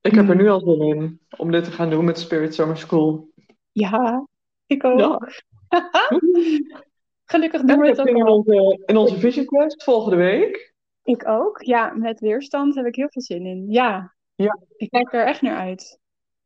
Ik 0.00 0.14
heb 0.14 0.28
er 0.28 0.36
nu 0.36 0.48
al 0.48 0.60
zin 0.60 0.80
in 0.80 1.20
om 1.36 1.50
dit 1.50 1.64
te 1.64 1.70
gaan 1.70 1.90
doen 1.90 2.04
met 2.04 2.18
Spirit 2.18 2.54
Summer 2.54 2.76
School. 2.76 3.32
Ja, 3.72 4.26
ik 4.66 4.84
ook. 4.84 4.98
Ja. 4.98 5.20
Gelukkig 7.24 7.60
En 7.60 7.66
doen 7.66 7.78
we 7.78 7.82
we 7.82 7.88
het 7.88 8.00
ook 8.00 8.06
in 8.06 8.26
onze, 8.26 8.82
in 8.86 8.96
onze 8.96 9.18
Vision 9.18 9.44
Quest 9.44 9.84
volgende 9.84 10.16
week. 10.16 10.74
Ik 11.02 11.28
ook. 11.28 11.62
Ja, 11.62 11.92
met 11.94 12.20
weerstand 12.20 12.74
heb 12.74 12.86
ik 12.86 12.94
heel 12.94 13.08
veel 13.10 13.22
zin 13.22 13.46
in. 13.46 13.70
Ja. 13.70 14.14
Ja. 14.34 14.58
Ik 14.76 14.90
kijk 14.90 15.12
er 15.12 15.26
echt 15.26 15.42
naar 15.42 15.56
uit. 15.56 16.00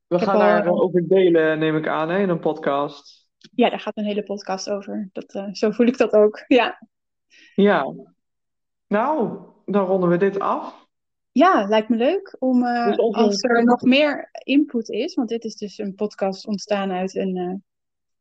We 0.07 0.19
gaan 0.19 0.39
daar 0.39 0.67
eh, 0.67 0.73
over 0.73 1.09
delen, 1.09 1.59
neem 1.59 1.77
ik 1.77 1.89
aan, 1.89 2.09
hè, 2.09 2.19
in 2.19 2.29
een 2.29 2.41
podcast. 2.41 3.27
Ja, 3.55 3.71
daar 3.71 3.81
gaat 3.81 3.97
een 3.97 4.05
hele 4.05 4.23
podcast 4.23 4.71
over. 4.71 5.09
Dat, 5.13 5.35
eh, 5.35 5.49
zo 5.53 5.71
voel 5.71 5.87
ik 5.87 5.99
dat 5.99 6.13
ook. 6.13 6.45
Ja. 6.47 6.89
Ja. 7.55 7.95
Nou, 8.87 9.39
dan 9.65 9.87
ronden 9.87 10.09
we 10.09 10.17
dit 10.17 10.39
af. 10.39 10.87
Ja, 11.33 11.67
lijkt 11.69 11.89
me 11.89 11.97
leuk 11.97 12.37
om 12.39 12.65
eh, 12.65 12.87
Dus 12.87 12.99
als 12.99 13.43
er 13.43 13.65
nog 13.65 13.83
meer 13.83 14.29
input 14.45 14.89
is, 14.89 15.15
want 15.15 15.29
dit 15.29 15.45
is 15.45 15.57
dus 15.57 15.79
een 15.79 15.95
podcast 15.95 16.47
ontstaan 16.47 16.93
uit 16.93 17.17
een, 17.17 17.65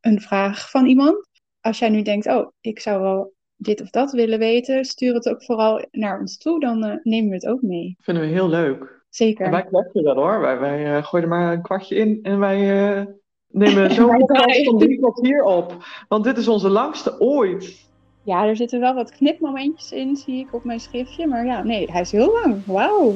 een 0.02 0.20
vraag 0.20 0.70
van 0.70 0.86
iemand. 0.86 1.28
Als 1.60 1.78
jij 1.78 1.88
nu 1.88 2.02
denkt, 2.02 2.26
oh, 2.26 2.48
ik 2.60 2.80
zou 2.80 3.02
wel 3.02 3.32
dit 3.56 3.80
of 3.80 3.90
dat 3.90 4.12
willen 4.12 4.38
weten, 4.38 4.84
stuur 4.84 5.14
het 5.14 5.28
ook 5.28 5.44
vooral 5.44 5.84
naar 5.90 6.20
ons 6.20 6.38
toe, 6.38 6.60
dan 6.60 6.84
eh, 6.84 6.96
nemen 7.02 7.28
we 7.28 7.34
het 7.34 7.46
ook 7.46 7.62
mee. 7.62 7.96
Vinden 8.00 8.22
we 8.22 8.28
heel 8.28 8.48
leuk. 8.48 9.00
Zeker. 9.08 9.44
En 9.44 9.50
wij 9.50 9.64
kletsen 9.64 10.02
wel 10.02 10.14
hoor. 10.14 10.40
Wij, 10.40 10.58
wij 10.58 10.96
eh, 10.96 11.04
gooien 11.04 11.24
er 11.24 11.32
maar 11.32 11.52
een 11.52 11.62
kwartje 11.62 11.94
in 11.94 12.18
en 12.22 12.38
wij 12.38 12.90
eh, 12.96 13.06
nemen 13.46 13.90
zo'n 13.94 14.26
draaien. 14.26 14.64
van 14.64 14.78
drie 14.78 14.98
kwartier 14.98 15.42
op. 15.42 15.76
Want 16.08 16.24
dit 16.24 16.36
is 16.36 16.48
onze 16.48 16.68
langste 16.68 17.20
ooit. 17.20 17.90
Ja, 18.24 18.46
er 18.46 18.56
zitten 18.56 18.80
wel 18.80 18.94
wat 18.94 19.10
knipmomentjes 19.10 19.92
in, 19.92 20.16
zie 20.16 20.40
ik 20.40 20.54
op 20.54 20.64
mijn 20.64 20.80
schriftje. 20.80 21.26
Maar 21.26 21.46
ja, 21.46 21.62
nee, 21.62 21.90
hij 21.90 22.00
is 22.00 22.12
heel 22.12 22.32
lang. 22.42 22.64
Wauw, 22.66 23.14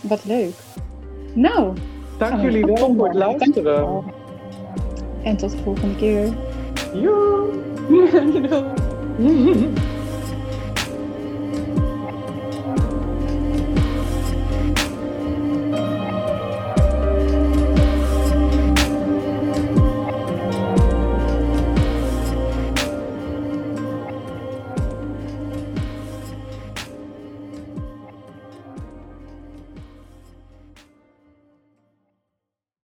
wat 0.00 0.24
leuk. 0.24 0.54
Nou, 1.34 1.76
Dank 2.18 2.34
we 2.34 2.42
jullie 2.42 2.64
wel 2.64 2.94
voor 2.94 3.06
het 3.06 3.14
luisteren. 3.14 4.04
En 5.22 5.36
tot 5.36 5.50
de 5.50 5.56
volgende 5.62 5.96
keer. 5.96 6.28
Joe! 6.94 7.50